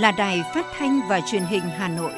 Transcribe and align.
là 0.00 0.12
Đài 0.12 0.42
Phát 0.54 0.66
thanh 0.78 1.00
và 1.08 1.20
Truyền 1.30 1.42
hình 1.42 1.62
Hà 1.78 1.88
Nội. 1.88 2.12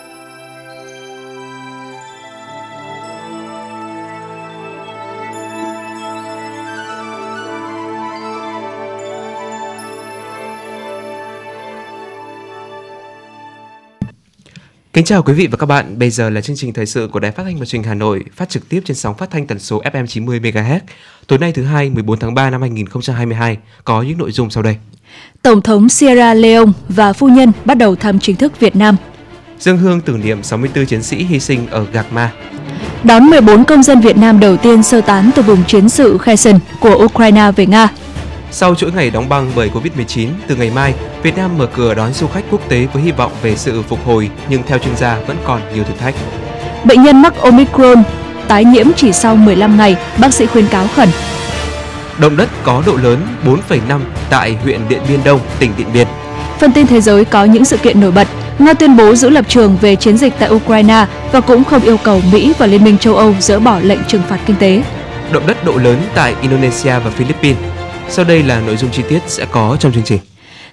Kính 14.93 15.05
chào 15.05 15.23
quý 15.23 15.33
vị 15.33 15.47
và 15.47 15.57
các 15.57 15.67
bạn. 15.67 15.99
Bây 15.99 16.11
giờ 16.11 16.31
là 16.31 16.41
chương 16.41 16.57
trình 16.57 16.73
thời 16.73 16.87
sự 16.87 17.09
của 17.13 17.21
Đài 17.21 17.33
Phát 17.33 17.43
thanh 17.43 17.59
và 17.59 17.67
Truyền 17.67 17.83
hình 17.83 17.89
Hà 17.89 17.95
Nội, 17.95 18.25
phát 18.33 18.49
trực 18.49 18.69
tiếp 18.69 18.83
trên 18.85 18.97
sóng 18.97 19.17
phát 19.17 19.31
thanh 19.31 19.47
tần 19.47 19.59
số 19.59 19.83
FM 19.83 20.07
90 20.07 20.41
MHz. 20.41 20.81
Tối 21.27 21.39
nay 21.39 21.53
thứ 21.53 21.65
hai, 21.65 21.91
14 21.91 22.19
tháng 22.19 22.35
3 22.35 22.51
năm 22.51 22.61
2022 22.61 23.59
có 23.85 24.03
những 24.03 24.19
nội 24.19 24.33
dung 24.33 24.51
sau 24.51 24.63
đây. 24.63 24.77
Tổng 25.43 25.63
thống 25.63 25.89
Sierra 25.89 26.35
Leone 26.35 26.73
và 26.89 27.13
phu 27.13 27.29
nhân 27.29 27.53
bắt 27.65 27.75
đầu 27.75 27.97
thăm 27.97 28.19
chính 28.19 28.37
thức 28.37 28.61
Việt 28.61 28.77
Nam. 28.77 28.97
Dương 29.59 29.79
hương 29.79 30.01
tưởng 30.01 30.21
niệm 30.21 30.43
64 30.43 30.87
chiến 30.87 31.03
sĩ 31.03 31.17
hy 31.17 31.41
sinh 31.41 31.67
ở 31.71 31.85
Gạc 31.93 32.13
Ma. 32.13 32.31
Đón 33.05 33.31
14 33.31 33.65
công 33.65 33.83
dân 33.83 34.01
Việt 34.01 34.17
Nam 34.17 34.41
đầu 34.41 34.57
tiên 34.57 34.83
sơ 34.83 35.01
tán 35.01 35.31
từ 35.35 35.43
vùng 35.43 35.65
chiến 35.65 35.89
sự 35.89 36.19
Kherson 36.19 36.59
của 36.81 36.95
Ukraine 37.05 37.51
về 37.57 37.67
Nga. 37.67 37.89
Sau 38.51 38.75
chuỗi 38.75 38.93
ngày 38.93 39.11
đóng 39.11 39.29
băng 39.29 39.51
bởi 39.57 39.71
Covid-19, 39.75 40.29
từ 40.47 40.57
ngày 40.57 40.71
mai, 40.75 40.95
Việt 41.23 41.37
Nam 41.37 41.59
mở 41.59 41.67
cửa 41.67 41.95
đón 41.95 42.13
du 42.13 42.27
khách 42.27 42.45
quốc 42.51 42.69
tế 42.69 42.87
với 42.93 43.03
hy 43.03 43.13
vọng 43.13 43.33
về 43.43 43.57
sự 43.57 43.83
phục 43.83 44.07
hồi, 44.07 44.31
nhưng 44.49 44.63
theo 44.67 44.79
chuyên 44.79 44.97
gia 44.97 45.19
vẫn 45.27 45.37
còn 45.45 45.61
nhiều 45.75 45.85
thử 45.85 45.95
thách. 45.95 46.15
Bệnh 46.85 47.03
nhân 47.03 47.23
mắc 47.23 47.37
Omicron 47.37 48.03
tái 48.49 48.65
nhiễm 48.65 48.87
chỉ 48.97 49.13
sau 49.13 49.37
15 49.37 49.77
ngày, 49.77 49.97
bác 50.19 50.35
sĩ 50.35 50.47
khuyên 50.47 50.67
cáo 50.71 50.87
khẩn. 50.87 51.09
Động 52.19 52.37
đất 52.37 52.49
có 52.63 52.83
độ 52.87 52.97
lớn 53.03 53.27
4,5 53.69 54.01
tại 54.31 54.57
huyện 54.63 54.89
Điện 54.89 55.01
Biên 55.09 55.21
Đông, 55.25 55.41
tỉnh 55.59 55.73
Điện 55.79 55.87
Biên. 55.95 56.07
Phần 56.59 56.73
tin 56.73 56.87
thế 56.87 57.01
giới 57.01 57.25
có 57.25 57.45
những 57.45 57.65
sự 57.65 57.77
kiện 57.77 58.01
nổi 58.01 58.11
bật. 58.11 58.29
Nga 58.59 58.75
tuyên 58.75 58.97
bố 58.97 59.15
giữ 59.15 59.31
lập 59.31 59.45
trường 59.49 59.77
về 59.81 59.97
chiến 59.97 60.17
dịch 60.17 60.33
tại 60.39 60.51
Ukraine 60.51 61.07
và 61.33 61.41
cũng 61.41 61.65
không 61.65 61.83
yêu 61.83 61.97
cầu 62.05 62.23
Mỹ 62.33 62.53
và 62.59 62.67
Liên 62.67 62.85
minh 62.85 62.99
châu 62.99 63.17
Âu 63.17 63.35
dỡ 63.41 63.61
bỏ 63.61 63.79
lệnh 63.83 63.99
trừng 64.09 64.23
phạt 64.29 64.39
kinh 64.47 64.57
tế. 64.57 64.83
Động 65.33 65.47
đất 65.47 65.65
độ 65.65 65.77
lớn 65.77 66.03
tại 66.15 66.35
Indonesia 66.41 66.99
và 66.99 67.11
Philippines. 67.11 67.63
Sau 68.09 68.25
đây 68.25 68.43
là 68.43 68.61
nội 68.61 68.77
dung 68.77 68.91
chi 68.91 69.03
tiết 69.09 69.21
sẽ 69.27 69.47
có 69.51 69.77
trong 69.81 69.93
chương 69.93 70.05
trình. 70.05 70.32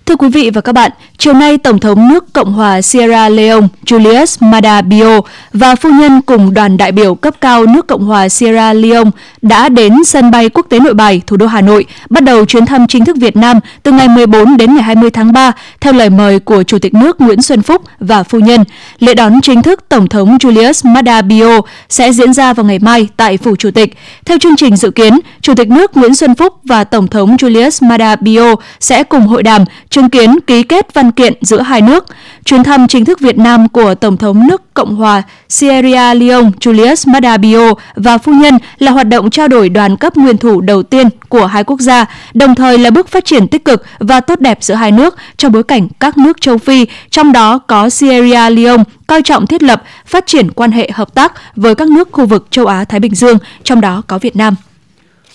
Thưa 0.10 0.16
quý 0.16 0.30
vị 0.30 0.50
và 0.50 0.62
các 0.62 0.72
bạn, 0.74 0.92
chiều 1.18 1.34
nay 1.34 1.58
Tổng 1.58 1.80
thống 1.80 2.08
nước 2.08 2.34
Cộng 2.34 2.54
hòa 2.54 2.82
Sierra 2.82 3.30
Leone 3.30 3.68
Julius 3.86 4.50
Mada 4.50 4.82
Bio 4.82 5.22
và 5.54 5.76
phu 5.76 5.90
nhân 5.90 6.22
cùng 6.22 6.54
đoàn 6.54 6.78
đại 6.78 6.92
biểu 6.92 7.16
cấp 7.16 7.36
cao 7.42 7.66
nước 7.66 7.88
Cộng 7.88 8.06
hòa 8.06 8.30
Sierra 8.30 8.74
Leone 8.74 9.10
đã 9.42 9.70
đến 9.70 9.94
sân 10.06 10.32
bay 10.32 10.50
quốc 10.50 10.66
tế 10.70 10.80
Nội 10.80 10.94
Bài, 10.94 11.22
thủ 11.28 11.38
đô 11.38 11.48
Hà 11.48 11.62
Nội, 11.62 11.86
bắt 12.10 12.24
đầu 12.24 12.46
chuyến 12.46 12.66
thăm 12.66 12.88
chính 12.88 13.06
thức 13.06 13.18
Việt 13.18 13.36
Nam 13.36 13.60
từ 13.84 13.92
ngày 13.92 14.08
14 14.08 14.58
đến 14.58 14.74
ngày 14.74 14.84
20 14.84 15.10
tháng 15.10 15.34
3 15.34 15.52
theo 15.82 15.94
lời 15.94 16.10
mời 16.10 16.40
của 16.40 16.64
Chủ 16.64 16.80
tịch 16.80 16.94
nước 16.94 17.22
Nguyễn 17.22 17.42
Xuân 17.42 17.62
Phúc 17.62 17.82
và 18.00 18.24
phu 18.24 18.40
nhân. 18.40 18.64
Lễ 19.00 19.14
đón 19.14 19.42
chính 19.42 19.62
thức 19.62 19.84
Tổng 19.90 20.08
thống 20.08 20.38
Julius 20.38 20.94
Mada 20.94 21.22
Bio 21.22 21.62
sẽ 21.90 22.12
diễn 22.12 22.34
ra 22.34 22.54
vào 22.54 22.66
ngày 22.66 22.80
mai 22.80 23.08
tại 23.18 23.38
Phủ 23.38 23.56
Chủ 23.56 23.72
tịch. 23.72 23.94
Theo 24.26 24.38
chương 24.40 24.56
trình 24.56 24.76
dự 24.76 24.92
kiến, 24.92 25.20
Chủ 25.42 25.54
tịch 25.56 25.70
nước 25.70 25.98
Nguyễn 25.98 26.16
Xuân 26.16 26.36
Phúc 26.36 26.54
và 26.64 26.84
Tổng 26.84 27.08
thống 27.08 27.36
Julius 27.36 27.88
Mada 27.88 28.16
Bio 28.16 28.56
sẽ 28.80 29.04
cùng 29.04 29.28
hội 29.28 29.44
đàm 29.44 29.66
chứng 30.00 30.10
kiến 30.10 30.40
ký 30.48 30.64
kết 30.64 30.94
văn 30.94 31.12
kiện 31.12 31.34
giữa 31.42 31.62
hai 31.62 31.82
nước. 31.82 32.06
Chuyến 32.46 32.64
thăm 32.64 32.88
chính 32.88 33.06
thức 33.06 33.20
Việt 33.20 33.38
Nam 33.38 33.70
của 33.70 33.96
Tổng 33.96 34.18
thống 34.18 34.48
nước 34.48 34.74
Cộng 34.74 34.96
hòa 34.96 35.22
Sierra 35.50 36.14
Leone 36.14 36.50
Julius 36.60 37.12
Maada 37.12 37.38
Bio 37.38 37.74
và 37.96 38.18
phu 38.18 38.32
nhân 38.34 38.58
là 38.78 38.92
hoạt 38.92 39.08
động 39.08 39.30
trao 39.30 39.48
đổi 39.48 39.70
đoàn 39.70 39.98
cấp 39.98 40.18
nguyên 40.18 40.38
thủ 40.38 40.62
đầu 40.62 40.84
tiên 40.84 41.10
của 41.30 41.46
hai 41.46 41.64
quốc 41.64 41.80
gia, 41.80 42.06
đồng 42.34 42.56
thời 42.56 42.78
là 42.78 42.90
bước 42.90 43.08
phát 43.08 43.26
triển 43.26 43.48
tích 43.48 43.66
cực 43.66 43.86
và 44.00 44.20
tốt 44.20 44.40
đẹp 44.40 44.58
giữa 44.62 44.74
hai 44.74 44.92
nước 44.92 45.16
trong 45.38 45.52
bối 45.52 45.64
cảnh 45.64 45.88
các 46.00 46.18
nước 46.18 46.42
châu 46.42 46.58
Phi, 46.58 46.86
trong 47.10 47.32
đó 47.32 47.60
có 47.68 47.90
Sierra 47.90 48.50
Leone 48.50 48.84
coi 49.08 49.22
trọng 49.22 49.48
thiết 49.48 49.64
lập, 49.64 49.84
phát 50.06 50.28
triển 50.28 50.52
quan 50.52 50.72
hệ 50.72 50.90
hợp 50.94 51.14
tác 51.14 51.34
với 51.56 51.76
các 51.76 51.88
nước 51.90 52.10
khu 52.12 52.26
vực 52.26 52.48
châu 52.52 52.66
Á 52.66 52.84
Thái 52.84 53.00
Bình 53.00 53.16
Dương, 53.16 53.38
trong 53.64 53.82
đó 53.82 54.02
có 54.08 54.18
Việt 54.18 54.36
Nam. 54.36 54.56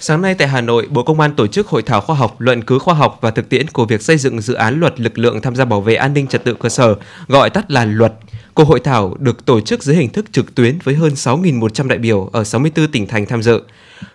Sáng 0.06 0.22
nay 0.22 0.34
tại 0.34 0.48
Hà 0.48 0.60
Nội, 0.60 0.86
Bộ 0.90 1.02
Công 1.02 1.20
an 1.20 1.34
tổ 1.34 1.46
chức 1.46 1.66
hội 1.66 1.82
thảo 1.82 2.00
khoa 2.00 2.16
học, 2.16 2.40
luận 2.40 2.62
cứ 2.62 2.78
khoa 2.78 2.94
học 2.94 3.18
và 3.20 3.30
thực 3.30 3.48
tiễn 3.48 3.68
của 3.68 3.84
việc 3.84 4.02
xây 4.02 4.18
dựng 4.18 4.40
dự 4.40 4.54
án 4.54 4.80
luật 4.80 5.00
lực 5.00 5.18
lượng 5.18 5.40
tham 5.40 5.56
gia 5.56 5.64
bảo 5.64 5.80
vệ 5.80 5.94
an 5.94 6.14
ninh 6.14 6.26
trật 6.26 6.44
tự 6.44 6.54
cơ 6.54 6.68
sở, 6.68 6.94
gọi 7.28 7.50
tắt 7.50 7.70
là 7.70 7.84
luật. 7.84 8.14
Cuộc 8.54 8.68
hội 8.68 8.80
thảo 8.80 9.16
được 9.18 9.44
tổ 9.44 9.60
chức 9.60 9.82
dưới 9.82 9.96
hình 9.96 10.08
thức 10.08 10.32
trực 10.32 10.54
tuyến 10.54 10.78
với 10.84 10.94
hơn 10.94 11.12
6.100 11.12 11.88
đại 11.88 11.98
biểu 11.98 12.30
ở 12.32 12.44
64 12.44 12.88
tỉnh 12.88 13.06
thành 13.06 13.26
tham 13.26 13.42
dự. 13.42 13.62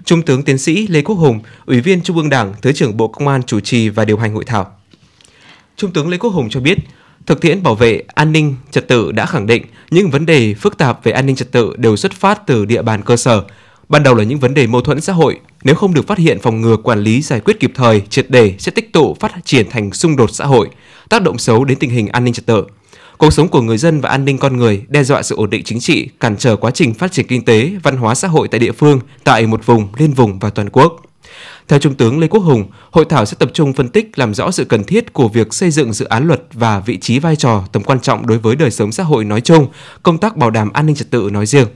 Trung 0.06 0.22
tướng 0.22 0.44
tiến 0.44 0.58
sĩ 0.58 0.88
Lê 0.88 1.02
Quốc 1.02 1.16
Hùng, 1.16 1.40
Ủy 1.66 1.82
viên 1.82 2.02
Trung 2.02 2.18
ương 2.18 2.30
Đảng, 2.30 2.54
Thứ 2.62 2.72
trưởng 2.72 2.98
Bộ 2.98 3.08
Công 3.08 3.28
an 3.28 3.44
chủ 3.44 3.60
trì 3.60 3.90
và 3.90 4.06
điều 4.06 4.18
hành 4.18 4.34
hội 4.34 4.46
thảo. 4.46 4.72
Trung 5.76 5.92
tướng 5.92 6.10
Lê 6.10 6.18
Quốc 6.18 6.30
Hùng 6.30 6.50
cho 6.50 6.60
biết, 6.60 6.78
thực 7.26 7.42
tiễn 7.42 7.64
bảo 7.64 7.76
vệ 7.76 8.04
an 8.08 8.32
ninh 8.32 8.56
trật 8.72 8.88
tự 8.88 9.12
đã 9.12 9.26
khẳng 9.26 9.48
định 9.48 9.64
những 9.92 10.10
vấn 10.10 10.26
đề 10.26 10.54
phức 10.54 10.78
tạp 10.78 11.04
về 11.04 11.12
an 11.12 11.26
ninh 11.26 11.36
trật 11.36 11.52
tự 11.52 11.74
đều 11.78 11.96
xuất 11.96 12.12
phát 12.12 12.48
từ 12.48 12.66
địa 12.66 12.82
bàn 12.82 13.02
cơ 13.02 13.18
sở. 13.18 13.44
Ban 13.90 14.04
đầu 14.04 14.16
là 14.16 14.24
những 14.24 14.40
vấn 14.40 14.54
đề 14.54 14.68
mâu 14.68 14.82
thuẫn 14.82 15.02
xã 15.02 15.14
hội, 15.14 15.40
nếu 15.64 15.76
không 15.76 15.94
được 15.94 16.08
phát 16.08 16.18
hiện 16.18 16.40
phòng 16.40 16.62
ngừa 16.62 16.78
quản 16.78 17.00
lý 17.00 17.22
giải 17.22 17.40
quyết 17.40 17.60
kịp 17.60 17.72
thời, 17.76 18.02
triệt 18.10 18.26
để 18.30 18.56
sẽ 18.58 18.72
tích 18.72 18.94
tụ 18.94 19.14
phát 19.20 19.32
triển 19.46 19.70
thành 19.70 19.94
xung 19.94 20.16
đột 20.16 20.30
xã 20.34 20.46
hội, 20.46 20.70
tác 21.10 21.22
động 21.22 21.38
xấu 21.38 21.66
đến 21.66 21.80
tình 21.80 21.90
hình 21.90 22.08
an 22.08 22.24
ninh 22.24 22.34
trật 22.34 22.46
tự. 22.46 22.66
Cuộc 23.18 23.34
sống 23.34 23.48
của 23.48 23.62
người 23.62 23.78
dân 23.78 24.02
và 24.02 24.10
an 24.10 24.26
ninh 24.26 24.38
con 24.38 24.58
người 24.58 24.84
đe 24.88 25.04
dọa 25.04 25.22
sự 25.22 25.36
ổn 25.36 25.50
định 25.50 25.64
chính 25.64 25.80
trị, 25.80 26.10
cản 26.20 26.38
trở 26.38 26.56
quá 26.56 26.72
trình 26.72 26.94
phát 26.94 27.12
triển 27.12 27.28
kinh 27.28 27.46
tế, 27.46 27.72
văn 27.84 27.98
hóa 27.98 28.16
xã 28.16 28.28
hội 28.28 28.48
tại 28.48 28.60
địa 28.60 28.72
phương, 28.72 29.00
tại 29.24 29.48
một 29.48 29.66
vùng, 29.66 29.88
liên 29.98 30.14
vùng 30.14 30.40
và 30.40 30.50
toàn 30.50 30.70
quốc. 30.70 31.02
Theo 31.68 31.80
Trung 31.80 31.96
tướng 31.96 32.20
Lê 32.20 32.28
Quốc 32.28 32.40
Hùng, 32.40 32.66
hội 32.92 33.06
thảo 33.10 33.26
sẽ 33.26 33.36
tập 33.40 33.52
trung 33.54 33.74
phân 33.74 33.90
tích 33.90 34.20
làm 34.20 34.34
rõ 34.34 34.52
sự 34.52 34.66
cần 34.66 34.84
thiết 34.84 35.14
của 35.14 35.28
việc 35.28 35.54
xây 35.54 35.72
dựng 35.72 35.94
dự 35.94 36.06
án 36.06 36.28
luật 36.28 36.42
và 36.54 36.80
vị 36.80 36.98
trí 36.98 37.20
vai 37.20 37.36
trò 37.36 37.64
tầm 37.72 37.84
quan 37.84 38.00
trọng 38.00 38.28
đối 38.28 38.38
với 38.38 38.56
đời 38.56 38.72
sống 38.72 38.92
xã 38.92 39.04
hội 39.04 39.26
nói 39.26 39.42
chung, 39.42 39.68
công 40.04 40.18
tác 40.18 40.38
bảo 40.38 40.50
đảm 40.50 40.74
an 40.74 40.86
ninh 40.86 40.96
trật 40.96 41.12
tự 41.12 41.30
nói 41.32 41.46
riêng. 41.46 41.68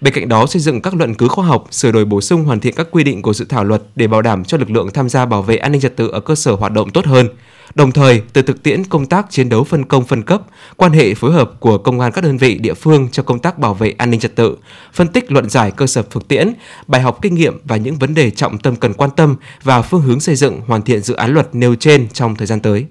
Bên 0.00 0.14
cạnh 0.14 0.28
đó, 0.28 0.46
xây 0.46 0.62
dựng 0.62 0.80
các 0.80 0.94
luận 0.94 1.14
cứ 1.14 1.28
khoa 1.28 1.46
học, 1.46 1.66
sửa 1.70 1.92
đổi 1.92 2.04
bổ 2.04 2.20
sung 2.20 2.44
hoàn 2.44 2.60
thiện 2.60 2.74
các 2.74 2.88
quy 2.90 3.04
định 3.04 3.22
của 3.22 3.34
dự 3.34 3.44
thảo 3.44 3.64
luật 3.64 3.82
để 3.96 4.06
bảo 4.06 4.22
đảm 4.22 4.44
cho 4.44 4.58
lực 4.58 4.70
lượng 4.70 4.90
tham 4.92 5.08
gia 5.08 5.26
bảo 5.26 5.42
vệ 5.42 5.56
an 5.56 5.72
ninh 5.72 5.80
trật 5.80 5.96
tự 5.96 6.08
ở 6.08 6.20
cơ 6.20 6.34
sở 6.34 6.52
hoạt 6.52 6.72
động 6.72 6.90
tốt 6.90 7.06
hơn. 7.06 7.28
Đồng 7.74 7.92
thời, 7.92 8.22
từ 8.32 8.42
thực 8.42 8.62
tiễn 8.62 8.84
công 8.84 9.06
tác 9.06 9.26
chiến 9.30 9.48
đấu 9.48 9.64
phân 9.64 9.84
công 9.84 10.04
phân 10.04 10.22
cấp, 10.22 10.42
quan 10.76 10.92
hệ 10.92 11.14
phối 11.14 11.32
hợp 11.32 11.52
của 11.60 11.78
công 11.78 12.00
an 12.00 12.12
các 12.12 12.24
đơn 12.24 12.36
vị 12.36 12.58
địa 12.58 12.74
phương 12.74 13.08
cho 13.12 13.22
công 13.22 13.38
tác 13.38 13.58
bảo 13.58 13.74
vệ 13.74 13.94
an 13.98 14.10
ninh 14.10 14.20
trật 14.20 14.36
tự, 14.36 14.56
phân 14.92 15.08
tích 15.08 15.32
luận 15.32 15.50
giải 15.50 15.70
cơ 15.70 15.86
sở 15.86 16.02
thực 16.10 16.28
tiễn, 16.28 16.52
bài 16.86 17.00
học 17.02 17.18
kinh 17.22 17.34
nghiệm 17.34 17.60
và 17.64 17.76
những 17.76 17.96
vấn 17.96 18.14
đề 18.14 18.30
trọng 18.30 18.58
tâm 18.58 18.76
cần 18.76 18.94
quan 18.94 19.10
tâm 19.10 19.36
và 19.62 19.82
phương 19.82 20.02
hướng 20.02 20.20
xây 20.20 20.34
dựng 20.34 20.60
hoàn 20.66 20.82
thiện 20.82 21.00
dự 21.00 21.14
án 21.14 21.30
luật 21.34 21.54
nêu 21.54 21.74
trên 21.74 22.08
trong 22.08 22.36
thời 22.36 22.46
gian 22.46 22.60
tới. 22.60 22.86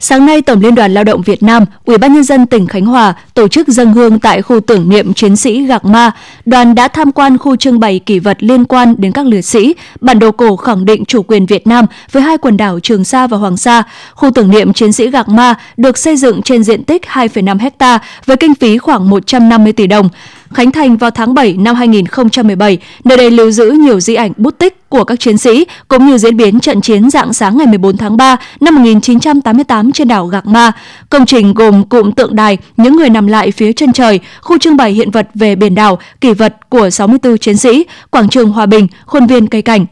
Sáng 0.00 0.26
nay, 0.26 0.42
Tổng 0.42 0.60
Liên 0.60 0.74
đoàn 0.74 0.94
Lao 0.94 1.04
động 1.04 1.22
Việt 1.22 1.42
Nam, 1.42 1.64
Ủy 1.84 1.98
ban 1.98 2.12
nhân 2.12 2.24
dân 2.24 2.46
tỉnh 2.46 2.66
Khánh 2.66 2.86
Hòa 2.86 3.14
tổ 3.34 3.48
chức 3.48 3.68
dân 3.68 3.92
hương 3.92 4.20
tại 4.20 4.42
khu 4.42 4.60
tưởng 4.60 4.88
niệm 4.88 5.14
chiến 5.14 5.36
sĩ 5.36 5.66
Gạc 5.66 5.84
Ma. 5.84 6.10
Đoàn 6.46 6.74
đã 6.74 6.88
tham 6.88 7.12
quan 7.12 7.38
khu 7.38 7.56
trưng 7.56 7.80
bày 7.80 7.98
kỷ 7.98 8.18
vật 8.18 8.36
liên 8.40 8.64
quan 8.64 8.94
đến 8.98 9.12
các 9.12 9.26
liệt 9.26 9.42
sĩ, 9.42 9.74
bản 10.00 10.18
đồ 10.18 10.30
cổ 10.32 10.56
khẳng 10.56 10.84
định 10.84 11.04
chủ 11.04 11.22
quyền 11.22 11.46
Việt 11.46 11.66
Nam 11.66 11.86
với 12.12 12.22
hai 12.22 12.38
quần 12.38 12.56
đảo 12.56 12.80
Trường 12.80 13.04
Sa 13.04 13.26
và 13.26 13.36
Hoàng 13.36 13.56
Sa. 13.56 13.82
Khu 14.14 14.30
tưởng 14.30 14.50
niệm 14.50 14.72
chiến 14.72 14.92
sĩ 14.92 15.10
Gạc 15.10 15.28
Ma 15.28 15.54
được 15.76 15.98
xây 15.98 16.16
dựng 16.16 16.42
trên 16.42 16.64
diện 16.64 16.84
tích 16.84 17.02
2,5 17.12 17.58
hecta 17.58 17.98
với 18.26 18.36
kinh 18.36 18.54
phí 18.54 18.78
khoảng 18.78 19.10
150 19.10 19.72
tỷ 19.72 19.86
đồng 19.86 20.08
khánh 20.52 20.72
thành 20.72 20.96
vào 20.96 21.10
tháng 21.10 21.34
7 21.34 21.56
năm 21.56 21.74
2017. 21.74 22.78
Nơi 23.04 23.18
đây 23.18 23.30
lưu 23.30 23.50
giữ 23.50 23.70
nhiều 23.70 24.00
di 24.00 24.14
ảnh 24.14 24.32
bút 24.36 24.58
tích 24.58 24.88
của 24.88 25.04
các 25.04 25.20
chiến 25.20 25.38
sĩ 25.38 25.66
cũng 25.88 26.06
như 26.06 26.18
diễn 26.18 26.36
biến 26.36 26.60
trận 26.60 26.80
chiến 26.80 27.10
dạng 27.10 27.32
sáng 27.32 27.58
ngày 27.58 27.66
14 27.66 27.96
tháng 27.96 28.16
3 28.16 28.36
năm 28.60 28.74
1988 28.74 29.92
trên 29.92 30.08
đảo 30.08 30.26
Gạc 30.26 30.46
Ma. 30.46 30.72
Công 31.08 31.26
trình 31.26 31.54
gồm 31.54 31.84
cụm 31.84 32.12
tượng 32.12 32.36
đài, 32.36 32.58
những 32.76 32.96
người 32.96 33.10
nằm 33.10 33.26
lại 33.26 33.50
phía 33.50 33.72
chân 33.72 33.92
trời, 33.92 34.20
khu 34.40 34.58
trưng 34.58 34.76
bày 34.76 34.92
hiện 34.92 35.10
vật 35.10 35.28
về 35.34 35.54
biển 35.54 35.74
đảo, 35.74 35.98
kỷ 36.20 36.32
vật 36.32 36.56
của 36.68 36.90
64 36.90 37.38
chiến 37.38 37.56
sĩ, 37.56 37.84
quảng 38.10 38.28
trường 38.28 38.52
Hòa 38.52 38.66
Bình, 38.66 38.88
khuôn 39.06 39.26
viên 39.26 39.46
cây 39.46 39.62
cảnh, 39.62 39.86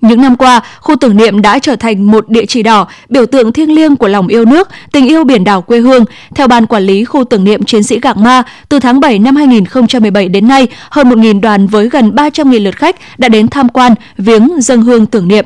những 0.00 0.20
năm 0.20 0.36
qua, 0.36 0.60
khu 0.80 0.96
tưởng 0.96 1.16
niệm 1.16 1.42
đã 1.42 1.58
trở 1.58 1.76
thành 1.76 2.10
một 2.10 2.28
địa 2.28 2.46
chỉ 2.46 2.62
đỏ, 2.62 2.86
biểu 3.08 3.26
tượng 3.26 3.52
thiêng 3.52 3.74
liêng 3.74 3.96
của 3.96 4.08
lòng 4.08 4.28
yêu 4.28 4.44
nước, 4.44 4.68
tình 4.92 5.06
yêu 5.08 5.24
biển 5.24 5.44
đảo 5.44 5.62
quê 5.62 5.78
hương. 5.78 6.04
Theo 6.34 6.48
Ban 6.48 6.66
Quản 6.66 6.82
lý 6.82 7.04
khu 7.04 7.24
tưởng 7.24 7.44
niệm 7.44 7.62
chiến 7.62 7.82
sĩ 7.82 8.00
Gạc 8.00 8.16
Ma, 8.16 8.42
từ 8.68 8.80
tháng 8.80 9.00
7 9.00 9.18
năm 9.18 9.36
2017 9.36 10.28
đến 10.28 10.48
nay, 10.48 10.68
hơn 10.90 11.08
1.000 11.08 11.40
đoàn 11.40 11.66
với 11.66 11.88
gần 11.88 12.10
300.000 12.10 12.62
lượt 12.62 12.76
khách 12.76 12.96
đã 13.18 13.28
đến 13.28 13.48
tham 13.48 13.68
quan, 13.68 13.94
viếng, 14.18 14.50
dân 14.60 14.82
hương 14.82 15.06
tưởng 15.06 15.28
niệm. 15.28 15.44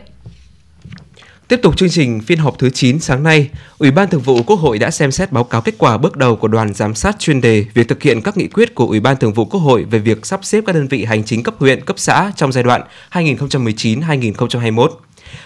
Tiếp 1.50 1.60
tục 1.62 1.76
chương 1.76 1.90
trình 1.90 2.20
phiên 2.20 2.38
họp 2.38 2.58
thứ 2.58 2.70
9 2.70 3.00
sáng 3.00 3.22
nay, 3.22 3.50
Ủy 3.78 3.90
ban 3.90 4.08
Thường 4.08 4.20
vụ 4.20 4.42
Quốc 4.42 4.56
hội 4.56 4.78
đã 4.78 4.90
xem 4.90 5.12
xét 5.12 5.32
báo 5.32 5.44
cáo 5.44 5.60
kết 5.60 5.74
quả 5.78 5.98
bước 5.98 6.16
đầu 6.16 6.36
của 6.36 6.48
đoàn 6.48 6.74
giám 6.74 6.94
sát 6.94 7.18
chuyên 7.18 7.40
đề 7.40 7.64
việc 7.74 7.88
thực 7.88 8.02
hiện 8.02 8.22
các 8.22 8.36
nghị 8.36 8.48
quyết 8.48 8.74
của 8.74 8.86
Ủy 8.86 9.00
ban 9.00 9.16
Thường 9.16 9.32
vụ 9.32 9.44
Quốc 9.44 9.60
hội 9.60 9.84
về 9.84 9.98
việc 9.98 10.26
sắp 10.26 10.44
xếp 10.44 10.64
các 10.66 10.72
đơn 10.72 10.88
vị 10.88 11.04
hành 11.04 11.24
chính 11.24 11.42
cấp 11.42 11.54
huyện, 11.58 11.84
cấp 11.84 11.98
xã 11.98 12.32
trong 12.36 12.52
giai 12.52 12.64
đoạn 12.64 12.82
2019-2021 13.12 14.88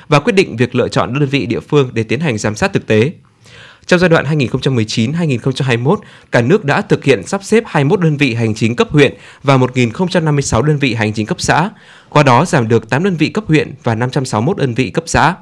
và 0.09 0.21
quyết 0.21 0.33
định 0.33 0.57
việc 0.57 0.75
lựa 0.75 0.89
chọn 0.89 1.21
đơn 1.21 1.29
vị 1.29 1.47
địa 1.47 1.61
phương 1.61 1.91
để 1.93 2.03
tiến 2.03 2.21
hành 2.21 2.39
giám 2.39 2.55
sát 2.55 2.73
thực 2.73 2.87
tế. 2.87 3.13
Trong 3.87 4.01
giai 4.01 4.09
đoạn 4.09 4.39
2019-2021, 4.39 5.97
cả 6.33 6.41
nước 6.41 6.65
đã 6.65 6.81
thực 6.81 7.05
hiện 7.05 7.27
sắp 7.27 7.45
xếp 7.45 7.65
21 7.67 8.01
đơn 8.01 8.17
vị 8.17 8.35
hành 8.35 8.55
chính 8.55 8.77
cấp 8.77 8.89
huyện 8.91 9.15
và 9.43 9.57
1.056 9.57 10.63
đơn 10.63 10.79
vị 10.79 10.95
hành 10.95 11.13
chính 11.13 11.27
cấp 11.27 11.41
xã, 11.41 11.71
qua 12.09 12.23
đó 12.23 12.45
giảm 12.45 12.69
được 12.69 12.91
8 12.91 13.05
đơn 13.05 13.17
vị 13.17 13.29
cấp 13.29 13.45
huyện 13.49 13.75
và 13.83 13.95
561 13.95 14.57
đơn 14.57 14.75
vị 14.75 14.91
cấp 14.91 15.05
xã. 15.07 15.35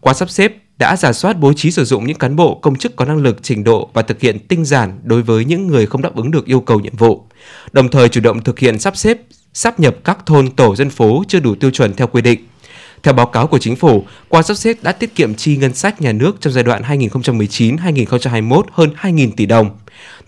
Qua 0.00 0.14
sắp 0.14 0.30
xếp, 0.30 0.52
đã 0.78 0.96
giả 0.96 1.12
soát 1.12 1.40
bố 1.40 1.52
trí 1.52 1.70
sử 1.70 1.84
dụng 1.84 2.06
những 2.06 2.18
cán 2.18 2.36
bộ 2.36 2.54
công 2.54 2.76
chức 2.76 2.96
có 2.96 3.04
năng 3.04 3.22
lực, 3.22 3.42
trình 3.42 3.64
độ 3.64 3.90
và 3.92 4.02
thực 4.02 4.20
hiện 4.20 4.38
tinh 4.38 4.64
giản 4.64 4.98
đối 5.04 5.22
với 5.22 5.44
những 5.44 5.66
người 5.66 5.86
không 5.86 6.02
đáp 6.02 6.16
ứng 6.16 6.30
được 6.30 6.46
yêu 6.46 6.60
cầu 6.60 6.80
nhiệm 6.80 6.96
vụ. 6.96 7.24
Đồng 7.72 7.88
thời 7.88 8.08
chủ 8.08 8.20
động 8.20 8.42
thực 8.42 8.58
hiện 8.58 8.78
sắp 8.78 8.96
xếp, 8.96 9.18
sắp 9.52 9.80
nhập 9.80 9.96
các 10.04 10.26
thôn 10.26 10.50
tổ 10.50 10.76
dân 10.76 10.90
phố 10.90 11.24
chưa 11.28 11.40
đủ 11.40 11.54
tiêu 11.54 11.70
chuẩn 11.70 11.94
theo 11.94 12.06
quy 12.06 12.22
định. 12.22 12.40
Theo 13.02 13.14
báo 13.14 13.26
cáo 13.26 13.46
của 13.46 13.58
chính 13.58 13.76
phủ, 13.76 14.04
qua 14.28 14.42
sắp 14.42 14.54
xếp 14.54 14.76
đã 14.82 14.92
tiết 14.92 15.14
kiệm 15.14 15.34
chi 15.34 15.56
ngân 15.56 15.74
sách 15.74 16.00
nhà 16.00 16.12
nước 16.12 16.40
trong 16.40 16.52
giai 16.52 16.64
đoạn 16.64 16.82
2019-2021 16.82 18.62
hơn 18.72 18.90
2.000 19.00 19.30
tỷ 19.36 19.46
đồng. 19.46 19.70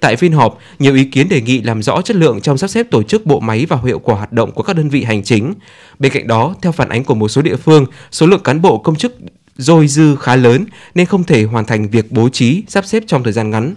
Tại 0.01 0.17
phiên 0.17 0.33
họp, 0.33 0.59
nhiều 0.79 0.95
ý 0.95 1.05
kiến 1.05 1.29
đề 1.29 1.41
nghị 1.41 1.63
làm 1.63 1.83
rõ 1.83 2.03
chất 2.03 2.17
lượng 2.17 2.41
trong 2.41 2.59
sắp 2.59 2.69
xếp 2.69 2.87
tổ 2.91 3.03
chức 3.03 3.27
bộ 3.27 3.41
máy 3.41 3.67
và 3.69 3.79
hiệu 3.85 3.99
quả 3.99 4.17
hoạt 4.17 4.33
động 4.33 4.53
của 4.53 4.63
các 4.63 4.77
đơn 4.77 4.89
vị 4.89 5.05
hành 5.05 5.23
chính. 5.25 5.55
Bên 5.99 6.13
cạnh 6.13 6.27
đó, 6.27 6.55
theo 6.63 6.73
phản 6.73 6.89
ánh 6.89 7.05
của 7.05 7.15
một 7.15 7.29
số 7.29 7.43
địa 7.43 7.57
phương, 7.57 7.87
số 8.11 8.27
lượng 8.27 8.43
cán 8.43 8.63
bộ 8.63 8.79
công 8.79 8.97
chức 8.97 9.17
dôi 9.59 9.89
dư 9.89 10.17
khá 10.17 10.37
lớn 10.37 10.65
nên 10.95 11.07
không 11.07 11.25
thể 11.25 11.45
hoàn 11.45 11.65
thành 11.65 11.89
việc 11.89 12.13
bố 12.13 12.29
trí, 12.29 12.63
sắp 12.69 12.87
xếp 12.87 13.03
trong 13.07 13.23
thời 13.23 13.33
gian 13.33 13.51
ngắn. 13.51 13.75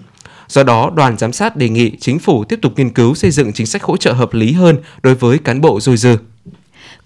Do 0.48 0.64
đó, 0.64 0.92
đoàn 0.96 1.18
giám 1.18 1.34
sát 1.34 1.56
đề 1.56 1.70
nghị 1.70 1.92
chính 2.00 2.20
phủ 2.20 2.44
tiếp 2.44 2.60
tục 2.62 2.74
nghiên 2.76 2.90
cứu 2.90 3.16
xây 3.16 3.32
dựng 3.32 3.54
chính 3.54 3.68
sách 3.68 3.84
hỗ 3.84 3.98
trợ 3.98 4.14
hợp 4.14 4.34
lý 4.34 4.52
hơn 4.52 4.78
đối 5.04 5.16
với 5.16 5.38
cán 5.38 5.62
bộ 5.62 5.80
dôi 5.80 5.98
dư. 5.98 6.18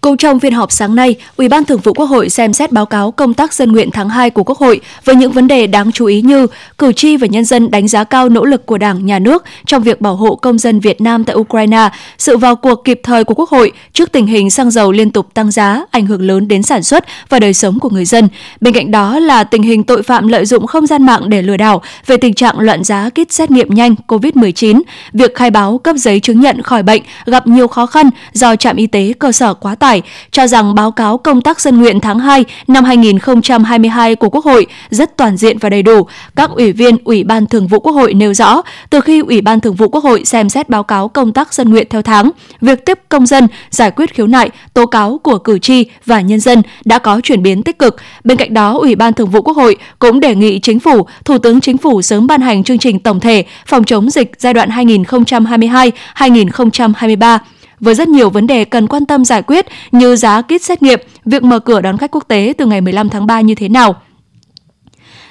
Cũng 0.06 0.18
trong 0.18 0.40
phiên 0.40 0.54
họp 0.54 0.72
sáng 0.72 0.96
nay, 0.96 1.16
Ủy 1.36 1.50
ban 1.50 1.66
Thường 1.66 1.80
vụ 1.80 1.94
Quốc 1.94 2.06
hội 2.06 2.30
xem 2.30 2.54
xét 2.54 2.72
báo 2.72 2.86
cáo 2.86 3.12
công 3.12 3.34
tác 3.34 3.54
dân 3.54 3.72
nguyện 3.72 3.92
tháng 3.92 4.10
2 4.10 4.30
của 4.30 4.44
Quốc 4.44 4.57
hội 4.57 4.81
với 5.06 5.16
những 5.16 5.31
vấn 5.31 5.48
đề 5.48 5.68
đáng 5.68 5.92
chú 5.92 6.06
ý 6.06 6.22
như 6.22 6.48
cử 6.78 6.94
tri 6.94 7.18
và 7.18 7.28
nhân 7.28 7.46
dân 7.46 7.72
đánh 7.72 7.88
giá 7.88 8.04
cao 8.04 8.30
nỗ 8.30 8.46
lực 8.46 8.66
của 8.66 8.78
Đảng, 8.78 9.06
Nhà 9.06 9.19
nước 9.19 9.44
trong 9.66 9.84
việc 9.84 10.02
bảo 10.02 10.16
hộ 10.16 10.36
công 10.36 10.57
dân 10.57 10.80
Việt 10.80 11.02
Nam 11.02 11.24
tại 11.24 11.36
Ukraine, 11.36 11.90
sự 12.18 12.38
vào 12.38 12.56
cuộc 12.56 12.84
kịp 12.84 13.00
thời 13.04 13.24
của 13.24 13.34
Quốc 13.34 13.50
hội 13.50 13.72
trước 13.94 14.12
tình 14.12 14.28
hình 14.28 14.50
xăng 14.50 14.72
dầu 14.72 14.92
liên 14.92 15.12
tục 15.12 15.34
tăng 15.34 15.52
giá, 15.52 15.81
ảnh 15.92 16.06
hưởng 16.06 16.22
lớn 16.22 16.48
đến 16.48 16.63
sản 16.63 16.84
xuất 16.84 17.06
và 17.30 17.40
đời 17.40 17.54
sống 17.54 17.80
của 17.80 17.90
người 17.90 18.06
dân. 18.06 18.28
Bên 18.62 18.74
cạnh 18.74 18.92
đó 18.92 19.19
là 19.19 19.44
tình 19.44 19.63
hình 19.63 19.84
tội 19.84 20.04
phạm 20.04 20.28
lợi 20.28 20.46
dụng 20.46 20.68
không 20.68 20.88
gian 20.88 21.06
mạng 21.06 21.30
để 21.30 21.42
lừa 21.42 21.58
đảo 21.58 21.81
về 22.06 22.18
tình 22.18 22.34
trạng 22.34 22.60
loạn 22.60 22.84
giá 22.84 23.10
kit 23.10 23.31
xét 23.31 23.51
nghiệm 23.51 23.74
nhanh 23.74 23.96
COVID-19, 24.08 24.81
việc 25.13 25.36
khai 25.36 25.51
báo 25.51 25.78
cấp 25.78 25.96
giấy 25.96 26.19
chứng 26.19 26.42
nhận 26.42 26.62
khỏi 26.62 26.84
bệnh 26.84 27.01
gặp 27.25 27.48
nhiều 27.48 27.68
khó 27.68 27.86
khăn 27.86 28.10
do 28.34 28.56
trạm 28.56 28.75
y 28.75 28.88
tế 28.88 29.13
cơ 29.19 29.31
sở 29.31 29.54
quá 29.54 29.75
tải 29.75 29.95
cho 30.32 30.48
rằng 30.48 30.76
báo 30.76 30.92
cáo 30.92 31.18
công 31.18 31.42
tác 31.42 31.62
dân 31.62 31.78
nguyện 31.78 32.00
tháng 32.00 32.20
2 32.20 32.46
năm 32.68 32.84
2022 32.84 34.16
của 34.16 34.30
Quốc 34.30 34.46
hội 34.46 34.66
rất 34.90 35.18
toàn 35.18 35.38
diện 35.38 35.58
và 35.58 35.70
đầy 35.70 35.84
đủ. 35.84 36.08
Các 36.36 36.50
ủy 36.50 36.72
viên 36.72 36.98
Ủy 37.04 37.24
ban 37.24 37.46
Thường 37.46 37.68
vụ 37.68 37.80
Quốc 37.80 37.94
hội 37.94 38.14
nêu 38.14 38.34
rõ, 38.34 38.62
từ 38.90 39.02
khi 39.02 39.20
Ủy 39.20 39.42
ban 39.42 39.60
Thường 39.60 39.76
vụ 39.76 39.90
Quốc 39.90 40.04
hội 40.04 40.26
xem 40.26 40.50
xét 40.50 40.70
báo 40.70 40.84
cáo 40.84 41.08
công 41.08 41.34
tác 41.34 41.54
dân 41.54 41.70
nguyện 41.70 41.88
theo 41.90 42.02
tháng, 42.02 42.32
việc 42.62 42.86
tiếp 42.86 43.00
công 43.10 43.26
dân 43.26 43.48
giải 43.70 43.92
quyết 43.92 44.14
khiếu 44.14 44.28
nại, 44.28 44.50
tố 44.74 44.86
cáo 44.86 45.20
của 45.24 45.38
cử 45.38 45.60
tri 45.60 45.86
và 46.06 46.22
nhân 46.22 46.40
dân 46.40 46.62
đã 46.86 47.00
có 47.00 47.22
chuyển 47.24 47.44
biến 47.44 47.64
tích 47.64 47.80
cực. 47.80 47.96
Bên 48.24 48.38
cạnh 48.38 48.54
đó, 48.54 48.78
Ủy 48.78 48.96
ban 48.96 49.14
Thường 49.14 49.30
vụ 49.30 49.42
Quốc 49.42 49.58
hội 49.58 49.78
cũng 50.00 50.20
đề 50.20 50.36
nghị 50.36 50.60
Chính 50.60 50.80
phủ, 50.80 51.08
Thủ 51.26 51.38
tướng 51.38 51.62
Chính 51.62 51.78
phủ 51.78 52.02
sớm 52.02 52.28
ban 52.28 52.42
hành 52.42 52.64
chương 52.64 52.78
trình 52.78 53.00
tổng 53.00 53.20
thể 53.20 53.46
phòng 53.66 53.84
chống 53.84 54.10
dịch 54.10 54.32
giai 54.40 54.54
đoạn 54.54 54.70
2022-2023 54.70 57.40
với 57.80 57.95
rất 57.95 58.07
nhiều 58.07 58.30
vấn 58.30 58.48
đề 58.48 58.66
cần 58.66 58.88
quan 58.88 59.06
tâm 59.06 59.25
giải 59.25 59.42
quyết 59.42 59.66
như 59.92 60.16
giá 60.16 60.42
kit 60.42 60.62
xét 60.62 60.83
nghiệm, 60.83 61.00
việc 61.25 61.44
mở 61.44 61.60
cửa 61.60 61.81
đón 61.81 61.98
khách 61.98 62.12
quốc 62.12 62.27
tế 62.27 62.54
từ 62.57 62.66
ngày 62.66 62.81
15 62.81 63.10
tháng 63.10 63.27
3 63.27 63.42
như 63.42 63.56
thế 63.56 63.69
nào 63.69 63.95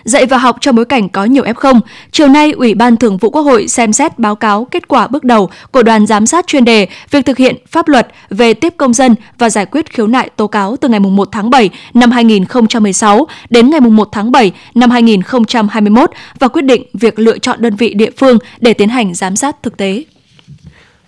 dạy 0.04 0.26
và 0.26 0.38
học 0.38 0.56
trong 0.60 0.76
bối 0.76 0.84
cảnh 0.84 1.08
có 1.08 1.24
nhiều 1.24 1.44
F0. 1.44 1.80
Chiều 2.12 2.28
nay, 2.28 2.52
Ủy 2.52 2.74
ban 2.74 2.96
Thường 2.96 3.16
vụ 3.16 3.30
Quốc 3.30 3.42
hội 3.42 3.68
xem 3.68 3.92
xét 3.92 4.18
báo 4.18 4.34
cáo 4.34 4.64
kết 4.64 4.88
quả 4.88 5.06
bước 5.06 5.24
đầu 5.24 5.50
của 5.70 5.82
đoàn 5.82 6.06
giám 6.06 6.26
sát 6.26 6.46
chuyên 6.46 6.64
đề 6.64 6.88
việc 7.10 7.26
thực 7.26 7.38
hiện 7.38 7.56
pháp 7.70 7.88
luật 7.88 8.08
về 8.30 8.54
tiếp 8.54 8.74
công 8.76 8.94
dân 8.94 9.14
và 9.38 9.50
giải 9.50 9.66
quyết 9.66 9.92
khiếu 9.92 10.06
nại 10.06 10.30
tố 10.36 10.46
cáo 10.46 10.76
từ 10.76 10.88
ngày 10.88 11.00
1 11.00 11.28
tháng 11.32 11.50
7 11.50 11.70
năm 11.94 12.10
2016 12.10 13.26
đến 13.50 13.70
ngày 13.70 13.80
1 13.80 14.08
tháng 14.12 14.32
7 14.32 14.52
năm 14.74 14.90
2021 14.90 16.10
và 16.38 16.48
quyết 16.48 16.62
định 16.62 16.82
việc 16.94 17.18
lựa 17.18 17.38
chọn 17.38 17.62
đơn 17.62 17.76
vị 17.76 17.94
địa 17.94 18.10
phương 18.16 18.38
để 18.60 18.74
tiến 18.74 18.88
hành 18.88 19.14
giám 19.14 19.36
sát 19.36 19.62
thực 19.62 19.76
tế. 19.76 20.04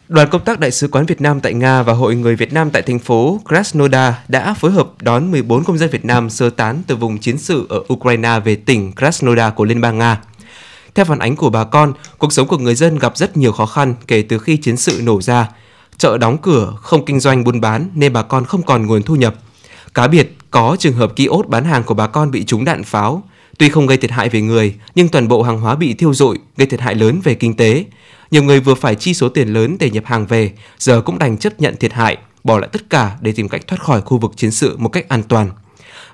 Đoàn 0.09 0.29
công 0.31 0.45
tác 0.45 0.61
Đại 0.61 0.71
sứ 0.71 0.89
quán 0.89 1.07
Việt 1.07 1.21
Nam 1.21 1.41
tại 1.41 1.55
Nga 1.55 1.83
và 1.83 1.93
Hội 1.93 2.15
người 2.15 2.37
Việt 2.37 2.53
Nam 2.53 2.71
tại 2.71 2.83
thành 2.83 2.99
phố 2.99 3.41
Krasnodar 3.49 4.15
đã 4.29 4.55
phối 4.55 4.71
hợp 4.71 4.89
đón 5.01 5.31
14 5.31 5.65
công 5.65 5.79
dân 5.79 5.91
Việt 5.91 6.05
Nam 6.05 6.31
sơ 6.31 6.51
tán 6.51 6.83
từ 6.87 6.97
vùng 6.97 7.19
chiến 7.19 7.39
sự 7.39 7.67
ở 7.69 7.81
Ukraine 7.93 8.41
về 8.45 8.57
tỉnh 8.57 8.93
Krasnodar 8.93 9.55
của 9.55 9.65
Liên 9.65 9.81
bang 9.81 9.99
Nga. 9.99 10.21
Theo 10.95 11.05
phản 11.05 11.19
ánh 11.19 11.37
của 11.37 11.51
bà 11.51 11.65
con, 11.65 11.93
cuộc 12.19 12.33
sống 12.33 12.49
của 12.49 12.59
người 12.59 12.75
dân 12.75 12.99
gặp 12.99 13.17
rất 13.17 13.37
nhiều 13.37 13.53
khó 13.53 13.67
khăn 13.67 13.95
kể 14.07 14.23
từ 14.23 14.39
khi 14.39 14.57
chiến 14.57 14.77
sự 14.77 15.01
nổ 15.03 15.23
ra. 15.23 15.49
Chợ 15.99 16.19
đóng 16.19 16.39
cửa, 16.39 16.75
không 16.83 17.05
kinh 17.05 17.21
doanh 17.21 17.45
buôn 17.45 17.61
bán 17.61 17.91
nên 17.95 18.13
bà 18.13 18.23
con 18.23 18.45
không 18.45 18.63
còn 18.63 18.87
nguồn 18.87 19.03
thu 19.03 19.15
nhập. 19.17 19.35
Cá 19.95 20.07
biệt, 20.07 20.37
có 20.51 20.77
trường 20.79 20.97
hợp 20.97 21.17
ký 21.17 21.27
ốt 21.27 21.47
bán 21.47 21.65
hàng 21.65 21.83
của 21.83 21.95
bà 21.95 22.07
con 22.07 22.31
bị 22.31 22.45
trúng 22.45 22.65
đạn 22.65 22.85
pháo. 22.85 23.23
Tuy 23.59 23.69
không 23.69 23.87
gây 23.87 23.97
thiệt 23.97 24.11
hại 24.11 24.29
về 24.29 24.41
người, 24.41 24.75
nhưng 24.95 25.09
toàn 25.09 25.29
bộ 25.29 25.43
hàng 25.43 25.61
hóa 25.61 25.75
bị 25.75 25.95
thiêu 25.95 26.15
rụi, 26.15 26.39
gây 26.57 26.67
thiệt 26.67 26.81
hại 26.81 26.95
lớn 26.95 27.21
về 27.25 27.35
kinh 27.35 27.57
tế. 27.57 27.85
Nhiều 28.31 28.43
người 28.43 28.61
vừa 28.61 28.75
phải 28.75 28.95
chi 28.95 29.15
số 29.15 29.29
tiền 29.29 29.49
lớn 29.49 29.77
để 29.81 29.91
nhập 29.91 30.05
hàng 30.07 30.27
về, 30.27 30.53
giờ 30.79 31.01
cũng 31.01 31.19
đành 31.19 31.39
chấp 31.39 31.61
nhận 31.61 31.77
thiệt 31.77 31.93
hại, 31.93 32.17
bỏ 32.45 32.59
lại 32.59 32.69
tất 32.73 32.91
cả 32.91 33.17
để 33.21 33.33
tìm 33.33 33.49
cách 33.49 33.67
thoát 33.67 33.83
khỏi 33.83 34.01
khu 34.01 34.19
vực 34.19 34.33
chiến 34.37 34.51
sự 34.51 34.77
một 34.77 34.89
cách 34.89 35.09
an 35.09 35.23
toàn. 35.23 35.51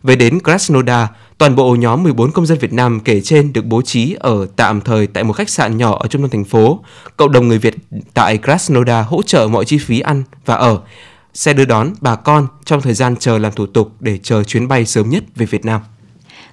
Về 0.03 0.17
đến 0.17 0.39
Krasnodar, 0.41 1.07
toàn 1.39 1.57
bộ 1.57 1.77
nhóm 1.77 2.03
14 2.03 2.33
công 2.33 2.47
dân 2.47 2.59
Việt 2.59 2.73
Nam 2.73 3.01
kể 3.01 3.21
trên 3.21 3.53
được 3.53 3.65
bố 3.65 3.83
trí 3.83 4.17
ở 4.21 4.47
tạm 4.57 4.81
thời 4.81 5.07
tại 5.07 5.25
một 5.25 5.33
khách 5.33 5.51
sạn 5.51 5.77
nhỏ 5.77 5.99
ở 6.01 6.09
trung 6.09 6.23
tâm 6.23 6.31
thành 6.31 6.45
phố. 6.45 6.85
Cộng 7.17 7.33
đồng 7.33 7.49
người 7.49 7.59
Việt 7.59 7.75
tại 8.15 8.39
Krasnodar 8.39 9.07
hỗ 9.07 9.23
trợ 9.23 9.49
mọi 9.49 9.65
chi 9.65 9.79
phí 9.79 10.01
ăn 10.01 10.23
và 10.47 10.55
ở, 10.55 10.81
xe 11.35 11.53
đưa 11.53 11.65
đón 11.65 11.93
bà 12.01 12.17
con 12.17 12.47
trong 12.65 12.81
thời 12.81 12.95
gian 12.95 13.17
chờ 13.17 13.39
làm 13.39 13.53
thủ 13.53 13.67
tục 13.67 13.93
để 14.01 14.19
chờ 14.23 14.45
chuyến 14.45 14.69
bay 14.69 14.87
sớm 14.87 15.11
nhất 15.11 15.25
về 15.37 15.47
Việt 15.47 15.65
Nam. 15.65 15.81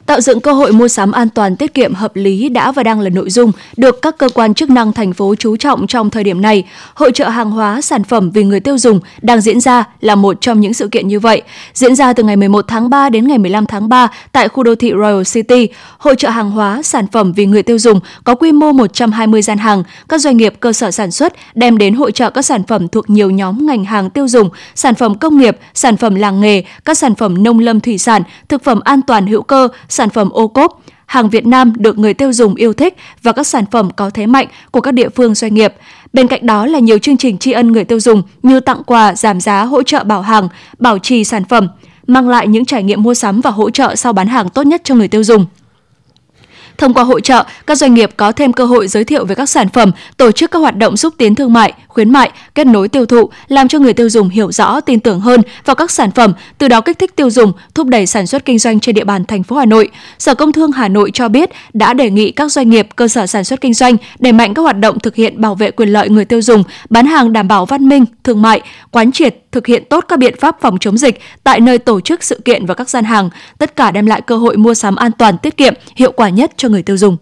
Tạo 0.09 0.21
dựng 0.21 0.39
cơ 0.39 0.53
hội 0.53 0.71
mua 0.71 0.87
sắm 0.87 1.11
an 1.11 1.29
toàn 1.29 1.55
tiết 1.55 1.73
kiệm 1.73 1.93
hợp 1.93 2.15
lý 2.15 2.49
đã 2.49 2.71
và 2.71 2.83
đang 2.83 2.99
là 2.99 3.09
nội 3.09 3.29
dung 3.29 3.51
được 3.77 4.01
các 4.01 4.17
cơ 4.17 4.29
quan 4.33 4.53
chức 4.53 4.69
năng 4.69 4.93
thành 4.93 5.13
phố 5.13 5.35
chú 5.35 5.57
trọng 5.57 5.87
trong 5.87 6.09
thời 6.09 6.23
điểm 6.23 6.41
này. 6.41 6.63
Hội 6.93 7.11
trợ 7.13 7.29
hàng 7.29 7.51
hóa 7.51 7.81
sản 7.81 8.03
phẩm 8.03 8.31
vì 8.31 8.43
người 8.43 8.59
tiêu 8.59 8.77
dùng 8.77 8.99
đang 9.21 9.41
diễn 9.41 9.59
ra 9.59 9.83
là 10.01 10.15
một 10.15 10.41
trong 10.41 10.59
những 10.59 10.73
sự 10.73 10.87
kiện 10.87 11.07
như 11.07 11.19
vậy. 11.19 11.41
Diễn 11.73 11.95
ra 11.95 12.13
từ 12.13 12.23
ngày 12.23 12.35
11 12.35 12.65
tháng 12.67 12.89
3 12.89 13.09
đến 13.09 13.27
ngày 13.27 13.37
15 13.37 13.65
tháng 13.65 13.89
3 13.89 14.07
tại 14.31 14.47
khu 14.47 14.63
đô 14.63 14.75
thị 14.75 14.91
Royal 14.91 15.21
City, 15.23 15.67
hội 15.97 16.15
trợ 16.17 16.29
hàng 16.29 16.51
hóa 16.51 16.81
sản 16.83 17.07
phẩm 17.11 17.33
vì 17.33 17.45
người 17.45 17.63
tiêu 17.63 17.79
dùng 17.79 17.99
có 18.23 18.35
quy 18.35 18.51
mô 18.51 18.71
120 18.71 19.41
gian 19.41 19.57
hàng, 19.57 19.83
các 20.09 20.21
doanh 20.21 20.37
nghiệp 20.37 20.53
cơ 20.59 20.73
sở 20.73 20.91
sản 20.91 21.11
xuất 21.11 21.33
đem 21.53 21.77
đến 21.77 21.93
hội 21.93 22.11
trợ 22.11 22.29
các 22.29 22.41
sản 22.41 22.63
phẩm 22.63 22.87
thuộc 22.87 23.09
nhiều 23.09 23.29
nhóm 23.29 23.65
ngành 23.65 23.85
hàng 23.85 24.09
tiêu 24.09 24.27
dùng, 24.27 24.49
sản 24.75 24.95
phẩm 24.95 25.17
công 25.17 25.37
nghiệp, 25.37 25.57
sản 25.73 25.97
phẩm 25.97 26.15
làng 26.15 26.41
nghề, 26.41 26.63
các 26.85 26.97
sản 26.97 27.15
phẩm 27.15 27.43
nông 27.43 27.59
lâm 27.59 27.79
thủy 27.79 27.97
sản, 27.97 28.23
thực 28.49 28.63
phẩm 28.63 28.79
an 28.79 29.01
toàn 29.01 29.27
hữu 29.27 29.41
cơ, 29.41 29.67
sản 29.99 30.09
phẩm 30.09 30.29
ô 30.29 30.47
cốp, 30.47 30.81
hàng 31.05 31.29
Việt 31.29 31.45
Nam 31.45 31.73
được 31.77 31.97
người 31.97 32.13
tiêu 32.13 32.33
dùng 32.33 32.55
yêu 32.55 32.73
thích 32.73 32.97
và 33.23 33.31
các 33.31 33.47
sản 33.47 33.65
phẩm 33.71 33.89
có 33.95 34.09
thế 34.09 34.25
mạnh 34.25 34.47
của 34.71 34.81
các 34.81 34.91
địa 34.91 35.09
phương 35.09 35.35
doanh 35.35 35.53
nghiệp. 35.53 35.73
Bên 36.13 36.27
cạnh 36.27 36.45
đó 36.45 36.65
là 36.65 36.79
nhiều 36.79 36.97
chương 36.97 37.17
trình 37.17 37.37
tri 37.37 37.51
ân 37.51 37.71
người 37.71 37.83
tiêu 37.83 37.99
dùng 37.99 38.21
như 38.43 38.59
tặng 38.59 38.83
quà, 38.85 39.15
giảm 39.15 39.41
giá, 39.41 39.63
hỗ 39.63 39.83
trợ 39.83 40.03
bảo 40.03 40.21
hàng, 40.21 40.47
bảo 40.79 40.99
trì 40.99 41.23
sản 41.23 41.43
phẩm, 41.43 41.67
mang 42.07 42.29
lại 42.29 42.47
những 42.47 42.65
trải 42.65 42.83
nghiệm 42.83 43.03
mua 43.03 43.13
sắm 43.13 43.41
và 43.41 43.49
hỗ 43.49 43.69
trợ 43.69 43.95
sau 43.95 44.13
bán 44.13 44.27
hàng 44.27 44.49
tốt 44.49 44.63
nhất 44.63 44.81
cho 44.83 44.95
người 44.95 45.07
tiêu 45.07 45.23
dùng. 45.23 45.45
Thông 46.79 46.93
qua 46.93 47.03
hội 47.03 47.21
trợ, 47.21 47.43
các 47.67 47.77
doanh 47.77 47.93
nghiệp 47.93 48.09
có 48.17 48.31
thêm 48.31 48.53
cơ 48.53 48.65
hội 48.65 48.87
giới 48.87 49.03
thiệu 49.03 49.25
về 49.25 49.35
các 49.35 49.49
sản 49.49 49.69
phẩm, 49.69 49.91
tổ 50.17 50.31
chức 50.31 50.51
các 50.51 50.59
hoạt 50.59 50.77
động 50.77 50.97
xúc 50.97 51.13
tiến 51.17 51.35
thương 51.35 51.53
mại, 51.53 51.73
khuyến 51.87 52.09
mại, 52.09 52.31
kết 52.55 52.67
nối 52.67 52.87
tiêu 52.87 53.05
thụ, 53.05 53.29
làm 53.47 53.67
cho 53.67 53.79
người 53.79 53.93
tiêu 53.93 54.09
dùng 54.09 54.29
hiểu 54.29 54.51
rõ, 54.51 54.81
tin 54.81 54.99
tưởng 54.99 55.19
hơn 55.19 55.41
vào 55.65 55.75
các 55.75 55.91
sản 55.91 56.11
phẩm, 56.11 56.33
từ 56.57 56.67
đó 56.67 56.81
kích 56.81 56.99
thích 56.99 57.15
tiêu 57.15 57.29
dùng, 57.29 57.53
thúc 57.75 57.87
đẩy 57.87 58.05
sản 58.05 58.27
xuất 58.27 58.45
kinh 58.45 58.59
doanh 58.59 58.79
trên 58.79 58.95
địa 58.95 59.03
bàn 59.03 59.25
thành 59.25 59.43
phố 59.43 59.55
Hà 59.55 59.65
Nội. 59.65 59.89
Sở 60.19 60.35
Công 60.35 60.51
Thương 60.51 60.71
Hà 60.71 60.87
Nội 60.87 61.11
cho 61.13 61.29
biết 61.29 61.49
đã 61.73 61.93
đề 61.93 62.09
nghị 62.09 62.31
các 62.31 62.51
doanh 62.51 62.69
nghiệp, 62.69 62.87
cơ 62.95 63.07
sở 63.07 63.27
sản 63.27 63.43
xuất 63.43 63.61
kinh 63.61 63.73
doanh 63.73 63.97
đẩy 64.19 64.33
mạnh 64.33 64.53
các 64.53 64.61
hoạt 64.61 64.79
động 64.79 64.99
thực 64.99 65.15
hiện 65.15 65.41
bảo 65.41 65.55
vệ 65.55 65.71
quyền 65.71 65.89
lợi 65.89 66.09
người 66.09 66.25
tiêu 66.25 66.41
dùng, 66.41 66.63
bán 66.89 67.05
hàng 67.05 67.33
đảm 67.33 67.47
bảo 67.47 67.65
văn 67.65 67.89
minh, 67.89 68.05
thương 68.23 68.41
mại, 68.41 68.61
quán 68.91 69.11
triệt 69.11 69.35
thực 69.51 69.67
hiện 69.67 69.83
tốt 69.89 70.05
các 70.07 70.19
biện 70.19 70.35
pháp 70.39 70.57
phòng 70.61 70.77
chống 70.79 70.97
dịch 70.97 71.19
tại 71.43 71.59
nơi 71.59 71.77
tổ 71.77 72.01
chức 72.01 72.23
sự 72.23 72.41
kiện 72.45 72.65
và 72.65 72.73
các 72.73 72.89
gian 72.89 73.03
hàng, 73.05 73.29
tất 73.57 73.75
cả 73.75 73.91
đem 73.91 74.05
lại 74.05 74.21
cơ 74.21 74.37
hội 74.37 74.57
mua 74.57 74.73
sắm 74.73 74.95
an 74.95 75.11
toàn, 75.11 75.37
tiết 75.37 75.57
kiệm, 75.57 75.73
hiệu 75.95 76.11
quả 76.11 76.29
nhất 76.29 76.51
cho 76.57 76.69
người 76.69 76.83
tiêu 76.83 76.97
dùng. 76.97 77.17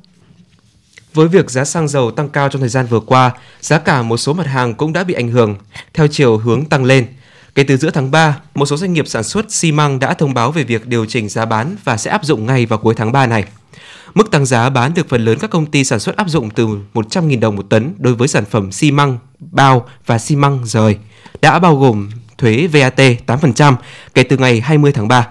Với 1.14 1.28
việc 1.28 1.50
giá 1.50 1.66
xăng 1.66 1.88
dầu 1.88 2.12
tăng 2.12 2.30
cao 2.30 2.50
trong 2.50 2.60
thời 2.60 2.70
gian 2.70 2.86
vừa 2.86 3.00
qua, 3.00 3.32
giá 3.62 3.78
cả 3.78 4.02
một 4.02 4.18
số 4.18 4.34
mặt 4.34 4.48
hàng 4.48 4.74
cũng 4.74 4.94
đã 4.94 5.04
bị 5.04 5.14
ảnh 5.14 5.28
hưởng 5.28 5.56
theo 5.94 6.08
chiều 6.08 6.38
hướng 6.38 6.66
tăng 6.66 6.84
lên. 6.84 7.08
Kể 7.56 7.64
từ 7.64 7.78
giữa 7.78 7.90
tháng 7.90 8.12
3, 8.12 8.38
một 8.56 8.66
số 8.66 8.78
doanh 8.78 8.94
nghiệp 8.94 9.08
sản 9.08 9.24
xuất 9.24 9.52
xi 9.52 9.72
măng 9.72 10.00
đã 10.00 10.14
thông 10.14 10.34
báo 10.34 10.52
về 10.52 10.64
việc 10.64 10.88
điều 10.88 11.06
chỉnh 11.06 11.30
giá 11.30 11.46
bán 11.46 11.76
và 11.84 11.98
sẽ 11.98 12.12
áp 12.12 12.26
dụng 12.26 12.46
ngay 12.46 12.66
vào 12.66 12.80
cuối 12.80 12.94
tháng 12.98 13.12
3 13.12 13.28
này. 13.28 13.46
Mức 14.14 14.32
tăng 14.32 14.46
giá 14.46 14.70
bán 14.70 14.94
được 14.94 15.10
phần 15.10 15.26
lớn 15.26 15.38
các 15.42 15.50
công 15.50 15.66
ty 15.66 15.84
sản 15.84 16.00
xuất 16.00 16.18
áp 16.18 16.30
dụng 16.30 16.50
từ 16.50 16.68
100.000 16.94 17.40
đồng 17.40 17.56
một 17.56 17.66
tấn 17.70 17.94
đối 17.98 18.14
với 18.14 18.28
sản 18.28 18.46
phẩm 18.46 18.72
xi 18.72 18.92
măng, 18.92 19.18
bao 19.40 19.88
và 20.06 20.18
xi 20.18 20.36
măng 20.36 20.60
rời, 20.66 20.98
đã 21.42 21.60
bao 21.60 21.76
gồm 21.76 22.10
thuế 22.38 22.68
VAT 22.68 23.00
8% 23.28 23.76
kể 24.14 24.24
từ 24.24 24.38
ngày 24.38 24.62
20 24.62 24.92
tháng 24.92 25.08
3. 25.08 25.28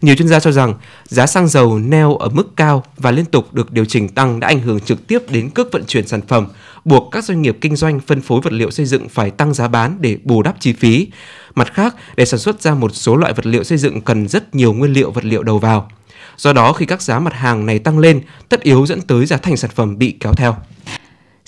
Nhiều 0.00 0.14
chuyên 0.14 0.28
gia 0.28 0.40
cho 0.40 0.52
rằng 0.52 0.74
giá 1.04 1.26
xăng 1.26 1.48
dầu 1.48 1.78
neo 1.78 2.16
ở 2.16 2.28
mức 2.28 2.56
cao 2.56 2.84
và 2.96 3.10
liên 3.10 3.24
tục 3.24 3.54
được 3.54 3.72
điều 3.72 3.84
chỉnh 3.84 4.08
tăng 4.08 4.40
đã 4.40 4.48
ảnh 4.48 4.60
hưởng 4.60 4.80
trực 4.80 5.06
tiếp 5.06 5.22
đến 5.30 5.50
cước 5.50 5.72
vận 5.72 5.84
chuyển 5.84 6.06
sản 6.06 6.20
phẩm, 6.28 6.46
buộc 6.84 7.08
các 7.12 7.24
doanh 7.24 7.42
nghiệp 7.42 7.58
kinh 7.60 7.76
doanh 7.76 8.00
phân 8.00 8.20
phối 8.20 8.40
vật 8.40 8.52
liệu 8.52 8.70
xây 8.70 8.86
dựng 8.86 9.08
phải 9.08 9.30
tăng 9.30 9.54
giá 9.54 9.68
bán 9.68 9.96
để 10.00 10.18
bù 10.24 10.42
đắp 10.42 10.60
chi 10.60 10.72
phí. 10.72 11.06
Mặt 11.54 11.74
khác, 11.74 11.96
để 12.16 12.24
sản 12.24 12.40
xuất 12.40 12.62
ra 12.62 12.74
một 12.74 12.94
số 12.94 13.16
loại 13.16 13.32
vật 13.32 13.46
liệu 13.46 13.64
xây 13.64 13.78
dựng 13.78 14.00
cần 14.00 14.28
rất 14.28 14.54
nhiều 14.54 14.72
nguyên 14.72 14.92
liệu 14.92 15.10
vật 15.10 15.24
liệu 15.24 15.42
đầu 15.42 15.58
vào. 15.58 15.90
Do 16.36 16.52
đó 16.52 16.72
khi 16.72 16.86
các 16.86 17.02
giá 17.02 17.18
mặt 17.18 17.34
hàng 17.34 17.66
này 17.66 17.78
tăng 17.78 17.98
lên, 17.98 18.20
tất 18.48 18.60
yếu 18.60 18.86
dẫn 18.86 19.00
tới 19.00 19.26
giá 19.26 19.36
thành 19.36 19.56
sản 19.56 19.70
phẩm 19.74 19.98
bị 19.98 20.16
kéo 20.20 20.34
theo. 20.34 20.56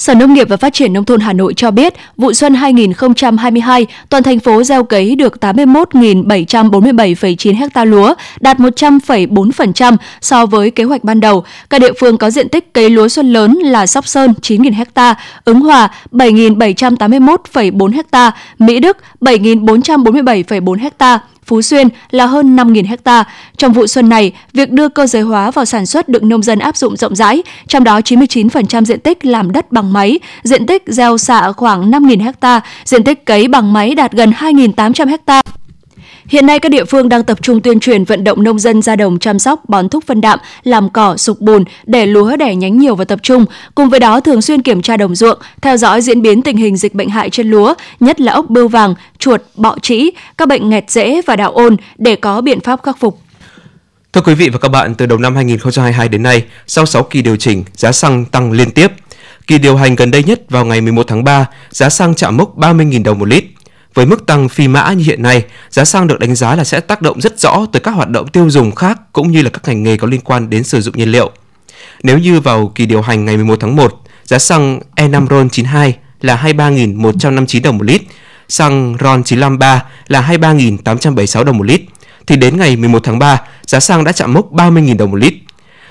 Sở 0.01 0.15
Nông 0.15 0.35
nghiệp 0.35 0.49
và 0.49 0.57
Phát 0.57 0.73
triển 0.73 0.93
Nông 0.93 1.05
thôn 1.05 1.21
Hà 1.21 1.33
Nội 1.33 1.55
cho 1.55 1.71
biết, 1.71 1.95
vụ 2.17 2.33
xuân 2.33 2.55
2022, 2.55 3.87
toàn 4.09 4.23
thành 4.23 4.41
phố 4.41 4.63
gieo 4.63 4.85
cấy 4.85 5.17
được 5.17 5.35
81.747,9 5.41 7.69
ha 7.75 7.85
lúa, 7.85 8.15
đạt 8.41 8.59
100,4% 8.59 9.97
so 10.21 10.47
với 10.47 10.71
kế 10.71 10.85
hoạch 10.85 11.05
ban 11.05 11.21
đầu. 11.21 11.45
Các 11.71 11.81
địa 11.81 11.93
phương 12.01 12.19
có 12.19 12.31
diện 12.31 12.49
tích 12.49 12.73
cấy 12.73 12.91
lúa 12.91 13.09
xuân 13.09 13.33
lớn 13.33 13.53
là 13.53 13.87
Sóc 13.87 14.07
Sơn 14.07 14.35
9.000 14.43 14.85
ha, 14.95 15.15
Ứng 15.45 15.61
Hòa 15.61 15.91
7.781,4 16.13 18.03
ha, 18.13 18.31
Mỹ 18.59 18.81
Đức 18.81 18.97
7.447,4 19.21 20.91
ha, 20.99 21.21
Phú 21.51 21.63
Xuyên 21.63 21.89
là 22.11 22.27
hơn 22.27 22.57
5.000 22.57 22.97
ha. 23.05 23.25
Trong 23.57 23.73
vụ 23.73 23.87
xuân 23.87 24.09
này, 24.09 24.33
việc 24.53 24.71
đưa 24.71 24.89
cơ 24.89 25.07
giới 25.07 25.23
hóa 25.23 25.51
vào 25.51 25.65
sản 25.65 25.87
xuất 25.87 26.09
được 26.09 26.23
nông 26.23 26.43
dân 26.43 26.59
áp 26.59 26.77
dụng 26.77 26.97
rộng 26.97 27.17
rãi, 27.17 27.43
trong 27.69 27.85
đó 27.85 28.01
99% 28.01 28.85
diện 28.85 29.01
tích 29.01 29.25
làm 29.25 29.53
đất 29.53 29.73
bằng 29.73 29.93
máy, 29.93 30.19
diện 30.43 30.67
tích 30.67 30.83
gieo 30.87 31.19
xạ 31.19 31.53
khoảng 31.53 31.91
5.000 31.91 32.33
ha, 32.41 32.61
diện 32.85 33.05
tích 33.05 33.27
cấy 33.27 33.49
bằng 33.49 33.73
máy 33.73 33.95
đạt 33.95 34.13
gần 34.13 34.31
2.800 34.31 35.17
ha. 35.27 35.60
Hiện 36.31 36.47
nay 36.47 36.59
các 36.59 36.69
địa 36.69 36.85
phương 36.85 37.09
đang 37.09 37.25
tập 37.25 37.39
trung 37.43 37.61
tuyên 37.61 37.81
truyền 37.81 38.05
vận 38.05 38.25
động 38.25 38.43
nông 38.43 38.59
dân 38.59 38.83
ra 38.83 38.97
đồng 38.97 39.19
chăm 39.19 39.39
sóc, 39.39 39.69
bón 39.69 39.89
thúc 39.89 40.05
phân 40.07 40.21
đạm, 40.21 40.39
làm 40.63 40.91
cỏ, 40.91 41.17
sục 41.17 41.41
bùn 41.41 41.65
để 41.85 42.07
lúa 42.07 42.37
đẻ 42.37 42.55
nhánh 42.55 42.79
nhiều 42.79 42.95
và 42.95 43.05
tập 43.05 43.19
trung. 43.23 43.45
Cùng 43.75 43.91
với 43.91 44.01
đó 44.01 44.21
thường 44.21 44.43
xuyên 44.43 44.63
kiểm 44.63 44.83
tra 44.83 44.97
đồng 44.97 45.15
ruộng, 45.15 45.39
theo 45.63 45.77
dõi 45.77 46.03
diễn 46.03 46.23
biến 46.23 46.43
tình 46.43 46.57
hình 46.57 46.77
dịch 46.77 46.95
bệnh 46.95 47.09
hại 47.09 47.31
trên 47.31 47.51
lúa, 47.51 47.75
nhất 48.01 48.21
là 48.21 48.33
ốc 48.33 48.51
bươu 48.51 48.69
vàng, 48.69 48.95
chuột, 49.19 49.41
bọ 49.55 49.77
trĩ, 49.83 50.11
các 50.39 50.49
bệnh 50.49 50.71
nghẹt 50.71 50.91
rễ 50.91 51.21
và 51.27 51.37
đạo 51.37 51.53
ôn 51.53 51.77
để 51.99 52.17
có 52.17 52.41
biện 52.41 52.61
pháp 52.61 52.83
khắc 52.83 52.99
phục. 52.99 53.19
Thưa 54.13 54.21
quý 54.21 54.35
vị 54.35 54.49
và 54.49 54.59
các 54.59 54.69
bạn, 54.69 54.95
từ 54.95 55.07
đầu 55.07 55.19
năm 55.19 55.37
2022 55.37 56.09
đến 56.09 56.23
nay, 56.23 56.45
sau 56.67 56.87
6 56.87 57.03
kỳ 57.03 57.23
điều 57.23 57.37
chỉnh, 57.37 57.65
giá 57.77 57.93
xăng 57.93 58.25
tăng 58.25 58.53
liên 58.53 58.71
tiếp. 58.71 58.93
Kỳ 59.47 59.59
điều 59.59 59.77
hành 59.77 59.95
gần 59.95 60.11
đây 60.11 60.23
nhất 60.23 60.41
vào 60.49 60.65
ngày 60.65 60.81
11 60.81 61.07
tháng 61.09 61.25
3, 61.25 61.47
giá 61.71 61.89
xăng 61.89 62.15
chạm 62.15 62.37
mốc 62.37 62.59
30.000 62.59 63.03
đồng 63.03 63.19
một 63.19 63.29
lít. 63.29 63.45
Với 63.95 64.07
mức 64.07 64.27
tăng 64.27 64.49
phi 64.49 64.69
mã 64.69 64.93
như 64.93 65.05
hiện 65.05 65.23
nay, 65.23 65.45
giá 65.71 65.85
xăng 65.85 66.07
được 66.07 66.19
đánh 66.19 66.35
giá 66.35 66.57
là 66.57 66.65
sẽ 66.65 66.81
tác 66.81 67.03
động 67.03 67.21
rất 67.21 67.41
rõ 67.41 67.67
tới 67.73 67.81
các 67.81 67.91
hoạt 67.91 68.09
động 68.09 68.29
tiêu 68.29 68.51
dùng 68.51 68.75
khác 68.75 69.01
cũng 69.13 69.31
như 69.31 69.43
là 69.43 69.51
các 69.51 69.61
ngành 69.67 69.83
nghề 69.83 69.97
có 69.97 70.07
liên 70.07 70.21
quan 70.21 70.51
đến 70.51 70.65
sử 70.65 70.81
dụng 70.81 70.97
nhiên 70.97 71.09
liệu. 71.09 71.31
Nếu 72.03 72.19
như 72.19 72.41
vào 72.41 72.73
kỳ 72.75 72.87
điều 72.87 73.03
hành 73.03 73.25
ngày 73.25 73.37
11 73.37 73.57
tháng 73.61 73.77
1, 73.77 74.01
giá 74.25 74.39
xăng 74.39 74.81
E5 74.97 75.27
RON92 75.27 75.93
là 76.21 76.43
23.159 76.45 77.63
đồng 77.63 77.79
một 77.79 77.85
lít, 77.85 78.03
xăng 78.49 78.95
RON953 78.97 79.79
là 80.09 80.29
23.876 80.31 81.45
đồng 81.45 81.59
một 81.59 81.65
lít, 81.65 81.81
thì 82.27 82.37
đến 82.37 82.59
ngày 82.59 82.77
11 82.77 83.05
tháng 83.05 83.19
3, 83.19 83.41
giá 83.67 83.81
xăng 83.81 84.05
đã 84.05 84.13
chạm 84.13 84.35
mốc 84.35 84.53
30.000 84.53 84.97
đồng 84.97 85.11
một 85.11 85.17
lít. 85.17 85.35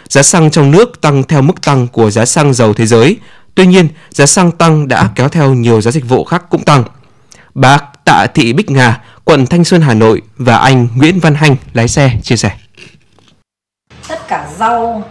Giá 0.10 0.24
xăng 0.24 0.51
trong 0.51 0.72
nước 0.72 1.01
tăng 1.01 1.24
theo 1.24 1.41
mức 1.41 1.62
tăng 1.62 1.88
của 1.88 2.12
giá 2.12 2.25
xăng 2.25 2.53
dầu 2.53 2.74
thế 2.74 2.86
giới. 2.86 3.18
Tuy 3.56 3.65
nhiên, 3.65 3.88
giá 4.10 4.25
xăng 4.25 4.51
tăng 4.51 4.88
đã 4.88 5.10
kéo 5.15 5.29
theo 5.29 5.53
nhiều 5.53 5.82
giá 5.82 5.91
dịch 5.91 6.10
vụ 6.10 6.24
khác 6.24 6.44
cũng 6.50 6.63
tăng– 6.63 6.84
Bác 7.59 8.05
Tạ 8.05 8.27
Thị 8.33 8.53
Bích 8.53 8.71
Nga, 8.71 9.01
quận 9.25 9.45
Thanh 9.45 9.63
Xuân, 9.63 9.81
Hà 9.81 9.93
Nội 9.93 10.21
và 10.37 10.57
anh 10.57 10.87
Nguyễn 10.95 11.19
Văn 11.19 11.35
Hanh, 11.35 11.55
lái 11.73 11.87
xe, 11.87 12.11
chia 12.23 12.35
sẻ. 12.35 12.51
Tất 14.07 14.27
cả 14.27 14.47
rau, 14.57 15.03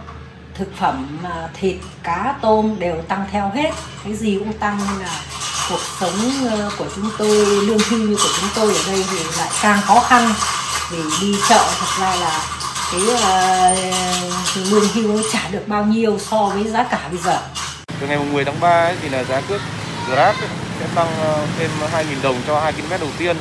thực 0.55 0.77
phẩm, 0.77 1.19
à, 1.23 1.49
thịt, 1.59 1.75
cá, 2.03 2.35
tôm 2.41 2.75
đều 2.79 3.01
tăng 3.01 3.25
theo 3.31 3.51
hết. 3.55 3.71
Cái 4.03 4.13
gì 4.13 4.37
cũng 4.39 4.53
tăng 4.53 4.77
nên 4.77 4.99
là 4.99 5.21
cuộc 5.69 5.79
sống 5.99 6.47
ờ, 6.49 6.71
của 6.77 6.85
chúng 6.95 7.09
tôi, 7.17 7.45
lương 7.45 7.79
hưu 7.89 8.17
của 8.17 8.29
chúng 8.39 8.49
tôi 8.55 8.73
ở 8.73 8.81
đây 8.87 9.05
thì 9.11 9.17
lại 9.37 9.49
càng 9.61 9.81
khó 9.81 9.99
khăn. 9.99 10.33
Vì 10.91 10.97
đi 11.21 11.35
chợ 11.49 11.65
thật 11.79 12.01
ra 12.01 12.15
là 12.15 12.41
cái 12.91 13.01
uh, 13.01 14.71
lương 14.71 14.87
hưu 14.93 15.21
trả 15.31 15.49
được 15.51 15.67
bao 15.67 15.85
nhiêu 15.85 16.19
so 16.19 16.45
với 16.45 16.63
giá 16.71 16.83
cả 16.83 17.07
bây 17.09 17.17
giờ. 17.17 17.41
Từ 17.99 18.07
ngày 18.07 18.19
10 18.31 18.45
tháng 18.45 18.59
3 18.59 18.69
ấy, 18.69 18.95
thì 19.01 19.09
là 19.09 19.23
giá 19.23 19.41
cước 19.41 19.61
Grab 20.09 20.35
ấy, 20.35 20.49
sẽ 20.79 20.87
tăng 20.95 21.07
ờ, 21.21 21.47
thêm 21.59 21.69
2.000 21.93 22.03
đồng 22.23 22.35
cho 22.47 22.59
2 22.59 22.73
km 22.73 22.89
đầu 22.89 23.09
tiên 23.17 23.37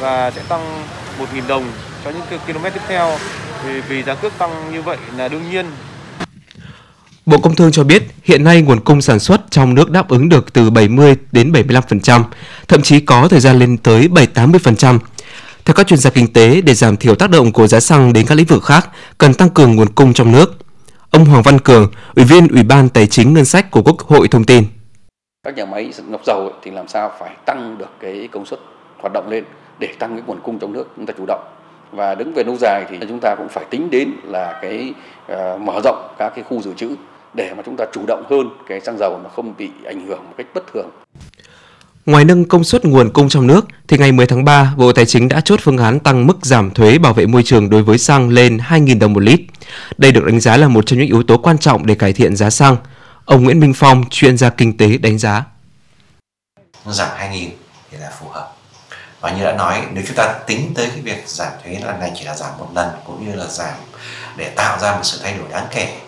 và 0.00 0.30
sẽ 0.30 0.42
tăng 0.48 0.84
1.000 1.18 1.46
đồng 1.48 1.64
cho 2.04 2.10
những 2.10 2.38
km 2.46 2.62
tiếp 2.64 2.80
theo. 2.88 3.18
Vì, 3.64 3.80
vì 3.80 4.02
giá 4.02 4.14
cước 4.14 4.32
tăng 4.38 4.72
như 4.72 4.82
vậy 4.82 4.96
là 5.16 5.28
đương 5.28 5.50
nhiên. 5.50 5.66
Bộ 7.26 7.38
Công 7.38 7.54
Thương 7.54 7.72
cho 7.72 7.84
biết 7.84 8.02
hiện 8.24 8.44
nay 8.44 8.62
nguồn 8.62 8.80
cung 8.80 9.00
sản 9.00 9.18
xuất 9.18 9.40
trong 9.50 9.74
nước 9.74 9.90
đáp 9.90 10.08
ứng 10.08 10.28
được 10.28 10.52
từ 10.52 10.70
70 10.70 11.16
đến 11.32 11.52
75%, 11.52 12.24
thậm 12.68 12.82
chí 12.82 13.00
có 13.00 13.28
thời 13.28 13.40
gian 13.40 13.58
lên 13.58 13.76
tới 13.76 14.08
7-80%. 14.08 14.98
Theo 15.64 15.74
các 15.74 15.86
chuyên 15.86 15.98
gia 15.98 16.10
kinh 16.10 16.32
tế, 16.32 16.60
để 16.60 16.74
giảm 16.74 16.96
thiểu 16.96 17.14
tác 17.14 17.30
động 17.30 17.52
của 17.52 17.66
giá 17.66 17.80
xăng 17.80 18.12
đến 18.12 18.26
các 18.26 18.34
lĩnh 18.34 18.46
vực 18.46 18.64
khác, 18.64 18.88
cần 19.18 19.34
tăng 19.34 19.50
cường 19.50 19.76
nguồn 19.76 19.88
cung 19.88 20.12
trong 20.12 20.32
nước. 20.32 20.58
Ông 21.10 21.24
Hoàng 21.24 21.42
Văn 21.42 21.58
Cường, 21.58 21.92
Ủy 22.14 22.24
viên 22.24 22.48
Ủy 22.48 22.62
ban 22.62 22.88
Tài 22.88 23.06
chính 23.06 23.34
Ngân 23.34 23.44
sách 23.44 23.70
của 23.70 23.82
Quốc 23.82 23.98
hội 24.00 24.28
thông 24.28 24.44
tin 24.44 24.64
các 25.42 25.56
nhà 25.56 25.64
máy 25.64 25.92
lọc 26.08 26.24
dầu 26.26 26.40
ấy, 26.40 26.58
thì 26.62 26.70
làm 26.70 26.88
sao 26.88 27.12
phải 27.18 27.36
tăng 27.44 27.78
được 27.78 27.90
cái 28.00 28.28
công 28.32 28.46
suất 28.46 28.60
hoạt 28.98 29.12
động 29.12 29.28
lên 29.30 29.44
để 29.78 29.88
tăng 29.98 30.10
cái 30.10 30.22
nguồn 30.26 30.40
cung 30.40 30.58
trong 30.58 30.72
nước 30.72 30.84
chúng 30.96 31.06
ta 31.06 31.14
chủ 31.18 31.24
động 31.26 31.44
và 31.92 32.14
đứng 32.14 32.32
về 32.32 32.44
lâu 32.44 32.56
dài 32.60 32.84
thì 32.90 32.98
chúng 33.08 33.20
ta 33.22 33.34
cũng 33.38 33.48
phải 33.48 33.64
tính 33.70 33.90
đến 33.90 34.10
là 34.24 34.58
cái 34.62 34.94
uh, 35.32 35.60
mở 35.60 35.80
rộng 35.84 36.14
các 36.18 36.32
cái 36.34 36.44
khu 36.44 36.62
dự 36.62 36.74
trữ 36.76 36.96
để 37.34 37.54
mà 37.56 37.62
chúng 37.66 37.76
ta 37.76 37.84
chủ 37.92 38.00
động 38.06 38.24
hơn 38.30 38.50
cái 38.68 38.80
xăng 38.80 38.98
dầu 38.98 39.20
mà 39.24 39.30
không 39.30 39.54
bị 39.58 39.68
ảnh 39.84 40.06
hưởng 40.06 40.18
một 40.18 40.34
cách 40.36 40.46
bất 40.54 40.72
thường. 40.72 40.90
Ngoài 42.06 42.24
nâng 42.24 42.44
công 42.44 42.64
suất 42.64 42.84
nguồn 42.84 43.10
cung 43.12 43.28
trong 43.28 43.46
nước, 43.46 43.66
thì 43.88 43.98
ngày 43.98 44.12
10 44.12 44.26
tháng 44.26 44.44
3, 44.44 44.74
Bộ 44.76 44.92
Tài 44.92 45.06
chính 45.06 45.28
đã 45.28 45.40
chốt 45.40 45.60
phương 45.62 45.78
án 45.78 46.00
tăng 46.00 46.26
mức 46.26 46.46
giảm 46.46 46.70
thuế 46.70 46.98
bảo 46.98 47.12
vệ 47.12 47.26
môi 47.26 47.42
trường 47.42 47.70
đối 47.70 47.82
với 47.82 47.98
xăng 47.98 48.28
lên 48.28 48.56
2.000 48.56 48.98
đồng 48.98 49.12
một 49.12 49.22
lít. 49.22 49.40
Đây 49.98 50.12
được 50.12 50.24
đánh 50.24 50.40
giá 50.40 50.56
là 50.56 50.68
một 50.68 50.86
trong 50.86 50.98
những 50.98 51.08
yếu 51.08 51.22
tố 51.22 51.38
quan 51.38 51.58
trọng 51.58 51.86
để 51.86 51.94
cải 51.94 52.12
thiện 52.12 52.36
giá 52.36 52.50
xăng. 52.50 52.76
Ông 53.28 53.44
Nguyễn 53.44 53.60
Minh 53.60 53.72
Phong, 53.76 54.04
chuyên 54.10 54.38
gia 54.38 54.50
kinh 54.50 54.76
tế 54.76 54.98
đánh 54.98 55.18
giá. 55.18 55.44
Giảm 56.86 57.08
2.000 57.18 57.48
thì 57.90 57.98
là 57.98 58.10
phù 58.20 58.28
hợp. 58.28 58.52
Và 59.20 59.30
như 59.30 59.44
đã 59.44 59.52
nói, 59.52 59.82
nếu 59.92 60.04
chúng 60.06 60.16
ta 60.16 60.34
tính 60.46 60.72
tới 60.74 60.88
cái 60.90 61.00
việc 61.00 61.28
giảm 61.28 61.52
thuế 61.64 61.78
lần 61.84 62.00
này 62.00 62.12
chỉ 62.18 62.24
là 62.24 62.36
giảm 62.36 62.58
một 62.58 62.68
lần 62.74 62.88
cũng 63.06 63.26
như 63.26 63.34
là 63.34 63.46
giảm 63.46 63.74
để 64.36 64.52
tạo 64.56 64.78
ra 64.78 64.94
một 64.96 65.00
sự 65.02 65.20
thay 65.22 65.34
đổi 65.38 65.48
đáng 65.50 65.66
kể 65.70 65.98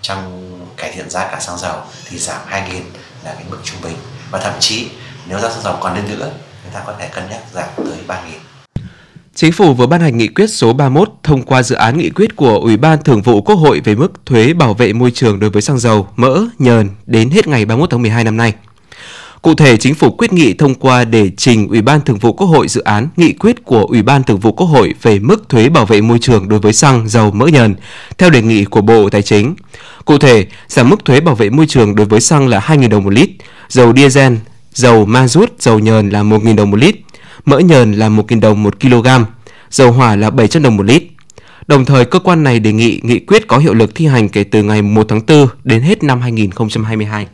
trong 0.00 0.50
cải 0.76 0.92
thiện 0.92 1.10
giá 1.10 1.28
cả 1.30 1.40
xăng 1.40 1.58
dầu 1.58 1.80
thì 2.08 2.18
giảm 2.18 2.40
2.000 2.50 2.80
là 3.24 3.34
cái 3.34 3.44
mức 3.48 3.58
trung 3.64 3.80
bình. 3.82 3.96
Và 4.30 4.40
thậm 4.40 4.52
chí 4.60 4.90
nếu 5.26 5.38
giá 5.38 5.50
xăng 5.50 5.62
dầu 5.62 5.78
còn 5.80 5.94
lên 5.94 6.04
nữa, 6.18 6.30
người 6.62 6.72
ta 6.74 6.82
có 6.86 6.94
thể 6.98 7.08
cân 7.08 7.30
nhắc 7.30 7.40
giảm 7.52 7.68
tới 7.76 7.98
3.000. 8.08 8.16
Chính 9.34 9.52
phủ 9.52 9.74
vừa 9.74 9.86
ban 9.86 10.00
hành 10.00 10.18
nghị 10.18 10.28
quyết 10.28 10.46
số 10.46 10.72
31 10.72 11.08
thông 11.22 11.42
qua 11.42 11.62
dự 11.62 11.74
án 11.74 11.98
nghị 11.98 12.10
quyết 12.10 12.36
của 12.36 12.58
Ủy 12.58 12.76
ban 12.76 13.02
Thường 13.02 13.22
vụ 13.22 13.42
Quốc 13.42 13.54
hội 13.54 13.80
về 13.84 13.94
mức 13.94 14.26
thuế 14.26 14.52
bảo 14.52 14.74
vệ 14.74 14.92
môi 14.92 15.10
trường 15.10 15.40
đối 15.40 15.50
với 15.50 15.62
xăng 15.62 15.78
dầu, 15.78 16.08
mỡ, 16.16 16.40
nhờn 16.58 16.88
đến 17.06 17.30
hết 17.30 17.48
ngày 17.48 17.64
31 17.64 17.90
tháng 17.90 18.02
12 18.02 18.24
năm 18.24 18.36
nay. 18.36 18.52
Cụ 19.42 19.54
thể, 19.54 19.76
Chính 19.76 19.94
phủ 19.94 20.10
quyết 20.10 20.32
nghị 20.32 20.54
thông 20.54 20.74
qua 20.74 21.04
để 21.04 21.30
trình 21.36 21.68
Ủy 21.68 21.82
ban 21.82 22.00
Thường 22.00 22.18
vụ 22.18 22.32
Quốc 22.32 22.46
hội 22.46 22.68
dự 22.68 22.80
án 22.80 23.08
nghị 23.16 23.32
quyết 23.32 23.64
của 23.64 23.84
Ủy 23.84 24.02
ban 24.02 24.22
Thường 24.22 24.40
vụ 24.40 24.52
Quốc 24.52 24.66
hội 24.66 24.94
về 25.02 25.18
mức 25.18 25.48
thuế 25.48 25.68
bảo 25.68 25.86
vệ 25.86 26.00
môi 26.00 26.18
trường 26.18 26.48
đối 26.48 26.58
với 26.58 26.72
xăng, 26.72 27.08
dầu, 27.08 27.30
mỡ 27.30 27.46
nhờn 27.46 27.74
theo 28.18 28.30
đề 28.30 28.42
nghị 28.42 28.64
của 28.64 28.80
Bộ 28.80 29.10
Tài 29.10 29.22
chính. 29.22 29.54
Cụ 30.04 30.18
thể, 30.18 30.46
giảm 30.68 30.90
mức 30.90 31.04
thuế 31.04 31.20
bảo 31.20 31.34
vệ 31.34 31.50
môi 31.50 31.66
trường 31.66 31.94
đối 31.94 32.06
với 32.06 32.20
xăng 32.20 32.48
là 32.48 32.60
2.000 32.60 32.88
đồng 32.88 33.04
một 33.04 33.12
lít, 33.12 33.30
dầu 33.68 33.92
diesel, 33.96 34.32
dầu 34.72 35.06
ma 35.06 35.28
rút, 35.28 35.62
dầu 35.62 35.78
nhờn 35.78 36.10
là 36.10 36.22
1.000 36.22 36.56
đồng 36.56 36.70
một 36.70 36.76
lít, 36.76 36.96
mỡ 37.44 37.58
nhờn 37.58 37.92
là 37.92 38.08
1.000 38.08 38.40
đồng 38.40 38.62
1 38.62 38.80
kg, 38.80 39.06
dầu 39.70 39.92
hỏa 39.92 40.16
là 40.16 40.30
700 40.30 40.62
đồng 40.62 40.76
một 40.76 40.82
lít. 40.82 41.02
Đồng 41.66 41.84
thời, 41.84 42.04
cơ 42.04 42.18
quan 42.18 42.42
này 42.42 42.60
đề 42.60 42.72
nghị 42.72 43.00
nghị 43.02 43.18
quyết 43.18 43.48
có 43.48 43.58
hiệu 43.58 43.74
lực 43.74 43.94
thi 43.94 44.06
hành 44.06 44.28
kể 44.28 44.44
từ 44.44 44.62
ngày 44.62 44.82
1 44.82 45.06
tháng 45.08 45.20
4 45.26 45.46
đến 45.64 45.82
hết 45.82 46.02
năm 46.02 46.20
2022. 46.20 47.26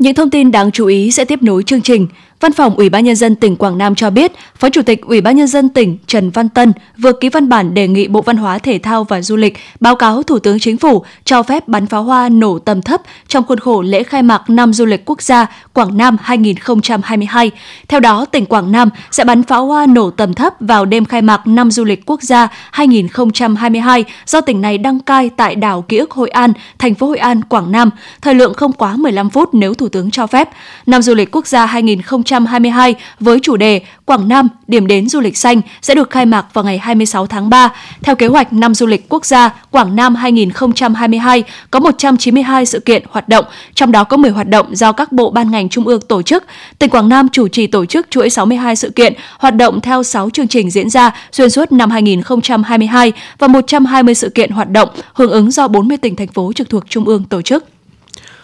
Những 0.00 0.14
thông 0.14 0.30
tin 0.30 0.50
đáng 0.50 0.70
chú 0.70 0.86
ý 0.86 1.10
sẽ 1.10 1.24
tiếp 1.24 1.42
nối 1.42 1.62
chương 1.62 1.82
trình. 1.82 2.06
Văn 2.40 2.52
phòng 2.52 2.74
Ủy 2.74 2.88
ban 2.88 3.04
nhân 3.04 3.16
dân 3.16 3.34
tỉnh 3.36 3.56
Quảng 3.56 3.78
Nam 3.78 3.94
cho 3.94 4.10
biết, 4.10 4.32
Phó 4.58 4.70
Chủ 4.70 4.82
tịch 4.82 5.00
Ủy 5.02 5.20
ban 5.20 5.36
nhân 5.36 5.46
dân 5.46 5.68
tỉnh 5.68 5.98
Trần 6.06 6.30
Văn 6.30 6.48
Tân 6.48 6.72
vừa 6.98 7.12
ký 7.12 7.28
văn 7.28 7.48
bản 7.48 7.74
đề 7.74 7.88
nghị 7.88 8.08
Bộ 8.08 8.22
Văn 8.22 8.36
hóa 8.36 8.58
Thể 8.58 8.78
thao 8.78 9.04
và 9.04 9.22
Du 9.22 9.36
lịch 9.36 9.58
báo 9.80 9.96
cáo 9.96 10.22
Thủ 10.22 10.38
tướng 10.38 10.58
Chính 10.58 10.76
phủ 10.76 11.04
cho 11.24 11.42
phép 11.42 11.68
bắn 11.68 11.86
pháo 11.86 12.02
hoa 12.02 12.28
nổ 12.28 12.58
tầm 12.58 12.82
thấp 12.82 13.00
trong 13.28 13.44
khuôn 13.44 13.58
khổ 13.58 13.82
lễ 13.82 14.02
khai 14.02 14.22
mạc 14.22 14.50
năm 14.50 14.72
du 14.72 14.84
lịch 14.84 15.02
quốc 15.04 15.22
gia 15.22 15.46
Quảng 15.72 15.96
Nam 15.96 16.16
2022. 16.22 17.50
Theo 17.88 18.00
đó, 18.00 18.24
tỉnh 18.24 18.46
Quảng 18.46 18.72
Nam 18.72 18.88
sẽ 19.10 19.24
bắn 19.24 19.42
pháo 19.42 19.66
hoa 19.66 19.86
nổ 19.86 20.10
tầm 20.10 20.34
thấp 20.34 20.54
vào 20.60 20.84
đêm 20.84 21.04
khai 21.04 21.22
mạc 21.22 21.46
năm 21.46 21.70
du 21.70 21.84
lịch 21.84 22.06
quốc 22.06 22.22
gia 22.22 22.48
2022 22.70 24.04
do 24.26 24.40
tỉnh 24.40 24.60
này 24.60 24.78
đăng 24.78 25.00
cai 25.00 25.30
tại 25.30 25.54
đảo 25.54 25.82
Ký 25.82 25.98
ức 25.98 26.10
Hội 26.10 26.28
An, 26.28 26.52
thành 26.78 26.94
phố 26.94 27.06
Hội 27.06 27.18
An, 27.18 27.44
Quảng 27.44 27.72
Nam. 27.72 27.90
Thời 28.20 28.34
lượng 28.34 28.54
không 28.54 28.72
quá 28.72 28.96
15 28.96 29.30
phút 29.30 29.54
nếu 29.54 29.74
Thủ 29.74 29.88
tướng 29.92 30.10
cho 30.10 30.26
phép. 30.26 30.48
Năm 30.86 31.02
du 31.02 31.14
lịch 31.14 31.30
quốc 31.32 31.46
gia 31.46 31.66
2022 31.66 32.94
với 33.20 33.38
chủ 33.42 33.56
đề 33.56 33.80
Quảng 34.04 34.28
Nam, 34.28 34.48
điểm 34.68 34.86
đến 34.86 35.08
du 35.08 35.20
lịch 35.20 35.36
xanh 35.36 35.60
sẽ 35.82 35.94
được 35.94 36.10
khai 36.10 36.26
mạc 36.26 36.46
vào 36.52 36.64
ngày 36.64 36.78
26 36.78 37.26
tháng 37.26 37.50
3. 37.50 37.72
Theo 38.02 38.14
kế 38.14 38.26
hoạch 38.26 38.52
năm 38.52 38.74
du 38.74 38.86
lịch 38.86 39.08
quốc 39.08 39.26
gia 39.26 39.48
Quảng 39.70 39.96
Nam 39.96 40.14
2022 40.14 41.44
có 41.70 41.80
192 41.80 42.66
sự 42.66 42.80
kiện 42.80 43.02
hoạt 43.10 43.28
động, 43.28 43.44
trong 43.74 43.92
đó 43.92 44.04
có 44.04 44.16
10 44.16 44.30
hoạt 44.30 44.48
động 44.48 44.76
do 44.76 44.92
các 44.92 45.12
bộ 45.12 45.30
ban 45.30 45.50
ngành 45.50 45.68
trung 45.68 45.86
ương 45.86 46.00
tổ 46.00 46.22
chức. 46.22 46.44
Tỉnh 46.78 46.90
Quảng 46.90 47.08
Nam 47.08 47.28
chủ 47.28 47.48
trì 47.48 47.66
tổ 47.66 47.86
chức 47.86 48.10
chuỗi 48.10 48.30
62 48.30 48.76
sự 48.76 48.90
kiện 48.90 49.14
hoạt 49.38 49.56
động 49.56 49.80
theo 49.80 50.02
6 50.02 50.30
chương 50.30 50.48
trình 50.48 50.70
diễn 50.70 50.90
ra 50.90 51.10
xuyên 51.32 51.50
suốt 51.50 51.72
năm 51.72 51.90
2022 51.90 53.12
và 53.38 53.48
120 53.48 54.14
sự 54.14 54.28
kiện 54.28 54.50
hoạt 54.50 54.70
động 54.70 54.88
hưởng 55.14 55.30
ứng 55.30 55.50
do 55.50 55.68
40 55.68 55.96
tỉnh 55.96 56.16
thành 56.16 56.28
phố 56.28 56.52
trực 56.52 56.68
thuộc 56.68 56.84
trung 56.88 57.04
ương 57.04 57.24
tổ 57.24 57.42
chức. 57.42 57.79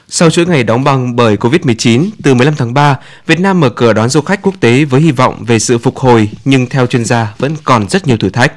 Sau 0.09 0.31
chuỗi 0.31 0.47
ngày 0.47 0.65
đóng 0.65 0.85
băng 0.85 1.17
bởi 1.17 1.37
Covid-19, 1.37 2.11
từ 2.23 2.35
15 2.35 2.55
tháng 2.57 2.75
3, 2.75 2.97
Việt 3.27 3.41
Nam 3.41 3.61
mở 3.61 3.71
cửa 3.71 3.93
đón 3.93 4.09
du 4.09 4.21
khách 4.21 4.43
quốc 4.43 4.55
tế 4.61 4.85
với 4.85 5.01
hy 5.01 5.11
vọng 5.11 5.45
về 5.47 5.59
sự 5.59 5.79
phục 5.79 5.99
hồi, 5.99 6.31
nhưng 6.45 6.67
theo 6.67 6.87
chuyên 6.87 7.05
gia 7.05 7.35
vẫn 7.39 7.57
còn 7.65 7.89
rất 7.89 8.07
nhiều 8.07 8.17
thử 8.17 8.31
thách. 8.31 8.53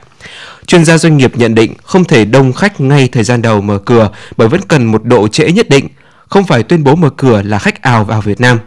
Chuyên 0.67 0.85
gia 0.85 0.97
doanh 0.97 1.17
nghiệp 1.17 1.37
nhận 1.37 1.55
định 1.55 1.73
không 1.83 2.03
thể 2.03 2.25
đông 2.25 2.53
khách 2.53 2.81
ngay 2.81 3.09
thời 3.11 3.23
gian 3.23 3.41
đầu 3.41 3.61
mở 3.61 3.79
cửa 3.85 4.09
bởi 4.37 4.47
vẫn 4.47 4.61
cần 4.67 4.85
một 4.85 5.03
độ 5.03 5.27
trễ 5.27 5.51
nhất 5.51 5.69
định, 5.69 5.87
không 6.27 6.47
phải 6.47 6.63
tuyên 6.63 6.83
bố 6.83 6.95
mở 6.95 7.09
cửa 7.09 7.41
là 7.41 7.59
khách 7.59 7.81
ào 7.81 8.05
vào 8.05 8.21
Việt 8.21 8.41
Nam. 8.41 8.59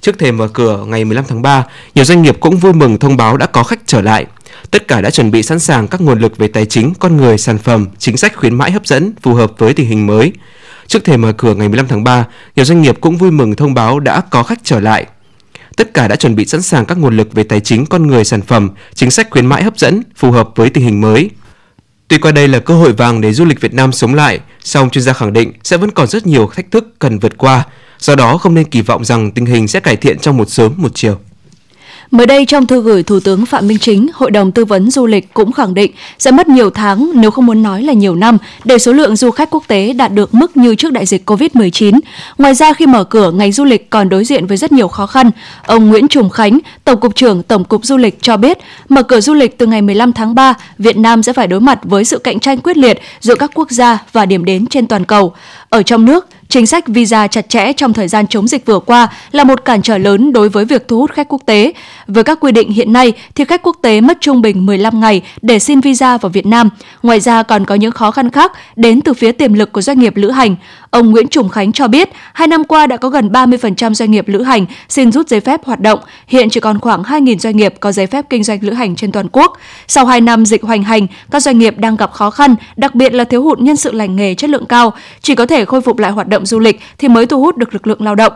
Trước 0.00 0.18
thềm 0.18 0.36
mở 0.36 0.48
cửa 0.48 0.84
ngày 0.86 1.04
15 1.04 1.24
tháng 1.28 1.42
3, 1.42 1.64
nhiều 1.94 2.04
doanh 2.04 2.22
nghiệp 2.22 2.36
cũng 2.40 2.56
vui 2.56 2.72
mừng 2.72 2.98
thông 2.98 3.16
báo 3.16 3.36
đã 3.36 3.46
có 3.46 3.62
khách 3.62 3.80
trở 3.86 4.02
lại. 4.02 4.26
Tất 4.70 4.88
cả 4.88 5.00
đã 5.00 5.10
chuẩn 5.10 5.30
bị 5.30 5.42
sẵn 5.42 5.58
sàng 5.58 5.88
các 5.88 6.00
nguồn 6.00 6.20
lực 6.20 6.36
về 6.36 6.48
tài 6.48 6.66
chính, 6.66 6.92
con 6.98 7.16
người, 7.16 7.38
sản 7.38 7.58
phẩm, 7.58 7.86
chính 7.98 8.16
sách 8.16 8.36
khuyến 8.36 8.54
mãi 8.54 8.70
hấp 8.70 8.86
dẫn 8.86 9.12
phù 9.22 9.34
hợp 9.34 9.52
với 9.58 9.74
tình 9.74 9.88
hình 9.88 10.06
mới. 10.06 10.32
Trước 10.88 11.04
thềm 11.04 11.22
mở 11.22 11.32
cửa 11.32 11.54
ngày 11.54 11.68
15 11.68 11.88
tháng 11.88 12.04
3, 12.04 12.24
nhiều 12.56 12.64
doanh 12.64 12.82
nghiệp 12.82 12.96
cũng 13.00 13.16
vui 13.16 13.30
mừng 13.30 13.56
thông 13.56 13.74
báo 13.74 14.00
đã 14.00 14.20
có 14.20 14.42
khách 14.42 14.58
trở 14.64 14.80
lại. 14.80 15.06
Tất 15.76 15.94
cả 15.94 16.08
đã 16.08 16.16
chuẩn 16.16 16.34
bị 16.34 16.44
sẵn 16.44 16.62
sàng 16.62 16.86
các 16.86 16.98
nguồn 16.98 17.16
lực 17.16 17.32
về 17.32 17.42
tài 17.42 17.60
chính, 17.60 17.86
con 17.86 18.06
người, 18.06 18.24
sản 18.24 18.42
phẩm, 18.42 18.70
chính 18.94 19.10
sách 19.10 19.30
khuyến 19.30 19.46
mãi 19.46 19.62
hấp 19.62 19.78
dẫn 19.78 20.02
phù 20.16 20.30
hợp 20.30 20.48
với 20.56 20.70
tình 20.70 20.84
hình 20.84 21.00
mới. 21.00 21.30
Tuy 22.08 22.18
coi 22.18 22.32
đây 22.32 22.48
là 22.48 22.58
cơ 22.58 22.74
hội 22.74 22.92
vàng 22.92 23.20
để 23.20 23.32
du 23.32 23.44
lịch 23.44 23.60
Việt 23.60 23.74
Nam 23.74 23.92
sống 23.92 24.14
lại, 24.14 24.40
song 24.60 24.90
chuyên 24.90 25.02
gia 25.02 25.12
khẳng 25.12 25.32
định 25.32 25.52
sẽ 25.64 25.76
vẫn 25.76 25.90
còn 25.90 26.06
rất 26.06 26.26
nhiều 26.26 26.50
thách 26.54 26.70
thức 26.70 26.94
cần 26.98 27.18
vượt 27.18 27.38
qua, 27.38 27.64
do 27.98 28.16
đó 28.16 28.38
không 28.38 28.54
nên 28.54 28.64
kỳ 28.64 28.82
vọng 28.82 29.04
rằng 29.04 29.30
tình 29.30 29.46
hình 29.46 29.68
sẽ 29.68 29.80
cải 29.80 29.96
thiện 29.96 30.18
trong 30.18 30.36
một 30.36 30.50
sớm 30.50 30.72
một 30.76 30.90
chiều. 30.94 31.18
Mới 32.10 32.26
đây 32.26 32.46
trong 32.46 32.66
thư 32.66 32.82
gửi 32.82 33.02
Thủ 33.02 33.20
tướng 33.20 33.46
Phạm 33.46 33.68
Minh 33.68 33.78
Chính, 33.78 34.06
Hội 34.14 34.30
đồng 34.30 34.52
Tư 34.52 34.64
vấn 34.64 34.90
Du 34.90 35.06
lịch 35.06 35.34
cũng 35.34 35.52
khẳng 35.52 35.74
định 35.74 35.92
sẽ 36.18 36.30
mất 36.30 36.48
nhiều 36.48 36.70
tháng 36.70 37.10
nếu 37.14 37.30
không 37.30 37.46
muốn 37.46 37.62
nói 37.62 37.82
là 37.82 37.92
nhiều 37.92 38.14
năm 38.14 38.38
để 38.64 38.78
số 38.78 38.92
lượng 38.92 39.16
du 39.16 39.30
khách 39.30 39.50
quốc 39.50 39.62
tế 39.66 39.92
đạt 39.92 40.12
được 40.12 40.34
mức 40.34 40.56
như 40.56 40.74
trước 40.74 40.92
đại 40.92 41.06
dịch 41.06 41.30
Covid-19. 41.30 42.00
Ngoài 42.38 42.54
ra 42.54 42.72
khi 42.72 42.86
mở 42.86 43.04
cửa, 43.04 43.30
ngành 43.30 43.52
du 43.52 43.64
lịch 43.64 43.90
còn 43.90 44.08
đối 44.08 44.24
diện 44.24 44.46
với 44.46 44.56
rất 44.56 44.72
nhiều 44.72 44.88
khó 44.88 45.06
khăn. 45.06 45.30
Ông 45.66 45.88
Nguyễn 45.88 46.08
Trùng 46.08 46.30
Khánh, 46.30 46.58
Tổng 46.84 47.00
cục 47.00 47.14
trưởng 47.14 47.42
Tổng 47.42 47.64
cục 47.64 47.84
Du 47.84 47.96
lịch 47.96 48.22
cho 48.22 48.36
biết, 48.36 48.58
mở 48.88 49.02
cửa 49.02 49.20
du 49.20 49.34
lịch 49.34 49.58
từ 49.58 49.66
ngày 49.66 49.82
15 49.82 50.12
tháng 50.12 50.34
3, 50.34 50.54
Việt 50.78 50.96
Nam 50.96 51.22
sẽ 51.22 51.32
phải 51.32 51.46
đối 51.46 51.60
mặt 51.60 51.78
với 51.82 52.04
sự 52.04 52.18
cạnh 52.18 52.40
tranh 52.40 52.58
quyết 52.58 52.76
liệt 52.76 53.00
giữa 53.20 53.34
các 53.34 53.50
quốc 53.54 53.70
gia 53.70 53.98
và 54.12 54.26
điểm 54.26 54.44
đến 54.44 54.66
trên 54.66 54.86
toàn 54.86 55.04
cầu. 55.04 55.34
Ở 55.68 55.82
trong 55.82 56.04
nước, 56.04 56.26
Chính 56.48 56.66
sách 56.66 56.88
visa 56.88 57.26
chặt 57.26 57.48
chẽ 57.48 57.72
trong 57.72 57.92
thời 57.92 58.08
gian 58.08 58.26
chống 58.26 58.48
dịch 58.48 58.66
vừa 58.66 58.78
qua 58.78 59.08
là 59.32 59.44
một 59.44 59.64
cản 59.64 59.82
trở 59.82 59.98
lớn 59.98 60.32
đối 60.32 60.48
với 60.48 60.64
việc 60.64 60.88
thu 60.88 60.98
hút 60.98 61.12
khách 61.12 61.28
quốc 61.28 61.42
tế. 61.46 61.72
Với 62.06 62.24
các 62.24 62.40
quy 62.40 62.52
định 62.52 62.70
hiện 62.70 62.92
nay 62.92 63.12
thì 63.34 63.44
khách 63.44 63.62
quốc 63.62 63.76
tế 63.82 64.00
mất 64.00 64.18
trung 64.20 64.42
bình 64.42 64.66
15 64.66 65.00
ngày 65.00 65.22
để 65.42 65.58
xin 65.58 65.80
visa 65.80 66.18
vào 66.18 66.30
Việt 66.30 66.46
Nam. 66.46 66.70
Ngoài 67.02 67.20
ra 67.20 67.42
còn 67.42 67.64
có 67.64 67.74
những 67.74 67.92
khó 67.92 68.10
khăn 68.10 68.30
khác 68.30 68.52
đến 68.76 69.00
từ 69.00 69.14
phía 69.14 69.32
tiềm 69.32 69.54
lực 69.54 69.72
của 69.72 69.80
doanh 69.80 69.98
nghiệp 69.98 70.16
lữ 70.16 70.30
hành. 70.30 70.56
Ông 70.90 71.10
Nguyễn 71.10 71.28
Trùng 71.28 71.48
Khánh 71.48 71.72
cho 71.72 71.88
biết, 71.88 72.08
hai 72.32 72.48
năm 72.48 72.64
qua 72.64 72.86
đã 72.86 72.96
có 72.96 73.08
gần 73.08 73.28
30% 73.28 73.94
doanh 73.94 74.10
nghiệp 74.10 74.28
lữ 74.28 74.42
hành 74.42 74.66
xin 74.88 75.12
rút 75.12 75.28
giấy 75.28 75.40
phép 75.40 75.64
hoạt 75.64 75.80
động. 75.80 75.98
Hiện 76.26 76.50
chỉ 76.50 76.60
còn 76.60 76.80
khoảng 76.80 77.02
2.000 77.02 77.38
doanh 77.38 77.56
nghiệp 77.56 77.74
có 77.80 77.92
giấy 77.92 78.06
phép 78.06 78.24
kinh 78.30 78.44
doanh 78.44 78.58
lữ 78.62 78.72
hành 78.72 78.96
trên 78.96 79.12
toàn 79.12 79.26
quốc. 79.32 79.58
Sau 79.88 80.06
2 80.06 80.20
năm 80.20 80.46
dịch 80.46 80.62
hoành 80.62 80.82
hành, 80.82 81.06
các 81.30 81.42
doanh 81.42 81.58
nghiệp 81.58 81.78
đang 81.78 81.96
gặp 81.96 82.12
khó 82.12 82.30
khăn, 82.30 82.54
đặc 82.76 82.94
biệt 82.94 83.14
là 83.14 83.24
thiếu 83.24 83.42
hụt 83.42 83.60
nhân 83.60 83.76
sự 83.76 83.92
lành 83.92 84.16
nghề 84.16 84.34
chất 84.34 84.50
lượng 84.50 84.66
cao. 84.66 84.92
Chỉ 85.22 85.34
có 85.34 85.46
thể 85.46 85.64
khôi 85.64 85.80
phục 85.80 85.98
lại 85.98 86.10
hoạt 86.10 86.28
động 86.28 86.37
du 86.46 86.58
lịch 86.58 86.80
thì 86.98 87.08
mới 87.08 87.26
thu 87.26 87.40
hút 87.40 87.56
được 87.56 87.72
lực 87.72 87.86
lượng 87.86 88.02
lao 88.02 88.14
động. 88.14 88.32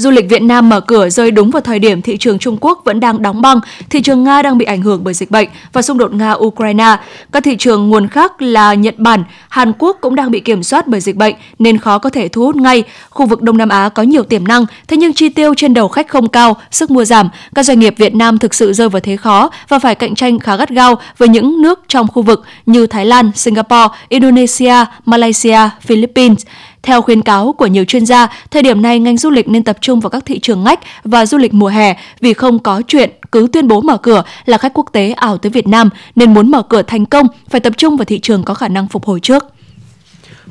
Du 0.00 0.10
lịch 0.10 0.28
Việt 0.28 0.42
Nam 0.42 0.68
mở 0.68 0.80
cửa 0.80 1.08
rơi 1.08 1.30
đúng 1.30 1.50
vào 1.50 1.60
thời 1.60 1.78
điểm 1.78 2.02
thị 2.02 2.16
trường 2.16 2.38
Trung 2.38 2.56
Quốc 2.60 2.82
vẫn 2.84 3.00
đang 3.00 3.22
đóng 3.22 3.42
băng, 3.42 3.60
thị 3.90 4.02
trường 4.02 4.24
Nga 4.24 4.42
đang 4.42 4.58
bị 4.58 4.64
ảnh 4.64 4.82
hưởng 4.82 5.04
bởi 5.04 5.14
dịch 5.14 5.30
bệnh 5.30 5.48
và 5.72 5.82
xung 5.82 5.98
đột 5.98 6.12
Nga-Ukraine. 6.12 6.96
Các 7.32 7.44
thị 7.44 7.56
trường 7.56 7.88
nguồn 7.88 8.08
khác 8.08 8.42
là 8.42 8.74
Nhật 8.74 8.98
Bản, 8.98 9.24
Hàn 9.48 9.72
Quốc 9.78 9.98
cũng 10.00 10.14
đang 10.14 10.30
bị 10.30 10.40
kiểm 10.40 10.62
soát 10.62 10.86
bởi 10.86 11.00
dịch 11.00 11.16
bệnh 11.16 11.34
nên 11.58 11.78
khó 11.78 11.98
có 11.98 12.10
thể 12.10 12.28
thu 12.28 12.42
hút 12.42 12.56
ngay. 12.56 12.82
Khu 13.10 13.26
vực 13.26 13.42
Đông 13.42 13.56
Nam 13.58 13.68
Á 13.68 13.88
có 13.88 14.02
nhiều 14.02 14.22
tiềm 14.22 14.48
năng, 14.48 14.66
thế 14.88 14.96
nhưng 14.96 15.12
chi 15.12 15.28
tiêu 15.28 15.54
trên 15.56 15.74
đầu 15.74 15.88
khách 15.88 16.08
không 16.08 16.28
cao, 16.28 16.56
sức 16.70 16.90
mua 16.90 17.04
giảm. 17.04 17.28
Các 17.54 17.62
doanh 17.62 17.78
nghiệp 17.78 17.94
Việt 17.98 18.14
Nam 18.14 18.38
thực 18.38 18.54
sự 18.54 18.72
rơi 18.72 18.88
vào 18.88 19.00
thế 19.00 19.16
khó 19.16 19.50
và 19.68 19.78
phải 19.78 19.94
cạnh 19.94 20.14
tranh 20.14 20.38
khá 20.38 20.56
gắt 20.56 20.70
gao 20.70 20.98
với 21.18 21.28
những 21.28 21.62
nước 21.62 21.80
trong 21.88 22.06
khu 22.08 22.22
vực 22.22 22.44
như 22.66 22.86
Thái 22.86 23.06
Lan, 23.06 23.30
Singapore, 23.34 23.88
Indonesia, 24.08 24.74
Malaysia, 25.06 25.58
Philippines. 25.80 26.38
Theo 26.82 27.02
khuyến 27.02 27.22
cáo 27.22 27.52
của 27.52 27.66
nhiều 27.66 27.84
chuyên 27.84 28.06
gia, 28.06 28.28
thời 28.50 28.62
điểm 28.62 28.82
này 28.82 28.98
ngành 28.98 29.16
du 29.16 29.30
lịch 29.30 29.48
nên 29.48 29.64
tập 29.64 29.76
trung 29.80 30.00
vào 30.00 30.10
các 30.10 30.24
thị 30.26 30.38
trường 30.40 30.64
ngách 30.64 30.80
và 31.04 31.26
du 31.26 31.38
lịch 31.38 31.54
mùa 31.54 31.68
hè 31.68 31.96
vì 32.20 32.32
không 32.34 32.58
có 32.58 32.82
chuyện 32.86 33.10
cứ 33.32 33.48
tuyên 33.52 33.68
bố 33.68 33.80
mở 33.80 33.96
cửa 33.96 34.22
là 34.44 34.58
khách 34.58 34.74
quốc 34.74 34.86
tế 34.92 35.10
ảo 35.10 35.38
tới 35.38 35.50
Việt 35.50 35.66
Nam 35.66 35.88
nên 36.16 36.34
muốn 36.34 36.50
mở 36.50 36.62
cửa 36.62 36.82
thành 36.82 37.06
công 37.06 37.26
phải 37.50 37.60
tập 37.60 37.72
trung 37.76 37.96
vào 37.96 38.04
thị 38.04 38.18
trường 38.18 38.44
có 38.44 38.54
khả 38.54 38.68
năng 38.68 38.88
phục 38.88 39.04
hồi 39.04 39.20
trước. 39.20 39.44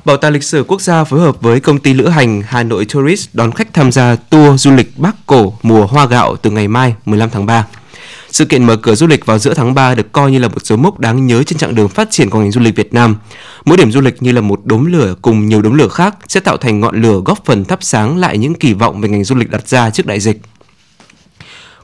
Bảo 0.06 0.18
tàng 0.18 0.34
lịch 0.34 0.44
sử 0.44 0.64
quốc 0.68 0.82
gia 0.82 1.04
phối 1.04 1.20
hợp 1.20 1.42
với 1.42 1.60
công 1.60 1.80
ty 1.80 1.94
lữ 1.94 2.08
hành 2.08 2.44
Hà 2.48 2.64
Nội 2.64 2.86
Tourist 2.94 3.30
đón 3.34 3.52
khách 3.52 3.74
tham 3.74 3.92
gia 3.92 4.16
tour 4.16 4.62
du 4.62 4.72
lịch 4.72 4.98
Bắc 4.98 5.16
Cổ 5.26 5.54
mùa 5.62 5.86
hoa 5.86 6.06
gạo 6.06 6.36
từ 6.36 6.50
ngày 6.50 6.68
mai 6.68 6.96
15 7.06 7.30
tháng 7.30 7.46
3. 7.46 7.66
Sự 8.32 8.46
kiện 8.46 8.64
mở 8.64 8.76
cửa 8.76 8.96
du 8.96 9.08
lịch 9.08 9.26
vào 9.26 9.40
giữa 9.40 9.54
tháng 9.54 9.74
3 9.74 9.96
được 9.96 10.12
coi 10.12 10.32
như 10.32 10.40
là 10.40 10.48
một 10.48 10.66
dấu 10.66 10.78
mốc 10.78 11.00
đáng 11.00 11.28
nhớ 11.28 11.44
trên 11.44 11.58
chặng 11.58 11.76
đường 11.76 11.90
phát 11.90 12.12
triển 12.12 12.30
của 12.30 12.40
ngành 12.40 12.52
du 12.52 12.62
lịch 12.62 12.76
Việt 12.76 12.94
Nam. 12.94 13.16
Mỗi 13.66 13.78
điểm 13.78 13.92
du 13.92 14.02
lịch 14.02 14.22
như 14.24 14.32
là 14.32 14.42
một 14.42 14.66
đốm 14.66 14.86
lửa 14.86 15.16
cùng 15.22 15.48
nhiều 15.48 15.62
đốm 15.62 15.74
lửa 15.74 15.88
khác 15.88 16.16
sẽ 16.28 16.40
tạo 16.40 16.58
thành 16.58 16.80
ngọn 16.80 17.02
lửa 17.02 17.22
góp 17.26 17.46
phần 17.46 17.66
thắp 17.66 17.80
sáng 17.82 18.18
lại 18.18 18.38
những 18.38 18.56
kỳ 18.56 18.74
vọng 18.74 19.02
về 19.02 19.10
ngành 19.10 19.24
du 19.24 19.36
lịch 19.36 19.50
đặt 19.50 19.68
ra 19.68 19.90
trước 19.90 20.06
đại 20.06 20.20
dịch. 20.20 20.42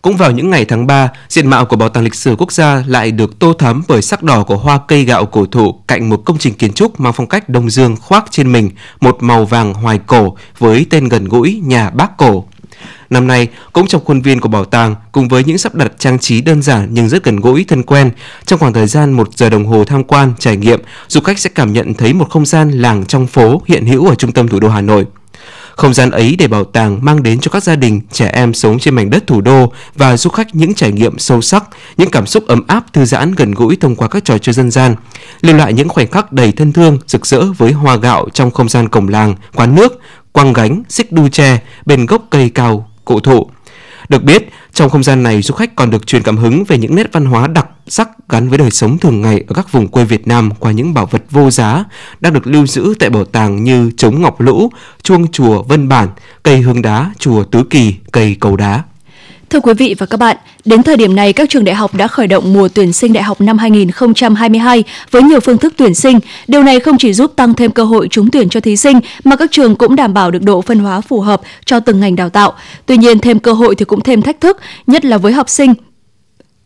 Cũng 0.01 0.17
vào 0.17 0.31
những 0.31 0.49
ngày 0.49 0.65
tháng 0.65 0.87
3, 0.87 1.09
diện 1.29 1.47
mạo 1.47 1.65
của 1.65 1.75
Bảo 1.75 1.89
tàng 1.89 2.03
lịch 2.03 2.15
sử 2.15 2.35
quốc 2.37 2.51
gia 2.51 2.83
lại 2.87 3.11
được 3.11 3.39
tô 3.39 3.53
thắm 3.53 3.83
bởi 3.87 4.01
sắc 4.01 4.23
đỏ 4.23 4.43
của 4.43 4.57
hoa 4.57 4.79
cây 4.87 5.03
gạo 5.03 5.25
cổ 5.25 5.45
thụ 5.45 5.71
cạnh 5.87 6.09
một 6.09 6.21
công 6.25 6.37
trình 6.37 6.53
kiến 6.53 6.73
trúc 6.73 6.99
mang 6.99 7.13
phong 7.13 7.27
cách 7.27 7.49
Đông 7.49 7.69
Dương 7.69 7.95
khoác 7.95 8.25
trên 8.31 8.51
mình 8.51 8.69
một 9.01 9.17
màu 9.19 9.45
vàng 9.45 9.73
hoài 9.73 9.99
cổ 10.07 10.37
với 10.57 10.85
tên 10.89 11.09
gần 11.09 11.25
gũi 11.25 11.61
nhà 11.65 11.89
Bác 11.89 12.17
Cổ. 12.17 12.45
Năm 13.09 13.27
nay, 13.27 13.47
cũng 13.73 13.87
trong 13.87 14.05
khuôn 14.05 14.21
viên 14.21 14.39
của 14.39 14.49
bảo 14.49 14.65
tàng, 14.65 14.95
cùng 15.11 15.27
với 15.27 15.43
những 15.43 15.57
sắp 15.57 15.75
đặt 15.75 15.91
trang 15.99 16.19
trí 16.19 16.41
đơn 16.41 16.61
giản 16.61 16.87
nhưng 16.91 17.09
rất 17.09 17.23
gần 17.23 17.35
gũi, 17.35 17.65
thân 17.67 17.83
quen, 17.83 18.11
trong 18.45 18.59
khoảng 18.59 18.73
thời 18.73 18.87
gian 18.87 19.13
một 19.13 19.29
giờ 19.37 19.49
đồng 19.49 19.65
hồ 19.65 19.83
tham 19.83 20.03
quan, 20.03 20.33
trải 20.39 20.57
nghiệm, 20.57 20.81
du 21.07 21.21
khách 21.21 21.39
sẽ 21.39 21.49
cảm 21.55 21.73
nhận 21.73 21.93
thấy 21.93 22.13
một 22.13 22.29
không 22.29 22.45
gian 22.45 22.71
làng 22.71 23.05
trong 23.05 23.27
phố 23.27 23.61
hiện 23.65 23.85
hữu 23.85 24.07
ở 24.07 24.15
trung 24.15 24.31
tâm 24.31 24.47
thủ 24.47 24.59
đô 24.59 24.69
Hà 24.69 24.81
Nội. 24.81 25.05
Không 25.75 25.93
gian 25.93 26.11
ấy 26.11 26.35
để 26.39 26.47
bảo 26.47 26.63
tàng 26.63 27.05
mang 27.05 27.23
đến 27.23 27.39
cho 27.39 27.51
các 27.51 27.63
gia 27.63 27.75
đình, 27.75 28.01
trẻ 28.11 28.27
em 28.27 28.53
sống 28.53 28.79
trên 28.79 28.95
mảnh 28.95 29.09
đất 29.09 29.27
thủ 29.27 29.41
đô 29.41 29.73
và 29.95 30.17
du 30.17 30.29
khách 30.29 30.55
những 30.55 30.73
trải 30.73 30.91
nghiệm 30.91 31.19
sâu 31.19 31.41
sắc, 31.41 31.63
những 31.97 32.09
cảm 32.09 32.25
xúc 32.25 32.47
ấm 32.47 32.63
áp 32.67 32.93
thư 32.93 33.05
giãn 33.05 33.35
gần 33.35 33.51
gũi 33.51 33.77
thông 33.81 33.95
qua 33.95 34.07
các 34.07 34.25
trò 34.25 34.37
chơi 34.37 34.53
dân 34.53 34.71
gian, 34.71 34.95
lưu 35.41 35.55
lại 35.55 35.73
những 35.73 35.89
khoảnh 35.89 36.11
khắc 36.11 36.31
đầy 36.31 36.51
thân 36.51 36.73
thương, 36.73 36.99
rực 37.07 37.25
rỡ 37.25 37.41
với 37.57 37.71
hoa 37.71 37.95
gạo 37.95 38.27
trong 38.33 38.51
không 38.51 38.69
gian 38.69 38.89
cổng 38.89 39.07
làng, 39.07 39.35
quán 39.53 39.75
nước, 39.75 40.01
quăng 40.31 40.53
gánh, 40.53 40.83
xích 40.89 41.11
đu 41.11 41.29
tre 41.29 41.59
bên 41.85 42.05
gốc 42.05 42.23
cây 42.29 42.49
cao 42.49 42.89
cổ 43.05 43.19
thụ. 43.19 43.49
Được 44.09 44.23
biết, 44.23 44.49
trong 44.73 44.89
không 44.89 45.03
gian 45.03 45.23
này 45.23 45.41
du 45.41 45.53
khách 45.53 45.75
còn 45.75 45.89
được 45.89 46.07
truyền 46.07 46.23
cảm 46.23 46.37
hứng 46.37 46.63
về 46.63 46.77
những 46.77 46.95
nét 46.95 47.07
văn 47.11 47.25
hóa 47.25 47.47
đặc 47.47 47.67
sắc 47.87 48.09
gắn 48.29 48.49
với 48.49 48.57
đời 48.57 48.71
sống 48.71 48.97
thường 48.97 49.21
ngày 49.21 49.43
ở 49.47 49.53
các 49.53 49.71
vùng 49.71 49.87
quê 49.87 50.03
Việt 50.03 50.27
Nam 50.27 50.51
qua 50.59 50.71
những 50.71 50.93
bảo 50.93 51.05
vật 51.05 51.23
vô 51.31 51.51
giá 51.51 51.83
đang 52.19 52.33
được 52.33 52.47
lưu 52.47 52.67
giữ 52.67 52.93
tại 52.99 53.09
bảo 53.09 53.25
tàng 53.25 53.63
như 53.63 53.91
trống 53.97 54.21
ngọc 54.21 54.41
lũ, 54.41 54.71
chuông 55.03 55.31
chùa 55.31 55.63
Vân 55.63 55.89
Bản, 55.89 56.07
cây 56.43 56.61
hương 56.61 56.81
đá, 56.81 57.11
chùa 57.19 57.43
Tứ 57.43 57.63
Kỳ, 57.63 57.95
cây 58.11 58.37
cầu 58.39 58.55
đá. 58.55 58.83
Thưa 59.49 59.59
quý 59.59 59.73
vị 59.73 59.95
và 59.97 60.05
các 60.05 60.17
bạn, 60.17 60.37
đến 60.65 60.83
thời 60.83 60.97
điểm 60.97 61.15
này 61.15 61.33
các 61.33 61.49
trường 61.49 61.63
đại 61.63 61.75
học 61.75 61.95
đã 61.95 62.07
khởi 62.07 62.27
động 62.27 62.53
mùa 62.53 62.67
tuyển 62.67 62.93
sinh 62.93 63.13
đại 63.13 63.23
học 63.23 63.41
năm 63.41 63.57
2022 63.57 64.83
với 65.11 65.23
nhiều 65.23 65.39
phương 65.39 65.57
thức 65.57 65.73
tuyển 65.77 65.95
sinh. 65.95 66.19
Điều 66.47 66.63
này 66.63 66.79
không 66.79 66.97
chỉ 66.97 67.13
giúp 67.13 67.31
tăng 67.35 67.53
thêm 67.53 67.71
cơ 67.71 67.83
hội 67.83 68.07
trúng 68.11 68.31
tuyển 68.31 68.49
cho 68.49 68.59
thí 68.59 68.77
sinh 68.77 68.99
mà 69.23 69.35
các 69.35 69.51
trường 69.51 69.75
cũng 69.75 69.95
đảm 69.95 70.13
bảo 70.13 70.31
được 70.31 70.41
độ 70.41 70.61
phân 70.61 70.79
hóa 70.79 71.01
phù 71.01 71.21
hợp 71.21 71.41
cho 71.65 71.79
từng 71.79 71.99
ngành 71.99 72.15
đào 72.15 72.29
tạo. 72.29 72.53
Tuy 72.85 72.97
nhiên 72.97 73.19
thêm 73.19 73.39
cơ 73.39 73.53
hội 73.53 73.75
thì 73.75 73.85
cũng 73.85 74.01
thêm 74.01 74.21
thách 74.21 74.41
thức, 74.41 74.57
nhất 74.87 75.05
là 75.05 75.17
với 75.17 75.33
học 75.33 75.49
sinh 75.49 75.73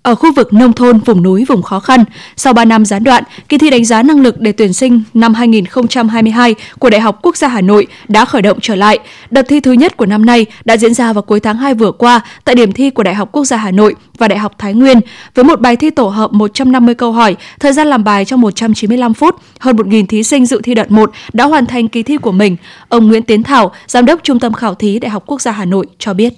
ở 0.04 0.16
khu 0.16 0.34
vực 0.34 0.54
nông 0.54 0.74
thôn, 0.74 1.00
vùng 1.00 1.24
núi, 1.24 1.46
vùng 1.46 1.62
khó 1.62 1.80
khăn. 1.80 2.04
Sau 2.36 2.54
3 2.54 2.66
năm 2.66 2.86
gián 2.86 3.04
đoạn, 3.04 3.24
kỳ 3.50 3.58
thi 3.58 3.70
đánh 3.70 3.86
giá 3.86 4.04
năng 4.04 4.22
lực 4.22 4.40
để 4.40 4.52
tuyển 4.52 4.74
sinh 4.74 5.04
năm 5.14 5.34
2022 5.34 6.56
của 6.80 6.90
Đại 6.90 7.02
học 7.02 7.20
Quốc 7.22 7.38
gia 7.38 7.48
Hà 7.48 7.62
Nội 7.62 7.88
đã 8.08 8.26
khởi 8.26 8.42
động 8.42 8.58
trở 8.62 8.76
lại. 8.76 9.00
Đợt 9.32 9.42
thi 9.50 9.60
thứ 9.60 9.72
nhất 9.72 9.98
của 9.98 10.06
năm 10.06 10.26
nay 10.26 10.46
đã 10.66 10.78
diễn 10.78 10.94
ra 10.94 11.14
vào 11.14 11.22
cuối 11.22 11.40
tháng 11.40 11.58
2 11.58 11.74
vừa 11.74 11.92
qua 11.92 12.22
tại 12.44 12.56
điểm 12.56 12.72
thi 12.72 12.90
của 12.90 13.04
Đại 13.04 13.16
học 13.16 13.30
Quốc 13.32 13.46
gia 13.46 13.58
Hà 13.58 13.72
Nội 13.72 13.96
và 14.18 14.28
Đại 14.28 14.40
học 14.40 14.54
Thái 14.58 14.74
Nguyên 14.74 15.00
với 15.36 15.46
một 15.46 15.62
bài 15.62 15.76
thi 15.76 15.90
tổ 15.90 16.08
hợp 16.08 16.34
150 16.34 16.96
câu 16.96 17.12
hỏi, 17.12 17.36
thời 17.60 17.74
gian 17.74 17.88
làm 17.88 18.04
bài 18.04 18.26
trong 18.26 18.42
195 18.42 19.14
phút. 19.14 19.36
Hơn 19.60 19.76
1.000 19.76 20.06
thí 20.06 20.24
sinh 20.24 20.46
dự 20.46 20.62
thi 20.64 20.76
đợt 20.76 20.92
1 20.92 21.12
đã 21.34 21.46
hoàn 21.46 21.66
thành 21.66 21.88
kỳ 21.88 22.04
thi 22.04 22.18
của 22.18 22.32
mình. 22.32 22.56
Ông 22.90 23.08
Nguyễn 23.08 23.24
Tiến 23.24 23.44
Thảo, 23.44 23.72
Giám 23.88 24.06
đốc 24.06 24.20
Trung 24.24 24.40
tâm 24.40 24.54
Khảo 24.54 24.76
thí 24.76 25.00
Đại 25.00 25.10
học 25.10 25.24
Quốc 25.26 25.42
gia 25.42 25.52
Hà 25.52 25.66
Nội 25.66 25.86
cho 26.00 26.14
biết. 26.14 26.34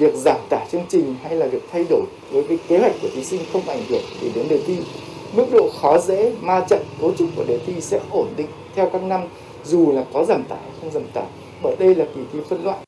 Việc 0.00 0.14
giảm 0.14 0.36
tải 0.48 0.66
chương 0.72 0.86
trình 0.88 1.14
hay 1.22 1.36
là 1.36 1.46
việc 1.46 1.62
thay 1.72 1.84
đổi 1.90 2.02
với 2.30 2.44
cái 2.48 2.58
kế 2.68 2.78
hoạch 2.78 2.92
của 3.02 3.08
thí 3.14 3.24
sinh 3.24 3.40
không 3.52 3.68
ảnh 3.68 3.82
hưởng 3.88 4.02
thì 4.20 4.30
đến 4.34 4.48
đề 4.48 4.60
thi. 4.66 4.76
Mức 5.32 5.46
độ 5.52 5.70
khó 5.80 5.98
dễ, 5.98 6.32
ma 6.40 6.64
trận, 6.68 6.84
cấu 7.00 7.12
trúc 7.12 7.28
của 7.36 7.44
đề 7.44 7.58
thi 7.66 7.80
sẽ 7.80 8.00
ổn 8.10 8.28
định 8.36 8.46
theo 8.74 8.90
các 8.92 9.02
năm 9.02 9.20
dù 9.64 9.92
là 9.92 10.04
có 10.12 10.24
giảm 10.24 10.44
tải 10.44 10.58
không 10.80 10.90
giảm 10.90 11.04
tải. 11.14 11.26
Bởi 11.62 11.76
đây 11.76 11.94
là 11.94 12.04
kỳ 12.14 12.20
thi 12.32 12.38
phân 12.48 12.64
loại. 12.64 12.85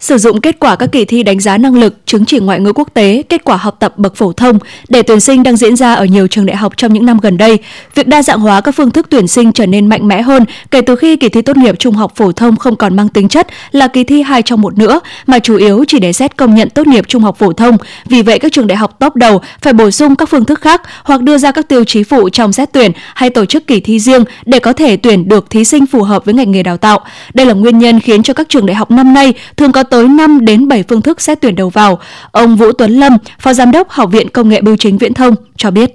Sử 0.00 0.18
dụng 0.18 0.40
kết 0.40 0.56
quả 0.60 0.76
các 0.76 0.92
kỳ 0.92 1.04
thi 1.04 1.22
đánh 1.22 1.40
giá 1.40 1.58
năng 1.58 1.74
lực, 1.74 2.06
chứng 2.06 2.24
chỉ 2.24 2.38
ngoại 2.38 2.60
ngữ 2.60 2.72
quốc 2.72 2.88
tế, 2.94 3.22
kết 3.28 3.44
quả 3.44 3.56
học 3.56 3.76
tập 3.80 3.98
bậc 3.98 4.16
phổ 4.16 4.32
thông 4.32 4.58
để 4.88 5.02
tuyển 5.02 5.20
sinh 5.20 5.42
đang 5.42 5.56
diễn 5.56 5.76
ra 5.76 5.94
ở 5.94 6.04
nhiều 6.04 6.26
trường 6.26 6.46
đại 6.46 6.56
học 6.56 6.72
trong 6.76 6.92
những 6.92 7.06
năm 7.06 7.18
gần 7.22 7.36
đây. 7.36 7.58
Việc 7.94 8.08
đa 8.08 8.22
dạng 8.22 8.40
hóa 8.40 8.60
các 8.60 8.74
phương 8.76 8.90
thức 8.90 9.06
tuyển 9.10 9.28
sinh 9.28 9.52
trở 9.52 9.66
nên 9.66 9.86
mạnh 9.86 10.08
mẽ 10.08 10.22
hơn 10.22 10.44
kể 10.70 10.80
từ 10.80 10.96
khi 10.96 11.16
kỳ 11.16 11.28
thi 11.28 11.42
tốt 11.42 11.56
nghiệp 11.56 11.78
trung 11.78 11.94
học 11.94 12.12
phổ 12.16 12.32
thông 12.32 12.56
không 12.56 12.76
còn 12.76 12.96
mang 12.96 13.08
tính 13.08 13.28
chất 13.28 13.46
là 13.72 13.88
kỳ 13.88 14.04
thi 14.04 14.22
hai 14.22 14.42
trong 14.42 14.60
một 14.60 14.78
nữa, 14.78 15.00
mà 15.26 15.38
chủ 15.38 15.56
yếu 15.56 15.84
chỉ 15.88 15.98
để 15.98 16.12
xét 16.12 16.36
công 16.36 16.54
nhận 16.54 16.70
tốt 16.70 16.86
nghiệp 16.86 17.04
trung 17.08 17.22
học 17.22 17.38
phổ 17.38 17.52
thông. 17.52 17.76
Vì 18.06 18.22
vậy 18.22 18.38
các 18.38 18.52
trường 18.52 18.66
đại 18.66 18.76
học 18.76 18.96
top 18.98 19.16
đầu 19.16 19.40
phải 19.60 19.72
bổ 19.72 19.90
sung 19.90 20.16
các 20.16 20.28
phương 20.28 20.44
thức 20.44 20.60
khác 20.60 20.82
hoặc 21.04 21.22
đưa 21.22 21.38
ra 21.38 21.52
các 21.52 21.68
tiêu 21.68 21.84
chí 21.84 22.02
phụ 22.02 22.28
trong 22.28 22.52
xét 22.52 22.72
tuyển 22.72 22.92
hay 23.14 23.30
tổ 23.30 23.44
chức 23.44 23.66
kỳ 23.66 23.80
thi 23.80 23.98
riêng 23.98 24.24
để 24.46 24.58
có 24.58 24.72
thể 24.72 24.96
tuyển 24.96 25.28
được 25.28 25.50
thí 25.50 25.64
sinh 25.64 25.86
phù 25.86 26.02
hợp 26.02 26.24
với 26.24 26.34
ngành 26.34 26.50
nghề 26.50 26.62
đào 26.62 26.76
tạo. 26.76 27.00
Đây 27.34 27.46
là 27.46 27.54
nguyên 27.54 27.78
nhân 27.78 28.00
khiến 28.00 28.22
cho 28.22 28.34
các 28.34 28.48
trường 28.48 28.66
đại 28.66 28.74
học 28.74 28.90
năm 28.90 29.14
nay 29.14 29.34
thường 29.56 29.72
có 29.72 29.82
tới 29.82 30.08
5 30.08 30.44
đến 30.44 30.68
7 30.68 30.84
phương 30.88 31.02
thức 31.02 31.20
xét 31.20 31.40
tuyển 31.40 31.56
đầu 31.56 31.70
vào. 31.70 32.00
Ông 32.32 32.56
Vũ 32.56 32.72
Tuấn 32.72 32.92
Lâm, 32.92 33.18
Phó 33.38 33.52
Giám 33.52 33.70
đốc 33.70 33.90
Học 33.90 34.10
viện 34.12 34.28
Công 34.28 34.48
nghệ 34.48 34.60
Bưu 34.60 34.76
chính 34.76 34.98
Viễn 34.98 35.14
thông 35.14 35.34
cho 35.56 35.70
biết. 35.70 35.90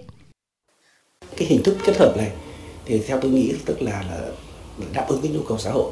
Cái 1.38 1.48
hình 1.48 1.64
thức 1.64 1.78
kết 1.86 1.98
hợp 1.98 2.18
này 2.18 2.32
thì 2.86 3.02
theo 3.08 3.20
tôi 3.22 3.32
nghĩ 3.32 3.54
tức 3.66 3.82
là, 3.82 4.04
là 4.12 4.18
đáp 4.94 5.06
ứng 5.08 5.22
cái 5.22 5.32
nhu 5.32 5.42
cầu 5.42 5.58
xã 5.58 5.72
hội 5.72 5.92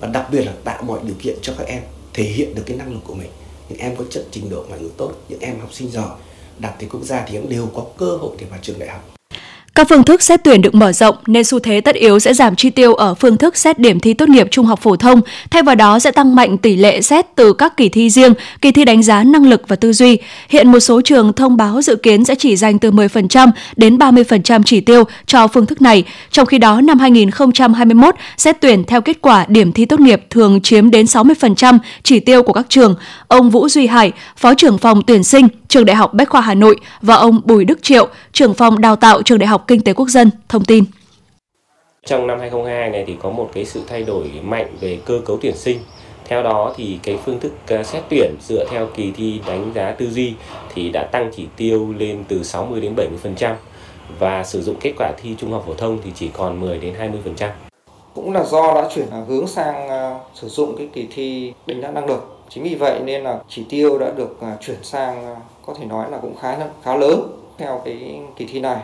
và 0.00 0.08
đặc 0.08 0.26
biệt 0.32 0.44
là 0.44 0.52
tạo 0.64 0.82
mọi 0.82 1.00
điều 1.02 1.14
kiện 1.22 1.36
cho 1.42 1.52
các 1.58 1.66
em 1.66 1.82
thể 2.12 2.24
hiện 2.24 2.54
được 2.54 2.62
cái 2.66 2.76
năng 2.76 2.92
lực 2.92 3.00
của 3.04 3.14
mình. 3.14 3.30
Những 3.68 3.78
em 3.78 3.96
có 3.96 4.04
chất 4.10 4.24
trình 4.30 4.50
độ 4.50 4.64
ngoại 4.68 4.80
ngữ 4.80 4.88
tốt, 4.96 5.12
những 5.28 5.40
em 5.40 5.60
học 5.60 5.72
sinh 5.72 5.90
giỏi, 5.90 6.10
đạt 6.58 6.74
thì 6.78 6.86
quốc 6.86 7.02
gia 7.02 7.24
thì 7.26 7.36
cũng 7.36 7.50
đều 7.50 7.66
có 7.74 7.84
cơ 7.98 8.16
hội 8.16 8.36
để 8.40 8.46
vào 8.50 8.58
trường 8.62 8.78
đại 8.78 8.88
học. 8.88 9.14
Các 9.74 9.88
phương 9.88 10.04
thức 10.04 10.22
xét 10.22 10.44
tuyển 10.44 10.62
được 10.62 10.74
mở 10.74 10.92
rộng 10.92 11.16
nên 11.26 11.44
xu 11.44 11.58
thế 11.58 11.80
tất 11.80 11.94
yếu 11.94 12.18
sẽ 12.18 12.34
giảm 12.34 12.56
chi 12.56 12.70
tiêu 12.70 12.94
ở 12.94 13.14
phương 13.14 13.36
thức 13.36 13.56
xét 13.56 13.78
điểm 13.78 14.00
thi 14.00 14.14
tốt 14.14 14.28
nghiệp 14.28 14.48
trung 14.50 14.66
học 14.66 14.80
phổ 14.82 14.96
thông, 14.96 15.20
thay 15.50 15.62
vào 15.62 15.74
đó 15.74 15.98
sẽ 15.98 16.10
tăng 16.10 16.34
mạnh 16.34 16.58
tỷ 16.58 16.76
lệ 16.76 17.00
xét 17.00 17.26
từ 17.34 17.52
các 17.52 17.76
kỳ 17.76 17.88
thi 17.88 18.10
riêng, 18.10 18.34
kỳ 18.60 18.72
thi 18.72 18.84
đánh 18.84 19.02
giá 19.02 19.24
năng 19.24 19.46
lực 19.46 19.62
và 19.68 19.76
tư 19.76 19.92
duy. 19.92 20.18
Hiện 20.48 20.72
một 20.72 20.80
số 20.80 21.00
trường 21.00 21.32
thông 21.32 21.56
báo 21.56 21.82
dự 21.82 21.96
kiến 21.96 22.24
sẽ 22.24 22.34
chỉ 22.34 22.56
dành 22.56 22.78
từ 22.78 22.90
10% 22.90 23.50
đến 23.76 23.98
30% 23.98 24.62
chỉ 24.66 24.80
tiêu 24.80 25.04
cho 25.26 25.48
phương 25.48 25.66
thức 25.66 25.82
này, 25.82 26.04
trong 26.30 26.46
khi 26.46 26.58
đó 26.58 26.80
năm 26.80 26.98
2021 26.98 28.14
xét 28.36 28.56
tuyển 28.60 28.84
theo 28.84 29.00
kết 29.00 29.18
quả 29.20 29.44
điểm 29.48 29.72
thi 29.72 29.84
tốt 29.84 30.00
nghiệp 30.00 30.22
thường 30.30 30.60
chiếm 30.60 30.90
đến 30.90 31.06
60% 31.06 31.78
chỉ 32.02 32.20
tiêu 32.20 32.42
của 32.42 32.52
các 32.52 32.66
trường. 32.68 32.94
Ông 33.28 33.50
Vũ 33.50 33.68
Duy 33.68 33.86
Hải, 33.86 34.12
Phó 34.36 34.54
trưởng 34.54 34.78
phòng 34.78 35.02
tuyển 35.06 35.24
sinh, 35.24 35.48
Trường 35.68 35.84
Đại 35.84 35.96
học 35.96 36.14
Bách 36.14 36.28
khoa 36.28 36.40
Hà 36.40 36.54
Nội 36.54 36.76
và 37.02 37.14
ông 37.14 37.40
Bùi 37.44 37.64
Đức 37.64 37.82
Triệu, 37.82 38.08
trưởng 38.32 38.54
phòng 38.54 38.80
đào 38.80 38.96
tạo 38.96 39.22
Trường 39.22 39.38
Đại 39.38 39.46
học 39.46 39.63
Kinh 39.66 39.80
tế 39.80 39.92
Quốc 39.92 40.08
dân 40.08 40.30
thông 40.48 40.64
tin. 40.64 40.84
Trong 42.06 42.26
năm 42.26 42.38
2022 42.40 42.90
này 42.90 43.04
thì 43.06 43.16
có 43.22 43.30
một 43.30 43.50
cái 43.52 43.64
sự 43.64 43.82
thay 43.88 44.02
đổi 44.02 44.30
mạnh 44.42 44.76
về 44.80 44.98
cơ 45.04 45.20
cấu 45.24 45.38
tuyển 45.42 45.56
sinh. 45.56 45.78
Theo 46.24 46.42
đó 46.42 46.74
thì 46.76 46.98
cái 47.02 47.18
phương 47.24 47.40
thức 47.40 47.52
à, 47.66 47.82
xét 47.82 48.02
tuyển 48.10 48.34
dựa 48.40 48.64
theo 48.70 48.88
kỳ 48.94 49.12
thi 49.16 49.40
đánh 49.46 49.72
giá 49.74 49.92
tư 49.92 50.10
duy 50.10 50.34
thì 50.74 50.88
đã 50.88 51.08
tăng 51.12 51.30
chỉ 51.36 51.46
tiêu 51.56 51.94
lên 51.98 52.24
từ 52.28 52.42
60 52.42 52.80
đến 52.80 52.94
70% 53.24 53.54
và 54.18 54.44
sử 54.44 54.62
dụng 54.62 54.76
kết 54.80 54.92
quả 54.98 55.12
thi 55.22 55.34
trung 55.38 55.52
học 55.52 55.64
phổ 55.66 55.74
thông 55.74 55.98
thì 56.04 56.10
chỉ 56.14 56.28
còn 56.28 56.60
10 56.60 56.78
đến 56.78 56.94
20%. 57.38 57.48
Cũng 58.14 58.32
là 58.32 58.44
do 58.44 58.74
đã 58.74 58.88
chuyển 58.94 59.06
hướng 59.28 59.46
sang 59.46 59.86
uh, 59.86 60.22
sử 60.34 60.48
dụng 60.48 60.76
cái 60.78 60.88
kỳ 60.92 61.08
thi 61.14 61.52
đánh 61.66 61.80
giá 61.80 61.90
năng 61.90 62.06
lực. 62.06 62.44
Chính 62.48 62.64
vì 62.64 62.74
vậy 62.74 63.00
nên 63.04 63.22
là 63.22 63.38
chỉ 63.48 63.64
tiêu 63.68 63.98
đã 63.98 64.10
được 64.16 64.36
uh, 64.38 64.60
chuyển 64.60 64.78
sang 64.82 65.36
có 65.66 65.74
thể 65.78 65.84
nói 65.84 66.10
là 66.10 66.18
cũng 66.22 66.36
khá 66.36 66.56
khá 66.82 66.96
lớn 66.96 67.20
theo 67.58 67.82
cái 67.84 68.20
kỳ 68.36 68.46
thi 68.46 68.60
này. 68.60 68.78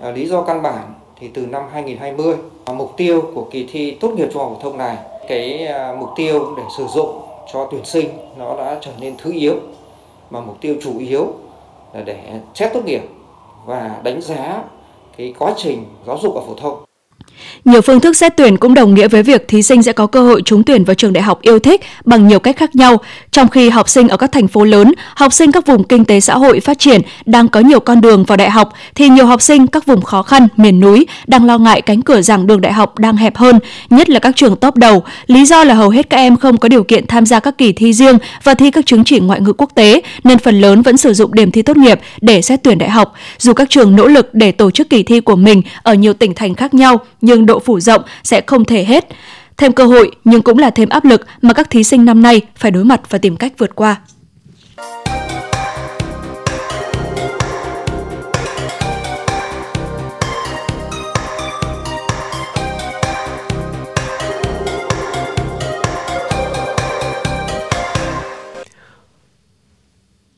À, 0.00 0.10
lý 0.10 0.26
do 0.26 0.42
căn 0.42 0.62
bản 0.62 0.94
thì 1.20 1.28
từ 1.28 1.46
năm 1.46 1.62
2020 1.72 2.36
à, 2.64 2.72
mục 2.72 2.92
tiêu 2.96 3.22
của 3.34 3.46
kỳ 3.50 3.68
thi 3.72 3.96
tốt 4.00 4.08
nghiệp 4.08 4.28
trung 4.32 4.42
học 4.42 4.52
phổ 4.54 4.62
thông 4.62 4.78
này, 4.78 4.96
cái 5.28 5.66
à, 5.66 5.96
mục 5.98 6.08
tiêu 6.16 6.54
để 6.56 6.62
sử 6.76 6.86
dụng 6.86 7.22
cho 7.52 7.68
tuyển 7.70 7.84
sinh 7.84 8.08
nó 8.36 8.56
đã 8.56 8.78
trở 8.80 8.90
nên 9.00 9.14
thứ 9.18 9.32
yếu, 9.32 9.54
mà 10.30 10.40
mục 10.40 10.60
tiêu 10.60 10.74
chủ 10.82 10.98
yếu 10.98 11.26
là 11.92 12.00
để 12.00 12.40
xét 12.54 12.72
tốt 12.72 12.84
nghiệp 12.84 13.02
và 13.66 14.00
đánh 14.02 14.20
giá 14.20 14.64
cái 15.16 15.34
quá 15.38 15.54
trình 15.56 15.84
giáo 16.06 16.18
dục 16.22 16.34
ở 16.34 16.40
phổ 16.46 16.54
thông 16.54 16.84
nhiều 17.64 17.80
phương 17.80 18.00
thức 18.00 18.16
xét 18.16 18.36
tuyển 18.36 18.56
cũng 18.56 18.74
đồng 18.74 18.94
nghĩa 18.94 19.08
với 19.08 19.22
việc 19.22 19.48
thí 19.48 19.62
sinh 19.62 19.82
sẽ 19.82 19.92
có 19.92 20.06
cơ 20.06 20.22
hội 20.22 20.42
trúng 20.44 20.62
tuyển 20.62 20.84
vào 20.84 20.94
trường 20.94 21.12
đại 21.12 21.22
học 21.22 21.42
yêu 21.42 21.58
thích 21.58 21.80
bằng 22.04 22.28
nhiều 22.28 22.38
cách 22.38 22.56
khác 22.56 22.76
nhau. 22.76 22.96
Trong 23.30 23.48
khi 23.48 23.70
học 23.70 23.88
sinh 23.88 24.08
ở 24.08 24.16
các 24.16 24.32
thành 24.32 24.48
phố 24.48 24.64
lớn, 24.64 24.92
học 25.14 25.32
sinh 25.32 25.52
các 25.52 25.66
vùng 25.66 25.84
kinh 25.84 26.04
tế 26.04 26.20
xã 26.20 26.34
hội 26.34 26.60
phát 26.60 26.78
triển 26.78 27.00
đang 27.26 27.48
có 27.48 27.60
nhiều 27.60 27.80
con 27.80 28.00
đường 28.00 28.24
vào 28.24 28.36
đại 28.36 28.50
học, 28.50 28.72
thì 28.94 29.08
nhiều 29.08 29.26
học 29.26 29.42
sinh 29.42 29.66
các 29.66 29.86
vùng 29.86 30.02
khó 30.02 30.22
khăn, 30.22 30.48
miền 30.56 30.80
núi 30.80 31.06
đang 31.26 31.46
lo 31.46 31.58
ngại 31.58 31.82
cánh 31.82 32.02
cửa 32.02 32.20
giảng 32.20 32.46
đường 32.46 32.60
đại 32.60 32.72
học 32.72 32.98
đang 32.98 33.16
hẹp 33.16 33.36
hơn, 33.36 33.58
nhất 33.90 34.10
là 34.10 34.20
các 34.20 34.36
trường 34.36 34.56
top 34.56 34.76
đầu. 34.76 35.04
Lý 35.26 35.44
do 35.44 35.64
là 35.64 35.74
hầu 35.74 35.90
hết 35.90 36.10
các 36.10 36.16
em 36.16 36.36
không 36.36 36.56
có 36.56 36.68
điều 36.68 36.84
kiện 36.84 37.06
tham 37.06 37.26
gia 37.26 37.40
các 37.40 37.58
kỳ 37.58 37.72
thi 37.72 37.92
riêng 37.92 38.18
và 38.44 38.54
thi 38.54 38.70
các 38.70 38.86
chứng 38.86 39.04
chỉ 39.04 39.20
ngoại 39.20 39.40
ngữ 39.40 39.52
quốc 39.52 39.70
tế, 39.74 40.02
nên 40.24 40.38
phần 40.38 40.60
lớn 40.60 40.82
vẫn 40.82 40.96
sử 40.96 41.14
dụng 41.14 41.34
điểm 41.34 41.50
thi 41.50 41.62
tốt 41.62 41.76
nghiệp 41.76 42.00
để 42.20 42.42
xét 42.42 42.62
tuyển 42.62 42.78
đại 42.78 42.90
học. 42.90 43.14
Dù 43.38 43.52
các 43.52 43.70
trường 43.70 43.96
nỗ 43.96 44.06
lực 44.06 44.34
để 44.34 44.52
tổ 44.52 44.70
chức 44.70 44.90
kỳ 44.90 45.02
thi 45.02 45.20
của 45.20 45.36
mình 45.36 45.62
ở 45.82 45.94
nhiều 45.94 46.14
tỉnh 46.14 46.34
thành 46.34 46.54
khác 46.54 46.74
nhau, 46.74 47.00
nhưng 47.22 47.46
độ 47.46 47.58
phủ 47.58 47.80
rộng 47.80 48.02
sẽ 48.22 48.40
không 48.46 48.64
thể 48.64 48.84
hết. 48.84 49.04
Thêm 49.56 49.72
cơ 49.72 49.84
hội 49.84 50.10
nhưng 50.24 50.42
cũng 50.42 50.58
là 50.58 50.70
thêm 50.70 50.88
áp 50.88 51.04
lực 51.04 51.26
mà 51.42 51.54
các 51.54 51.70
thí 51.70 51.84
sinh 51.84 52.04
năm 52.04 52.22
nay 52.22 52.40
phải 52.56 52.70
đối 52.70 52.84
mặt 52.84 53.00
và 53.10 53.18
tìm 53.18 53.36
cách 53.36 53.52
vượt 53.58 53.74
qua. 53.74 53.96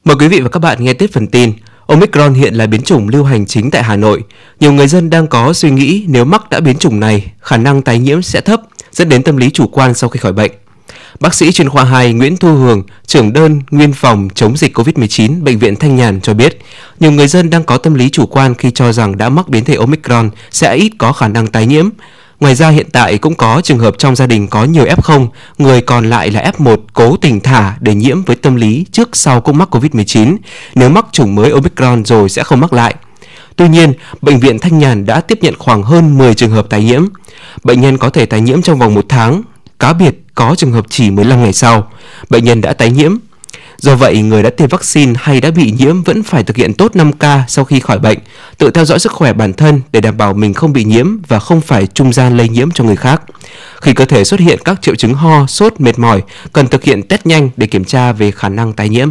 Mời 0.04 0.16
quý 0.20 0.28
vị 0.28 0.40
và 0.40 0.48
các 0.48 0.60
bạn 0.60 0.84
nghe 0.84 0.92
tiếp 0.92 1.10
phần 1.12 1.26
tin. 1.26 1.52
Omicron 1.86 2.34
hiện 2.34 2.54
là 2.54 2.66
biến 2.66 2.82
chủng 2.82 3.08
lưu 3.08 3.24
hành 3.24 3.46
chính 3.46 3.70
tại 3.70 3.82
Hà 3.82 3.96
Nội. 3.96 4.22
Nhiều 4.60 4.72
người 4.72 4.88
dân 4.88 5.10
đang 5.10 5.26
có 5.26 5.52
suy 5.52 5.70
nghĩ 5.70 6.04
nếu 6.08 6.24
mắc 6.24 6.50
đã 6.50 6.60
biến 6.60 6.76
chủng 6.78 7.00
này, 7.00 7.32
khả 7.40 7.56
năng 7.56 7.82
tái 7.82 7.98
nhiễm 7.98 8.22
sẽ 8.22 8.40
thấp, 8.40 8.60
dẫn 8.92 9.08
đến 9.08 9.22
tâm 9.22 9.36
lý 9.36 9.50
chủ 9.50 9.66
quan 9.66 9.94
sau 9.94 10.10
khi 10.10 10.18
khỏi 10.20 10.32
bệnh. 10.32 10.50
Bác 11.20 11.34
sĩ 11.34 11.52
chuyên 11.52 11.68
khoa 11.68 11.84
2 11.84 12.12
Nguyễn 12.12 12.36
Thu 12.36 12.54
Hường, 12.54 12.82
trưởng 13.06 13.32
đơn 13.32 13.60
nguyên 13.70 13.92
phòng 13.92 14.28
chống 14.34 14.56
dịch 14.56 14.78
COVID-19 14.78 15.42
Bệnh 15.42 15.58
viện 15.58 15.76
Thanh 15.76 15.96
Nhàn 15.96 16.20
cho 16.20 16.34
biết, 16.34 16.58
nhiều 17.00 17.12
người 17.12 17.28
dân 17.28 17.50
đang 17.50 17.64
có 17.64 17.78
tâm 17.78 17.94
lý 17.94 18.10
chủ 18.10 18.26
quan 18.26 18.54
khi 18.54 18.70
cho 18.70 18.92
rằng 18.92 19.18
đã 19.18 19.28
mắc 19.28 19.48
biến 19.48 19.64
thể 19.64 19.74
Omicron 19.74 20.30
sẽ 20.50 20.74
ít 20.76 20.92
có 20.98 21.12
khả 21.12 21.28
năng 21.28 21.46
tái 21.46 21.66
nhiễm. 21.66 21.88
Ngoài 22.40 22.54
ra 22.54 22.68
hiện 22.68 22.86
tại 22.92 23.18
cũng 23.18 23.34
có 23.34 23.60
trường 23.64 23.78
hợp 23.78 23.94
trong 23.98 24.16
gia 24.16 24.26
đình 24.26 24.48
có 24.48 24.64
nhiều 24.64 24.84
F0, 24.84 25.26
người 25.58 25.80
còn 25.80 26.10
lại 26.10 26.30
là 26.30 26.52
F1 26.58 26.76
cố 26.92 27.16
tình 27.16 27.40
thả 27.40 27.76
để 27.80 27.94
nhiễm 27.94 28.22
với 28.22 28.36
tâm 28.36 28.56
lý 28.56 28.86
trước 28.92 29.16
sau 29.16 29.40
cũng 29.40 29.58
mắc 29.58 29.74
Covid-19. 29.74 30.36
Nếu 30.74 30.88
mắc 30.88 31.06
chủng 31.12 31.34
mới 31.34 31.50
Omicron 31.50 32.04
rồi 32.04 32.28
sẽ 32.28 32.42
không 32.42 32.60
mắc 32.60 32.72
lại. 32.72 32.94
Tuy 33.56 33.68
nhiên, 33.68 33.92
Bệnh 34.22 34.40
viện 34.40 34.58
Thanh 34.58 34.78
Nhàn 34.78 35.06
đã 35.06 35.20
tiếp 35.20 35.38
nhận 35.42 35.54
khoảng 35.58 35.82
hơn 35.82 36.18
10 36.18 36.34
trường 36.34 36.50
hợp 36.50 36.66
tái 36.70 36.84
nhiễm. 36.84 37.06
Bệnh 37.64 37.80
nhân 37.80 37.98
có 37.98 38.10
thể 38.10 38.26
tái 38.26 38.40
nhiễm 38.40 38.62
trong 38.62 38.78
vòng 38.78 38.94
một 38.94 39.04
tháng, 39.08 39.42
cá 39.78 39.92
biệt 39.92 40.14
có 40.34 40.54
trường 40.58 40.72
hợp 40.72 40.86
chỉ 40.88 41.10
15 41.10 41.42
ngày 41.42 41.52
sau. 41.52 41.90
Bệnh 42.30 42.44
nhân 42.44 42.60
đã 42.60 42.72
tái 42.72 42.90
nhiễm, 42.90 43.16
Do 43.84 43.96
vậy, 43.96 44.22
người 44.22 44.42
đã 44.42 44.50
tiêm 44.50 44.68
vaccine 44.68 45.12
hay 45.16 45.40
đã 45.40 45.50
bị 45.50 45.70
nhiễm 45.78 46.02
vẫn 46.02 46.22
phải 46.22 46.44
thực 46.44 46.56
hiện 46.56 46.74
tốt 46.74 46.92
5K 46.94 47.42
sau 47.48 47.64
khi 47.64 47.80
khỏi 47.80 47.98
bệnh, 47.98 48.18
tự 48.58 48.70
theo 48.70 48.84
dõi 48.84 48.98
sức 48.98 49.12
khỏe 49.12 49.32
bản 49.32 49.52
thân 49.52 49.80
để 49.92 50.00
đảm 50.00 50.16
bảo 50.16 50.34
mình 50.34 50.54
không 50.54 50.72
bị 50.72 50.84
nhiễm 50.84 51.06
và 51.28 51.38
không 51.38 51.60
phải 51.60 51.86
trung 51.86 52.12
gian 52.12 52.36
lây 52.36 52.48
nhiễm 52.48 52.70
cho 52.70 52.84
người 52.84 52.96
khác. 52.96 53.22
Khi 53.80 53.92
cơ 53.92 54.04
thể 54.04 54.24
xuất 54.24 54.40
hiện 54.40 54.58
các 54.64 54.82
triệu 54.82 54.94
chứng 54.94 55.14
ho, 55.14 55.46
sốt, 55.46 55.80
mệt 55.80 55.98
mỏi, 55.98 56.22
cần 56.52 56.66
thực 56.66 56.84
hiện 56.84 57.02
test 57.02 57.26
nhanh 57.26 57.50
để 57.56 57.66
kiểm 57.66 57.84
tra 57.84 58.12
về 58.12 58.30
khả 58.30 58.48
năng 58.48 58.72
tái 58.72 58.88
nhiễm. 58.88 59.10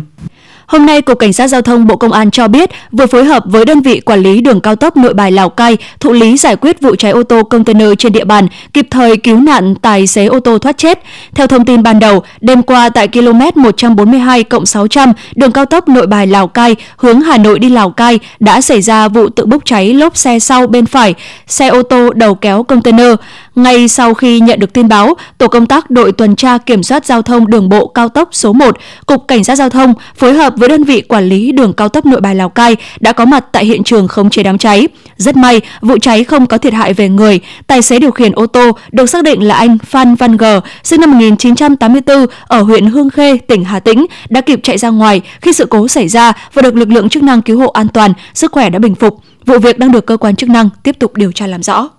Hôm 0.68 0.86
nay, 0.86 1.02
Cục 1.02 1.20
Cảnh 1.20 1.34
sát 1.34 1.48
Giao 1.48 1.62
thông 1.62 1.88
Bộ 1.88 1.96
Công 1.96 2.12
an 2.12 2.32
cho 2.32 2.48
biết 2.48 2.70
vừa 2.92 3.06
phối 3.06 3.26
hợp 3.26 3.44
với 3.46 3.66
đơn 3.66 3.82
vị 3.82 4.00
quản 4.00 4.20
lý 4.20 4.42
đường 4.42 4.62
cao 4.62 4.76
tốc 4.76 4.98
nội 4.98 5.14
bài 5.14 5.32
Lào 5.32 5.50
Cai 5.50 5.78
thụ 6.00 6.12
lý 6.12 6.38
giải 6.38 6.56
quyết 6.56 6.82
vụ 6.82 6.96
cháy 6.96 7.12
ô 7.12 7.24
tô 7.24 7.44
container 7.44 7.88
trên 7.98 8.14
địa 8.14 8.24
bàn, 8.24 8.48
kịp 8.74 8.88
thời 8.92 9.18
cứu 9.18 9.40
nạn 9.40 9.76
tài 9.76 10.08
xế 10.08 10.26
ô 10.26 10.40
tô 10.40 10.58
thoát 10.58 10.78
chết. 10.78 11.00
Theo 11.36 11.48
thông 11.48 11.66
tin 11.66 11.84
ban 11.84 12.00
đầu, 12.00 12.24
đêm 12.42 12.62
qua 12.62 12.90
tại 12.90 13.08
km 13.08 13.40
142 13.56 14.44
600 14.66 15.14
đường 15.36 15.52
cao 15.52 15.66
tốc 15.66 15.90
nội 15.90 16.08
bài 16.08 16.28
Lào 16.28 16.48
Cai 16.48 16.76
hướng 16.98 17.22
Hà 17.22 17.38
Nội 17.38 17.60
đi 17.60 17.70
Lào 17.70 17.90
Cai 17.90 18.20
đã 18.40 18.62
xảy 18.62 18.82
ra 18.82 19.08
vụ 19.08 19.30
tự 19.30 19.46
bốc 19.46 19.66
cháy 19.66 19.94
lốp 19.94 20.18
xe 20.18 20.40
sau 20.40 20.68
bên 20.68 20.86
phải, 20.86 21.14
xe 21.48 21.68
ô 21.68 21.84
tô 21.84 22.10
đầu 22.14 22.36
kéo 22.36 22.64
container. 22.64 23.16
Ngay 23.56 23.88
sau 23.88 24.14
khi 24.14 24.40
nhận 24.40 24.60
được 24.60 24.74
tin 24.74 24.88
báo, 24.88 25.14
tổ 25.38 25.48
công 25.48 25.66
tác 25.66 25.92
đội 25.92 26.12
tuần 26.12 26.36
tra 26.36 26.58
kiểm 26.58 26.84
soát 26.84 27.06
giao 27.06 27.22
thông 27.22 27.48
đường 27.48 27.70
bộ 27.70 27.88
cao 27.88 28.10
tốc 28.10 28.30
số 28.32 28.54
1, 28.54 28.78
Cục 29.06 29.28
Cảnh 29.28 29.44
sát 29.44 29.56
Giao 29.56 29.70
thông 29.70 29.94
phối 30.16 30.34
hợp 30.34 30.53
hợp 30.54 30.60
với 30.60 30.70
đơn 30.70 30.84
vị 30.84 31.02
quản 31.02 31.24
lý 31.24 31.52
đường 31.52 31.74
cao 31.74 31.90
tốc 31.90 32.06
Nội 32.06 32.22
Bài 32.22 32.36
Lào 32.36 32.50
Cai 32.50 32.76
đã 33.00 33.14
có 33.14 33.26
mặt 33.26 33.46
tại 33.52 33.66
hiện 33.66 33.84
trường 33.84 34.08
khống 34.08 34.30
chế 34.30 34.44
đám 34.44 34.58
cháy. 34.58 34.88
Rất 35.18 35.36
may, 35.36 35.62
vụ 35.82 35.98
cháy 36.02 36.24
không 36.24 36.46
có 36.46 36.58
thiệt 36.58 36.74
hại 36.74 36.94
về 36.94 37.10
người. 37.10 37.40
Tài 37.68 37.82
xế 37.82 38.00
điều 38.00 38.12
khiển 38.12 38.32
ô 38.32 38.46
tô 38.46 38.72
được 38.92 39.06
xác 39.06 39.24
định 39.24 39.42
là 39.44 39.56
anh 39.56 39.78
Phan 39.78 40.16
Văn 40.16 40.38
G, 40.38 40.44
sinh 40.84 41.02
năm 41.02 41.12
1984 41.12 42.26
ở 42.48 42.62
huyện 42.62 42.86
Hương 42.86 43.10
Khê, 43.10 43.38
tỉnh 43.38 43.64
Hà 43.64 43.80
Tĩnh, 43.80 44.06
đã 44.30 44.42
kịp 44.42 44.60
chạy 44.64 44.78
ra 44.78 44.90
ngoài 44.90 45.22
khi 45.42 45.54
sự 45.54 45.66
cố 45.66 45.88
xảy 45.88 46.08
ra 46.08 46.34
và 46.54 46.62
được 46.62 46.76
lực 46.76 46.90
lượng 46.90 47.10
chức 47.10 47.24
năng 47.24 47.42
cứu 47.42 47.60
hộ 47.60 47.68
an 47.68 47.88
toàn, 47.88 48.14
sức 48.34 48.52
khỏe 48.52 48.70
đã 48.70 48.80
bình 48.80 48.96
phục. 48.96 49.20
Vụ 49.46 49.58
việc 49.60 49.80
đang 49.80 49.92
được 49.92 50.06
cơ 50.06 50.18
quan 50.18 50.36
chức 50.36 50.50
năng 50.50 50.70
tiếp 50.84 50.96
tục 51.00 51.16
điều 51.16 51.32
tra 51.32 51.48
làm 51.48 51.64
rõ. 51.64 51.90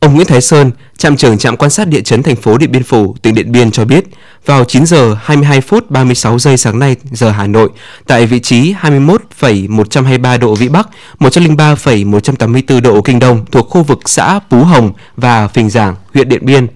Ông 0.00 0.14
Nguyễn 0.14 0.26
Thái 0.26 0.40
Sơn, 0.40 0.70
trạm 0.98 1.16
trưởng 1.16 1.38
trạm 1.38 1.56
quan 1.56 1.70
sát 1.70 1.88
địa 1.88 2.00
chấn 2.00 2.22
thành 2.22 2.36
phố 2.36 2.58
Điện 2.58 2.72
Biên 2.72 2.82
Phủ, 2.82 3.16
tỉnh 3.22 3.34
Điện 3.34 3.52
Biên 3.52 3.70
cho 3.70 3.84
biết, 3.84 4.04
vào 4.46 4.64
9 4.64 4.86
giờ 4.86 5.16
22 5.22 5.60
phút 5.60 5.90
36 5.90 6.38
giây 6.38 6.56
sáng 6.56 6.78
nay 6.78 6.96
giờ 7.12 7.30
Hà 7.30 7.46
Nội, 7.46 7.70
tại 8.06 8.26
vị 8.26 8.40
trí 8.40 8.74
21,123 8.78 10.36
độ 10.36 10.54
Vĩ 10.54 10.68
Bắc, 10.68 10.88
103,184 11.18 12.82
độ 12.82 13.02
Kinh 13.02 13.18
Đông 13.18 13.44
thuộc 13.52 13.68
khu 13.70 13.82
vực 13.82 14.00
xã 14.04 14.40
Pú 14.50 14.58
Hồng 14.58 14.92
và 15.16 15.48
Phình 15.48 15.70
Giảng, 15.70 15.94
huyện 16.14 16.28
Điện 16.28 16.46
Biên. 16.46 16.66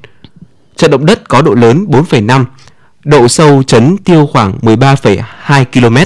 Trận 0.76 0.90
động 0.90 1.06
đất 1.06 1.28
có 1.28 1.42
độ 1.42 1.54
lớn 1.54 1.86
4,5, 1.88 2.44
độ 3.04 3.28
sâu 3.28 3.62
chấn 3.62 3.96
tiêu 3.98 4.28
khoảng 4.32 4.58
13,2 4.62 5.64
km, 5.64 5.96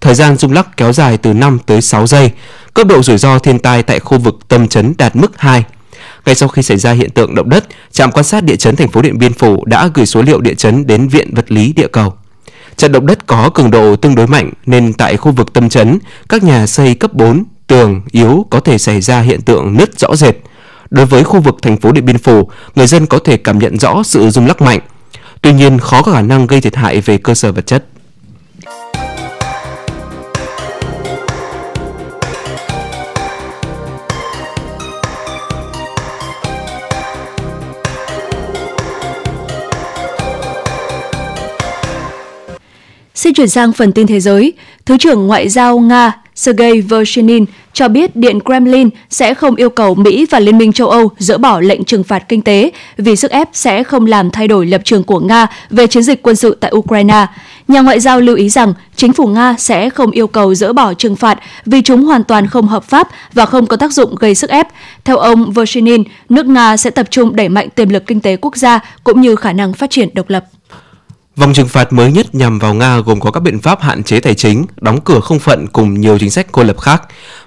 thời 0.00 0.14
gian 0.14 0.36
rung 0.36 0.52
lắc 0.52 0.76
kéo 0.76 0.92
dài 0.92 1.16
từ 1.16 1.32
5 1.32 1.58
tới 1.66 1.80
6 1.80 2.06
giây. 2.06 2.30
Cấp 2.74 2.86
độ 2.86 3.02
rủi 3.02 3.18
ro 3.18 3.38
thiên 3.38 3.58
tai 3.58 3.82
tại 3.82 4.00
khu 4.00 4.18
vực 4.18 4.38
tâm 4.48 4.68
chấn 4.68 4.94
đạt 4.98 5.16
mức 5.16 5.32
2. 5.38 5.64
Ngay 6.26 6.34
sau 6.34 6.48
khi 6.48 6.62
xảy 6.62 6.76
ra 6.76 6.92
hiện 6.92 7.10
tượng 7.10 7.34
động 7.34 7.48
đất, 7.48 7.64
trạm 7.92 8.12
quan 8.12 8.24
sát 8.24 8.44
địa 8.44 8.56
chấn 8.56 8.76
thành 8.76 8.88
phố 8.88 9.02
Điện 9.02 9.18
Biên 9.18 9.32
Phủ 9.32 9.64
đã 9.64 9.90
gửi 9.94 10.06
số 10.06 10.22
liệu 10.22 10.40
địa 10.40 10.54
chấn 10.54 10.86
đến 10.86 11.08
Viện 11.08 11.34
Vật 11.34 11.52
lý 11.52 11.72
Địa 11.72 11.88
cầu. 11.88 12.14
Trận 12.76 12.92
động 12.92 13.06
đất 13.06 13.26
có 13.26 13.50
cường 13.54 13.70
độ 13.70 13.96
tương 13.96 14.14
đối 14.14 14.26
mạnh 14.26 14.50
nên 14.66 14.92
tại 14.92 15.16
khu 15.16 15.32
vực 15.32 15.52
tâm 15.52 15.68
chấn, 15.68 15.98
các 16.28 16.42
nhà 16.42 16.66
xây 16.66 16.94
cấp 16.94 17.12
4, 17.14 17.44
tường 17.66 18.00
yếu 18.10 18.46
có 18.50 18.60
thể 18.60 18.78
xảy 18.78 19.00
ra 19.00 19.20
hiện 19.20 19.42
tượng 19.42 19.76
nứt 19.76 20.00
rõ 20.00 20.16
rệt. 20.16 20.36
Đối 20.90 21.06
với 21.06 21.24
khu 21.24 21.40
vực 21.40 21.56
thành 21.62 21.76
phố 21.76 21.92
Điện 21.92 22.06
Biên 22.06 22.18
Phủ, 22.18 22.50
người 22.74 22.86
dân 22.86 23.06
có 23.06 23.18
thể 23.18 23.36
cảm 23.36 23.58
nhận 23.58 23.78
rõ 23.78 24.02
sự 24.02 24.30
rung 24.30 24.46
lắc 24.46 24.62
mạnh. 24.62 24.80
Tuy 25.40 25.52
nhiên, 25.52 25.78
khó 25.78 26.02
có 26.02 26.12
khả 26.12 26.22
năng 26.22 26.46
gây 26.46 26.60
thiệt 26.60 26.76
hại 26.76 27.00
về 27.00 27.18
cơ 27.18 27.34
sở 27.34 27.52
vật 27.52 27.66
chất. 27.66 27.84
Xin 43.24 43.34
chuyển 43.34 43.48
sang 43.48 43.72
phần 43.72 43.92
tin 43.92 44.06
thế 44.06 44.20
giới. 44.20 44.52
Thứ 44.86 44.96
trưởng 44.98 45.26
Ngoại 45.26 45.48
giao 45.48 45.78
Nga 45.78 46.12
Sergei 46.34 46.80
Vershinin 46.80 47.44
cho 47.72 47.88
biết 47.88 48.16
Điện 48.16 48.38
Kremlin 48.40 48.88
sẽ 49.10 49.34
không 49.34 49.54
yêu 49.54 49.70
cầu 49.70 49.94
Mỹ 49.94 50.26
và 50.30 50.40
Liên 50.40 50.58
minh 50.58 50.72
châu 50.72 50.90
Âu 50.90 51.10
dỡ 51.18 51.38
bỏ 51.38 51.60
lệnh 51.60 51.84
trừng 51.84 52.04
phạt 52.04 52.18
kinh 52.28 52.42
tế 52.42 52.70
vì 52.96 53.16
sức 53.16 53.30
ép 53.30 53.48
sẽ 53.52 53.84
không 53.84 54.06
làm 54.06 54.30
thay 54.30 54.48
đổi 54.48 54.66
lập 54.66 54.80
trường 54.84 55.04
của 55.04 55.20
Nga 55.20 55.46
về 55.70 55.86
chiến 55.86 56.02
dịch 56.02 56.22
quân 56.22 56.36
sự 56.36 56.56
tại 56.60 56.72
Ukraine. 56.74 57.26
Nhà 57.68 57.80
ngoại 57.80 58.00
giao 58.00 58.20
lưu 58.20 58.36
ý 58.36 58.48
rằng 58.48 58.74
chính 58.96 59.12
phủ 59.12 59.26
Nga 59.26 59.54
sẽ 59.58 59.90
không 59.90 60.10
yêu 60.10 60.26
cầu 60.26 60.54
dỡ 60.54 60.72
bỏ 60.72 60.94
trừng 60.94 61.16
phạt 61.16 61.38
vì 61.66 61.82
chúng 61.82 62.04
hoàn 62.04 62.24
toàn 62.24 62.46
không 62.46 62.68
hợp 62.68 62.84
pháp 62.84 63.08
và 63.32 63.46
không 63.46 63.66
có 63.66 63.76
tác 63.76 63.92
dụng 63.92 64.14
gây 64.14 64.34
sức 64.34 64.50
ép. 64.50 64.68
Theo 65.04 65.16
ông 65.16 65.52
Vershinin, 65.52 66.02
nước 66.28 66.46
Nga 66.46 66.76
sẽ 66.76 66.90
tập 66.90 67.06
trung 67.10 67.36
đẩy 67.36 67.48
mạnh 67.48 67.68
tiềm 67.70 67.88
lực 67.88 68.06
kinh 68.06 68.20
tế 68.20 68.36
quốc 68.36 68.56
gia 68.56 68.80
cũng 69.04 69.20
như 69.20 69.36
khả 69.36 69.52
năng 69.52 69.72
phát 69.72 69.90
triển 69.90 70.08
độc 70.14 70.30
lập. 70.30 70.44
Vòng 71.36 71.52
trừng 71.54 71.68
phạt 71.68 71.92
mới 71.92 72.12
nhất 72.12 72.34
nhằm 72.34 72.58
vào 72.58 72.74
Nga 72.74 72.98
gồm 72.98 73.20
có 73.20 73.30
các 73.30 73.40
biện 73.40 73.60
pháp 73.60 73.82
hạn 73.82 74.02
chế 74.02 74.20
tài 74.20 74.34
chính, 74.34 74.66
đóng 74.80 75.00
cửa 75.00 75.20
không 75.20 75.38
phận 75.38 75.66
cùng 75.66 76.00
nhiều 76.00 76.18
chính 76.18 76.30
sách 76.30 76.46
cô 76.52 76.62
lập 76.62 76.78
khác. 76.78 77.02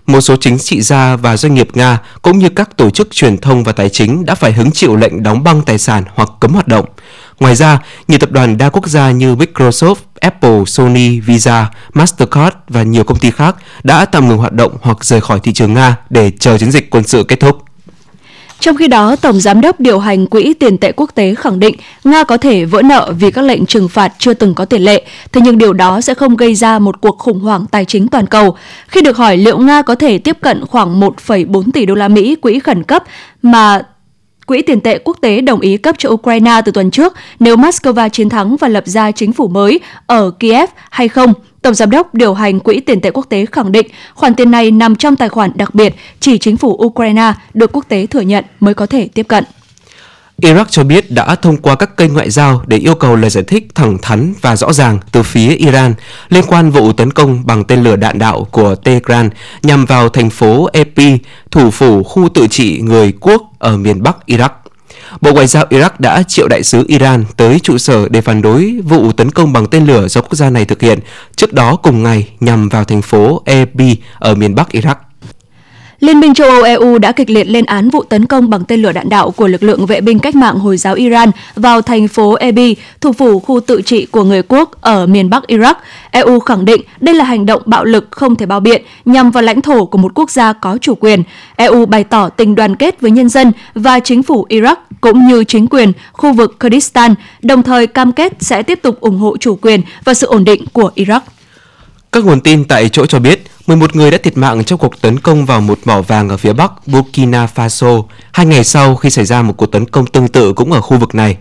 Một 0.06 0.22
số 0.22 0.36
chính 0.36 0.58
trị 0.58 0.82
gia 0.82 1.16
và 1.16 1.38
doanh 1.38 1.54
nghiệp 1.54 1.68
Nga 1.74 2.00
cũng 2.22 2.40
như 2.40 2.50
các 2.50 2.78
tổ 2.78 2.90
chức 2.90 3.12
truyền 3.12 3.38
thông 3.38 3.64
và 3.64 3.72
tài 3.72 3.90
chính 3.90 4.26
đã 4.26 4.36
phải 4.36 4.54
hứng 4.54 4.72
chịu 4.72 4.96
lệnh 4.96 5.24
đóng 5.24 5.44
băng 5.44 5.62
tài 5.62 5.78
sản 5.78 6.04
hoặc 6.16 6.30
cấm 6.40 6.54
hoạt 6.54 6.68
động. 6.68 6.86
Ngoài 7.40 7.56
ra, 7.56 7.80
nhiều 8.08 8.20
tập 8.20 8.32
đoàn 8.32 8.58
đa 8.58 8.70
quốc 8.70 8.88
gia 8.88 9.12
như 9.12 9.36
Microsoft, 9.36 9.96
Apple, 10.20 10.64
Sony, 10.66 11.20
Visa, 11.20 11.70
Mastercard 11.94 12.56
và 12.68 12.84
nhiều 12.84 13.04
công 13.04 13.20
ty 13.20 13.32
khác 13.32 13.56
đã 13.84 14.06
tạm 14.06 14.28
ngừng 14.28 14.38
hoạt 14.38 14.54
động 14.54 14.78
hoặc 14.82 15.06
rời 15.06 15.22
khỏi 15.22 15.40
thị 15.40 15.54
trường 15.54 15.74
Nga 15.74 15.96
để 16.10 16.32
chờ 16.40 16.58
chiến 16.58 16.72
dịch 16.72 16.90
quân 16.90 17.04
sự 17.04 17.24
kết 17.24 17.40
thúc. 17.40 17.67
Trong 18.60 18.76
khi 18.76 18.88
đó, 18.88 19.16
Tổng 19.16 19.40
Giám 19.40 19.62
đốc 19.62 19.80
điều 19.80 20.00
hành 20.00 20.28
Quỹ 20.28 20.54
tiền 20.54 20.78
tệ 20.78 20.92
quốc 20.92 21.12
tế 21.16 21.36
khẳng 21.36 21.60
định 21.60 21.76
Nga 22.04 22.24
có 22.24 22.38
thể 22.38 22.66
vỡ 22.66 22.82
nợ 22.82 23.14
vì 23.20 23.32
các 23.32 23.42
lệnh 23.42 23.66
trừng 23.66 23.90
phạt 23.90 24.14
chưa 24.18 24.34
từng 24.34 24.54
có 24.54 24.66
tiền 24.66 24.82
lệ, 24.82 25.06
thế 25.32 25.42
nhưng 25.42 25.58
điều 25.58 25.74
đó 25.74 26.02
sẽ 26.02 26.14
không 26.14 26.36
gây 26.38 26.56
ra 26.56 26.80
một 26.80 27.02
cuộc 27.02 27.18
khủng 27.18 27.40
hoảng 27.40 27.66
tài 27.72 27.86
chính 27.86 28.08
toàn 28.08 28.28
cầu. 28.28 28.58
Khi 28.88 29.02
được 29.02 29.18
hỏi 29.18 29.38
liệu 29.38 29.58
Nga 29.58 29.82
có 29.82 29.96
thể 29.96 30.18
tiếp 30.18 30.38
cận 30.42 30.66
khoảng 30.66 31.00
1,4 31.00 31.72
tỷ 31.74 31.86
đô 31.86 31.96
la 31.96 32.08
Mỹ 32.08 32.36
quỹ 32.36 32.60
khẩn 32.60 32.84
cấp 32.84 33.04
mà 33.42 33.82
Quỹ 34.48 34.62
tiền 34.62 34.82
tệ 34.82 35.00
quốc 35.04 35.18
tế 35.22 35.42
đồng 35.42 35.60
ý 35.60 35.78
cấp 35.78 35.96
cho 35.98 36.10
Ukraine 36.10 36.62
từ 36.66 36.72
tuần 36.72 36.92
trước 36.92 37.14
nếu 37.40 37.56
Moscow 37.56 38.10
chiến 38.10 38.30
thắng 38.30 38.58
và 38.58 38.68
lập 38.68 38.84
ra 38.88 39.12
chính 39.12 39.34
phủ 39.34 39.48
mới 39.48 39.80
ở 40.06 40.32
Kiev 40.40 40.70
hay 40.90 41.08
không. 41.08 41.34
Tổng 41.68 41.74
giám 41.74 41.90
đốc 41.90 42.14
điều 42.14 42.34
hành 42.34 42.60
Quỹ 42.60 42.80
tiền 42.80 43.02
tệ 43.02 43.12
quốc 43.12 43.26
tế 43.30 43.46
khẳng 43.46 43.72
định 43.72 43.88
khoản 44.14 44.36
tiền 44.36 44.52
này 44.52 44.72
nằm 44.72 44.96
trong 44.96 45.16
tài 45.16 45.30
khoản 45.30 45.52
đặc 45.56 45.76
biệt 45.76 45.96
chỉ 46.20 46.38
chính 46.38 46.58
phủ 46.58 46.78
Ukraine 46.86 47.34
được 47.54 47.72
quốc 47.74 47.86
tế 47.88 48.06
thừa 48.06 48.22
nhận 48.22 48.46
mới 48.60 48.74
có 48.74 48.86
thể 48.86 49.10
tiếp 49.14 49.24
cận. 49.24 49.44
Iraq 50.42 50.66
cho 50.70 50.84
biết 50.84 51.12
đã 51.12 51.36
thông 51.36 51.58
qua 51.58 51.76
các 51.76 51.98
kênh 51.98 52.14
ngoại 52.14 52.30
giao 52.30 52.64
để 52.68 52.78
yêu 52.78 52.96
cầu 52.96 53.16
lời 53.16 53.30
giải 53.30 53.44
thích 53.44 53.68
thẳng 53.76 53.98
thắn 54.02 54.34
và 54.42 54.56
rõ 54.56 54.74
ràng 54.74 55.00
từ 55.12 55.24
phía 55.24 55.56
Iran 55.56 55.94
liên 56.30 56.44
quan 56.48 56.72
vụ 56.72 56.94
tấn 56.94 57.12
công 57.12 57.46
bằng 57.46 57.64
tên 57.64 57.84
lửa 57.84 57.96
đạn 57.96 58.20
đạo 58.20 58.48
của 58.52 58.76
Tehran 58.76 59.30
nhằm 59.64 59.86
vào 59.86 60.10
thành 60.10 60.30
phố 60.30 60.70
Epi, 60.74 61.18
thủ 61.52 61.72
phủ 61.72 62.04
khu 62.04 62.30
tự 62.30 62.48
trị 62.48 62.80
người 62.82 63.14
quốc 63.20 63.42
ở 63.60 63.78
miền 63.78 64.04
Bắc 64.04 64.18
Iraq. 64.28 64.50
Bộ 65.22 65.34
Ngoại 65.34 65.48
giao 65.48 65.66
Iraq 65.70 65.90
đã 66.00 66.24
triệu 66.24 66.48
đại 66.48 66.64
sứ 66.64 66.84
Iran 66.88 67.26
tới 67.38 67.60
trụ 67.60 67.78
sở 67.78 68.08
để 68.10 68.22
phản 68.22 68.42
đối 68.42 68.80
vụ 68.84 69.12
tấn 69.12 69.32
công 69.32 69.54
bằng 69.54 69.68
tên 69.68 69.86
lửa 69.86 70.08
do 70.08 70.22
quốc 70.22 70.36
gia 70.36 70.50
này 70.50 70.66
thực 70.66 70.82
hiện, 70.82 71.00
trước 71.36 71.54
đó 71.54 71.76
cùng 71.76 72.04
ngày 72.04 72.28
nhằm 72.40 72.70
vào 72.70 72.84
thành 72.84 73.02
phố 73.02 73.42
Epi 73.46 73.96
ở 74.20 74.36
miền 74.36 74.56
Bắc 74.56 74.70
Iraq. 74.70 74.96
Liên 76.00 76.20
minh 76.20 76.34
châu 76.34 76.50
Âu 76.50 76.64
EU 76.64 76.98
đã 76.98 77.12
kịch 77.12 77.30
liệt 77.30 77.44
lên 77.44 77.66
án 77.66 77.90
vụ 77.90 78.04
tấn 78.04 78.26
công 78.26 78.50
bằng 78.50 78.64
tên 78.66 78.82
lửa 78.82 78.92
đạn 78.92 79.10
đạo 79.10 79.32
của 79.32 79.48
lực 79.48 79.64
lượng 79.64 79.86
vệ 79.86 80.02
binh 80.02 80.20
cách 80.20 80.36
mạng 80.36 80.60
Hồi 80.60 80.78
giáo 80.78 80.94
Iran 80.94 81.32
vào 81.56 81.82
thành 81.82 82.08
phố 82.08 82.34
Ebi, 82.34 82.76
thủ 83.02 83.12
phủ 83.12 83.40
khu 83.40 83.60
tự 83.60 83.82
trị 83.82 84.06
của 84.06 84.24
người 84.24 84.42
quốc 84.42 84.82
ở 84.82 85.06
miền 85.06 85.30
Bắc 85.30 85.44
Iraq. 85.48 85.74
EU 86.12 86.40
khẳng 86.40 86.66
định 86.66 86.82
đây 87.00 87.16
là 87.16 87.24
hành 87.24 87.46
động 87.46 87.62
bạo 87.66 87.86
lực 87.86 88.08
không 88.12 88.36
thể 88.36 88.46
bao 88.46 88.60
biện 88.60 88.82
nhằm 89.06 89.32
vào 89.32 89.44
lãnh 89.44 89.62
thổ 89.62 89.86
của 89.86 89.98
một 89.98 90.12
quốc 90.16 90.32
gia 90.32 90.54
có 90.54 90.78
chủ 90.82 90.96
quyền. 90.96 91.24
EU 91.56 91.86
bày 91.86 92.04
tỏ 92.04 92.30
tình 92.30 92.56
đoàn 92.56 92.76
kết 92.76 93.02
với 93.02 93.12
nhân 93.12 93.30
dân 93.30 93.52
và 93.76 94.00
chính 94.00 94.24
phủ 94.24 94.46
Iraq 94.50 94.76
cũng 95.02 95.28
như 95.28 95.44
chính 95.44 95.68
quyền 95.68 95.92
khu 96.14 96.34
vực 96.34 96.60
Kurdistan, 96.60 97.16
đồng 97.42 97.64
thời 97.64 97.88
cam 97.88 98.12
kết 98.12 98.34
sẽ 98.40 98.64
tiếp 98.64 98.80
tục 98.82 99.00
ủng 99.02 99.18
hộ 99.18 99.38
chủ 99.38 99.58
quyền 99.62 99.82
và 100.04 100.14
sự 100.14 100.28
ổn 100.28 100.44
định 100.44 100.66
của 100.74 100.92
Iraq. 100.96 101.20
Các 102.12 102.26
nguồn 102.26 102.42
tin 102.42 102.64
tại 102.64 102.90
chỗ 102.90 103.06
cho 103.06 103.20
biết 103.20 103.44
11 103.68 103.96
người 103.96 104.12
đã 104.12 104.18
thiệt 104.18 104.38
mạng 104.38 104.64
trong 104.64 104.80
cuộc 104.80 105.02
tấn 105.02 105.20
công 105.20 105.46
vào 105.46 105.62
một 105.62 105.80
mỏ 105.86 106.02
vàng 106.02 106.30
ở 106.30 106.38
phía 106.38 106.54
bắc 106.54 106.88
Burkina 106.88 107.48
Faso, 107.56 108.04
hai 108.34 108.46
ngày 108.46 108.64
sau 108.64 108.96
khi 108.96 109.10
xảy 109.10 109.26
ra 109.26 109.42
một 109.42 109.54
cuộc 109.58 109.72
tấn 109.72 109.86
công 109.86 110.08
tương 110.08 110.28
tự 110.28 110.54
cũng 110.54 110.72
ở 110.72 110.82
khu 110.82 110.98
vực 110.98 111.16
này. 111.16 111.38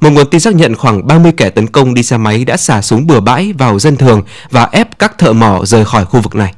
Một 0.00 0.10
nguồn 0.10 0.30
tin 0.30 0.40
xác 0.40 0.54
nhận 0.54 0.76
khoảng 0.76 1.06
30 1.06 1.32
kẻ 1.36 1.50
tấn 1.50 1.66
công 1.66 1.94
đi 1.94 2.02
xe 2.02 2.16
máy 2.16 2.44
đã 2.44 2.56
xả 2.56 2.82
súng 2.82 3.06
bừa 3.06 3.20
bãi 3.20 3.52
vào 3.52 3.78
dân 3.78 3.96
thường 3.96 4.22
và 4.50 4.68
ép 4.72 4.98
các 4.98 5.18
thợ 5.18 5.32
mỏ 5.32 5.60
rời 5.64 5.84
khỏi 5.84 6.04
khu 6.04 6.20
vực 6.20 6.34
này. 6.34 6.54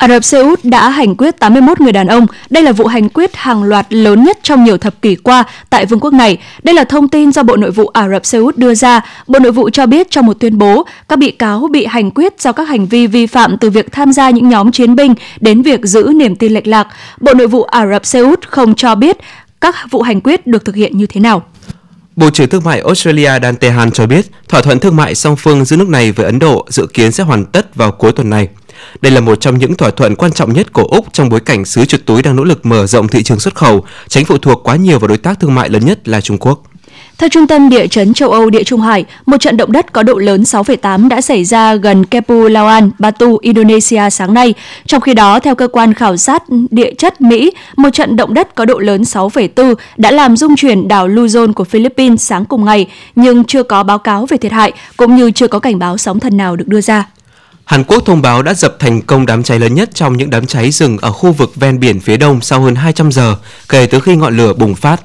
Ả 0.00 0.08
Rập 0.08 0.24
Xê 0.24 0.40
Út 0.40 0.64
đã 0.64 0.88
hành 0.88 1.16
quyết 1.16 1.38
81 1.38 1.80
người 1.80 1.92
đàn 1.92 2.06
ông. 2.06 2.26
Đây 2.50 2.62
là 2.62 2.72
vụ 2.72 2.86
hành 2.86 3.08
quyết 3.08 3.36
hàng 3.36 3.62
loạt 3.62 3.86
lớn 3.92 4.24
nhất 4.24 4.38
trong 4.42 4.64
nhiều 4.64 4.78
thập 4.78 5.02
kỷ 5.02 5.16
qua 5.16 5.44
tại 5.70 5.86
vương 5.86 6.00
quốc 6.00 6.12
này. 6.12 6.38
Đây 6.62 6.74
là 6.74 6.84
thông 6.84 7.08
tin 7.08 7.32
do 7.32 7.42
Bộ 7.42 7.56
Nội 7.56 7.70
vụ 7.70 7.86
Ả 7.86 8.08
Rập 8.08 8.26
Xê 8.26 8.38
Út 8.38 8.56
đưa 8.56 8.74
ra. 8.74 9.00
Bộ 9.26 9.38
Nội 9.38 9.52
vụ 9.52 9.70
cho 9.70 9.86
biết 9.86 10.10
trong 10.10 10.26
một 10.26 10.40
tuyên 10.40 10.58
bố, 10.58 10.84
các 11.08 11.18
bị 11.18 11.30
cáo 11.30 11.68
bị 11.70 11.86
hành 11.86 12.10
quyết 12.10 12.40
do 12.40 12.52
các 12.52 12.68
hành 12.68 12.86
vi 12.86 13.06
vi 13.06 13.26
phạm 13.26 13.58
từ 13.58 13.70
việc 13.70 13.92
tham 13.92 14.12
gia 14.12 14.30
những 14.30 14.48
nhóm 14.48 14.72
chiến 14.72 14.96
binh 14.96 15.14
đến 15.40 15.62
việc 15.62 15.80
giữ 15.82 16.12
niềm 16.16 16.36
tin 16.36 16.52
lệch 16.52 16.66
lạc. 16.66 16.88
Bộ 17.20 17.34
Nội 17.34 17.46
vụ 17.46 17.62
Ả 17.62 17.86
Rập 17.86 18.06
Xê 18.06 18.20
Út 18.20 18.48
không 18.48 18.74
cho 18.74 18.94
biết 18.94 19.16
các 19.60 19.74
vụ 19.90 20.02
hành 20.02 20.20
quyết 20.20 20.46
được 20.46 20.64
thực 20.64 20.74
hiện 20.74 20.98
như 20.98 21.06
thế 21.06 21.20
nào. 21.20 21.42
Bộ 22.16 22.30
trưởng 22.30 22.48
Thương 22.48 22.64
mại 22.64 22.80
Australia 22.80 23.30
Dan 23.42 23.56
Tehan 23.56 23.90
cho 23.90 24.06
biết 24.06 24.26
thỏa 24.48 24.62
thuận 24.62 24.78
thương 24.78 24.96
mại 24.96 25.14
song 25.14 25.36
phương 25.36 25.64
giữa 25.64 25.76
nước 25.76 25.88
này 25.88 26.12
với 26.12 26.26
Ấn 26.26 26.38
Độ 26.38 26.66
dự 26.68 26.86
kiến 26.94 27.12
sẽ 27.12 27.24
hoàn 27.24 27.44
tất 27.44 27.74
vào 27.74 27.90
cuối 27.92 28.12
tuần 28.12 28.30
này. 28.30 28.48
Đây 29.00 29.12
là 29.12 29.20
một 29.20 29.40
trong 29.40 29.58
những 29.58 29.74
thỏa 29.74 29.90
thuận 29.90 30.16
quan 30.16 30.32
trọng 30.32 30.52
nhất 30.52 30.72
của 30.72 30.84
Úc 30.84 31.12
trong 31.12 31.28
bối 31.28 31.40
cảnh 31.40 31.64
xứ 31.64 31.84
chuột 31.84 32.00
túi 32.06 32.22
đang 32.22 32.36
nỗ 32.36 32.44
lực 32.44 32.66
mở 32.66 32.86
rộng 32.86 33.08
thị 33.08 33.22
trường 33.22 33.40
xuất 33.40 33.54
khẩu, 33.54 33.84
tránh 34.08 34.24
phụ 34.24 34.38
thuộc 34.38 34.60
quá 34.64 34.76
nhiều 34.76 34.98
vào 34.98 35.08
đối 35.08 35.18
tác 35.18 35.40
thương 35.40 35.54
mại 35.54 35.68
lớn 35.68 35.86
nhất 35.86 36.08
là 36.08 36.20
Trung 36.20 36.38
Quốc. 36.38 36.62
Theo 37.18 37.28
Trung 37.28 37.46
tâm 37.46 37.68
Địa 37.68 37.86
chấn 37.86 38.14
châu 38.14 38.30
Âu 38.30 38.50
Địa 38.50 38.64
Trung 38.64 38.80
Hải, 38.80 39.04
một 39.26 39.36
trận 39.40 39.56
động 39.56 39.72
đất 39.72 39.92
có 39.92 40.02
độ 40.02 40.14
lớn 40.18 40.42
6,8 40.42 41.08
đã 41.08 41.20
xảy 41.20 41.44
ra 41.44 41.74
gần 41.74 42.06
Kepulauan, 42.06 42.90
Batu, 42.98 43.38
Indonesia 43.42 44.10
sáng 44.10 44.34
nay. 44.34 44.54
Trong 44.86 45.00
khi 45.00 45.14
đó, 45.14 45.40
theo 45.40 45.54
cơ 45.54 45.68
quan 45.68 45.94
khảo 45.94 46.16
sát 46.16 46.42
địa 46.70 46.94
chất 46.94 47.20
Mỹ, 47.20 47.52
một 47.76 47.90
trận 47.92 48.16
động 48.16 48.34
đất 48.34 48.54
có 48.54 48.64
độ 48.64 48.78
lớn 48.78 49.02
6,4 49.02 49.74
đã 49.96 50.10
làm 50.10 50.36
rung 50.36 50.56
chuyển 50.56 50.88
đảo 50.88 51.08
Luzon 51.08 51.52
của 51.52 51.64
Philippines 51.64 52.22
sáng 52.22 52.44
cùng 52.44 52.64
ngày, 52.64 52.86
nhưng 53.16 53.44
chưa 53.44 53.62
có 53.62 53.82
báo 53.82 53.98
cáo 53.98 54.26
về 54.26 54.36
thiệt 54.36 54.52
hại 54.52 54.72
cũng 54.96 55.16
như 55.16 55.30
chưa 55.30 55.48
có 55.48 55.58
cảnh 55.58 55.78
báo 55.78 55.98
sóng 55.98 56.20
thần 56.20 56.36
nào 56.36 56.56
được 56.56 56.68
đưa 56.68 56.80
ra. 56.80 57.06
Hàn 57.64 57.84
Quốc 57.84 58.02
thông 58.06 58.22
báo 58.22 58.42
đã 58.42 58.54
dập 58.54 58.76
thành 58.78 59.02
công 59.02 59.26
đám 59.26 59.42
cháy 59.42 59.58
lớn 59.58 59.74
nhất 59.74 59.90
trong 59.94 60.16
những 60.16 60.30
đám 60.30 60.46
cháy 60.46 60.70
rừng 60.70 60.98
ở 60.98 61.12
khu 61.12 61.32
vực 61.32 61.56
ven 61.56 61.80
biển 61.80 62.00
phía 62.00 62.16
đông 62.16 62.40
sau 62.40 62.60
hơn 62.60 62.74
200 62.74 63.12
giờ 63.12 63.36
kể 63.68 63.86
từ 63.86 64.00
khi 64.00 64.16
ngọn 64.16 64.36
lửa 64.36 64.52
bùng 64.52 64.74
phát. 64.74 65.00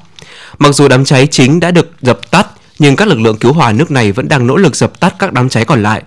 Mặc 0.58 0.72
dù 0.74 0.88
đám 0.88 1.04
cháy 1.04 1.26
chính 1.26 1.60
đã 1.60 1.70
được 1.70 1.90
dập 2.02 2.30
tắt, 2.30 2.46
nhưng 2.78 2.96
các 2.96 3.08
lực 3.08 3.20
lượng 3.20 3.36
cứu 3.36 3.52
hỏa 3.52 3.72
nước 3.72 3.90
này 3.90 4.12
vẫn 4.12 4.28
đang 4.28 4.46
nỗ 4.46 4.56
lực 4.56 4.76
dập 4.76 5.00
tắt 5.00 5.14
các 5.18 5.32
đám 5.32 5.48
cháy 5.48 5.64
còn 5.64 5.82
lại. 5.82 6.02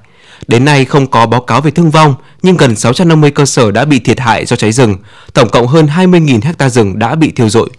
Đến 0.48 0.66
nay 0.66 0.86
không 0.86 1.08
có 1.08 1.26
báo 1.26 1.42
cáo 1.42 1.62
về 1.62 1.72
thương 1.72 1.92
vong, 1.92 2.16
nhưng 2.42 2.58
gần 2.58 2.76
650 2.76 3.32
cơ 3.32 3.46
sở 3.46 3.72
đã 3.72 3.86
bị 3.86 4.00
thiệt 4.00 4.20
hại 4.20 4.46
do 4.46 4.56
cháy 4.56 4.72
rừng. 4.72 4.96
Tổng 5.34 5.50
cộng 5.50 5.68
hơn 5.68 5.88
20.000 5.98 6.40
hecta 6.44 6.70
rừng 6.70 7.00
đã 7.00 7.16
bị 7.16 7.32
thiêu 7.32 7.50
rụi. 7.50 7.70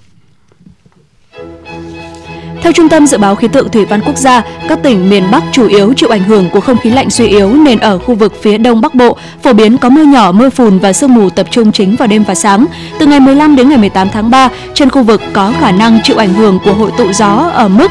Theo 2.63 2.73
Trung 2.73 2.89
tâm 2.89 3.07
Dự 3.07 3.19
báo 3.19 3.37
Khí 3.37 3.49
tượng 3.49 3.71
Thủy 3.71 3.85
văn 3.85 4.01
Quốc 4.07 4.17
gia, 4.17 4.43
các 4.69 4.79
tỉnh 4.83 5.11
miền 5.11 5.25
Bắc 5.31 5.43
chủ 5.53 5.69
yếu 5.69 5.93
chịu 5.97 6.09
ảnh 6.09 6.23
hưởng 6.23 6.51
của 6.51 6.61
không 6.61 6.79
khí 6.79 6.91
lạnh 6.91 7.11
suy 7.11 7.29
yếu 7.29 7.55
nên 7.55 7.79
ở 7.79 7.99
khu 7.99 8.15
vực 8.15 8.43
phía 8.43 8.59
Đông 8.59 8.81
Bắc 8.81 8.95
Bộ 8.95 9.17
phổ 9.43 9.53
biến 9.53 9.79
có 9.79 9.89
mưa 9.89 10.03
nhỏ, 10.03 10.33
mưa 10.33 10.51
phùn 10.51 10.79
và 10.79 10.93
sương 10.93 11.15
mù 11.15 11.31
tập 11.31 11.47
trung 11.51 11.73
chính 11.73 11.97
vào 11.97 12.09
đêm 12.09 12.25
và 12.25 12.35
sáng. 12.35 12.67
Từ 12.99 13.07
ngày 13.07 13.21
15 13.21 13.57
đến 13.57 13.69
ngày 13.69 13.79
18 13.79 14.09
tháng 14.13 14.31
3, 14.31 14.49
trên 14.75 14.91
khu 14.91 15.03
vực 15.03 15.23
có 15.33 15.53
khả 15.61 15.73
năng 15.73 16.01
chịu 16.03 16.17
ảnh 16.17 16.35
hưởng 16.35 16.59
của 16.65 16.73
hội 16.73 16.91
tụ 16.99 17.13
gió 17.13 17.51
ở 17.55 17.69
mức 17.69 17.89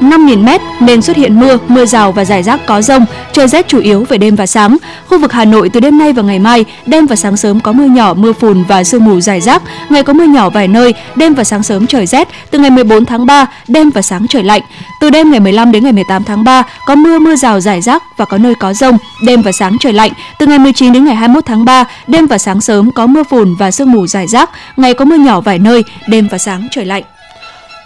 5.000m 0.00 0.58
nên 0.80 1.02
xuất 1.02 1.16
hiện 1.16 1.40
mưa, 1.40 1.58
mưa 1.68 1.86
rào 1.86 2.12
và 2.12 2.24
rải 2.24 2.42
rác 2.42 2.66
có 2.66 2.82
rông, 2.82 3.04
trời 3.32 3.48
rét 3.48 3.68
chủ 3.68 3.80
yếu 3.80 4.06
về 4.08 4.18
đêm 4.18 4.36
và 4.36 4.46
sáng. 4.46 4.76
Khu 5.06 5.18
vực 5.18 5.32
Hà 5.32 5.44
Nội 5.44 5.68
từ 5.68 5.80
đêm 5.80 5.98
nay 5.98 6.12
và 6.12 6.22
ngày 6.22 6.38
mai, 6.38 6.64
đêm 6.86 7.06
và 7.06 7.16
sáng 7.16 7.36
sớm 7.36 7.60
có 7.60 7.72
mưa 7.72 7.84
nhỏ, 7.84 8.14
mưa 8.14 8.32
phùn 8.32 8.64
và 8.64 8.84
sương 8.84 9.04
mù 9.04 9.20
rải 9.20 9.40
rác, 9.40 9.62
ngày 9.88 10.02
có 10.02 10.12
mưa 10.12 10.24
nhỏ 10.24 10.50
vài 10.50 10.68
nơi, 10.68 10.94
đêm 11.16 11.34
và 11.34 11.44
sáng 11.44 11.62
sớm 11.62 11.86
trời 11.86 12.06
rét. 12.06 12.28
Từ 12.50 12.58
ngày 12.58 12.70
14 12.70 13.04
tháng 13.04 13.26
3, 13.26 13.46
đêm 13.68 13.90
và 13.90 14.02
sáng 14.02 14.26
trời 14.28 14.42
lạnh. 14.42 14.62
Từ 15.00 15.10
đêm 15.10 15.30
ngày 15.30 15.40
15 15.40 15.72
đến 15.72 15.84
ngày 15.84 15.92
18 15.92 16.24
tháng 16.24 16.44
3, 16.44 16.62
có 16.86 16.94
mưa, 16.94 17.18
mưa 17.18 17.36
rào 17.36 17.60
rải 17.60 17.80
rác 17.80 18.02
và 18.16 18.24
có 18.24 18.38
nơi 18.38 18.54
có 18.54 18.74
rông, 18.74 18.98
đêm 19.26 19.42
và 19.42 19.52
sáng 19.52 19.76
trời 19.80 19.92
lạnh. 19.92 20.12
Từ 20.38 20.46
ngày 20.46 20.58
19 20.58 20.92
đến 20.92 21.04
ngày 21.04 21.14
21 21.14 21.46
tháng 21.46 21.64
3, 21.64 21.84
đêm 22.06 22.26
và 22.26 22.38
sáng 22.38 22.60
sớm 22.60 22.92
có 22.92 23.06
mưa 23.06 23.22
phùn 23.30 23.54
và 23.54 23.70
sương 23.70 23.92
mù 23.92 24.06
rải 24.06 24.26
rác, 24.26 24.50
ngày 24.76 24.94
có 24.94 25.04
mưa 25.04 25.16
nhỏ 25.16 25.40
vài 25.40 25.58
nơi, 25.58 25.84
đêm 26.08 26.28
và 26.30 26.38
sáng 26.38 26.68
trời 26.70 26.84
lạnh. 26.84 27.02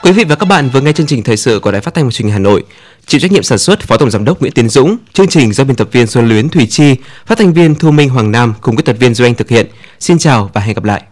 Quý 0.03 0.13
vị 0.13 0.25
và 0.25 0.35
các 0.35 0.47
bạn 0.47 0.71
vừa 0.71 0.81
nghe 0.81 0.93
chương 0.93 1.07
trình 1.07 1.23
thời 1.23 1.37
sự 1.37 1.61
của 1.61 1.73
Đài 1.73 1.81
Phát 1.81 1.95
thanh 1.95 2.05
và 2.05 2.11
Truyền 2.11 2.27
hình 2.27 2.33
Hà 2.33 2.39
Nội. 2.39 2.65
Chịu 3.07 3.21
trách 3.21 3.33
nhiệm 3.33 3.43
sản 3.43 3.59
xuất 3.59 3.81
Phó 3.81 3.97
Tổng 3.97 4.11
giám 4.11 4.25
đốc 4.25 4.41
Nguyễn 4.41 4.53
Tiến 4.53 4.69
Dũng, 4.69 4.97
chương 5.13 5.29
trình 5.29 5.53
do 5.53 5.65
biên 5.65 5.77
tập 5.77 5.89
viên 5.93 6.07
Xuân 6.07 6.29
Luyến 6.29 6.49
Thủy 6.49 6.67
Chi, 6.71 6.95
phát 7.27 7.39
thanh 7.39 7.53
viên 7.53 7.75
Thu 7.75 7.91
Minh 7.91 8.09
Hoàng 8.09 8.33
Nam 8.33 8.55
cùng 8.61 8.77
kỹ 8.77 8.83
thuật 8.83 8.99
viên 8.99 9.15
Duy 9.15 9.27
Anh 9.27 9.35
thực 9.35 9.49
hiện. 9.49 9.67
Xin 10.01 10.19
chào 10.19 10.51
và 10.55 10.61
hẹn 10.61 10.75
gặp 10.75 10.85
lại. 10.85 11.03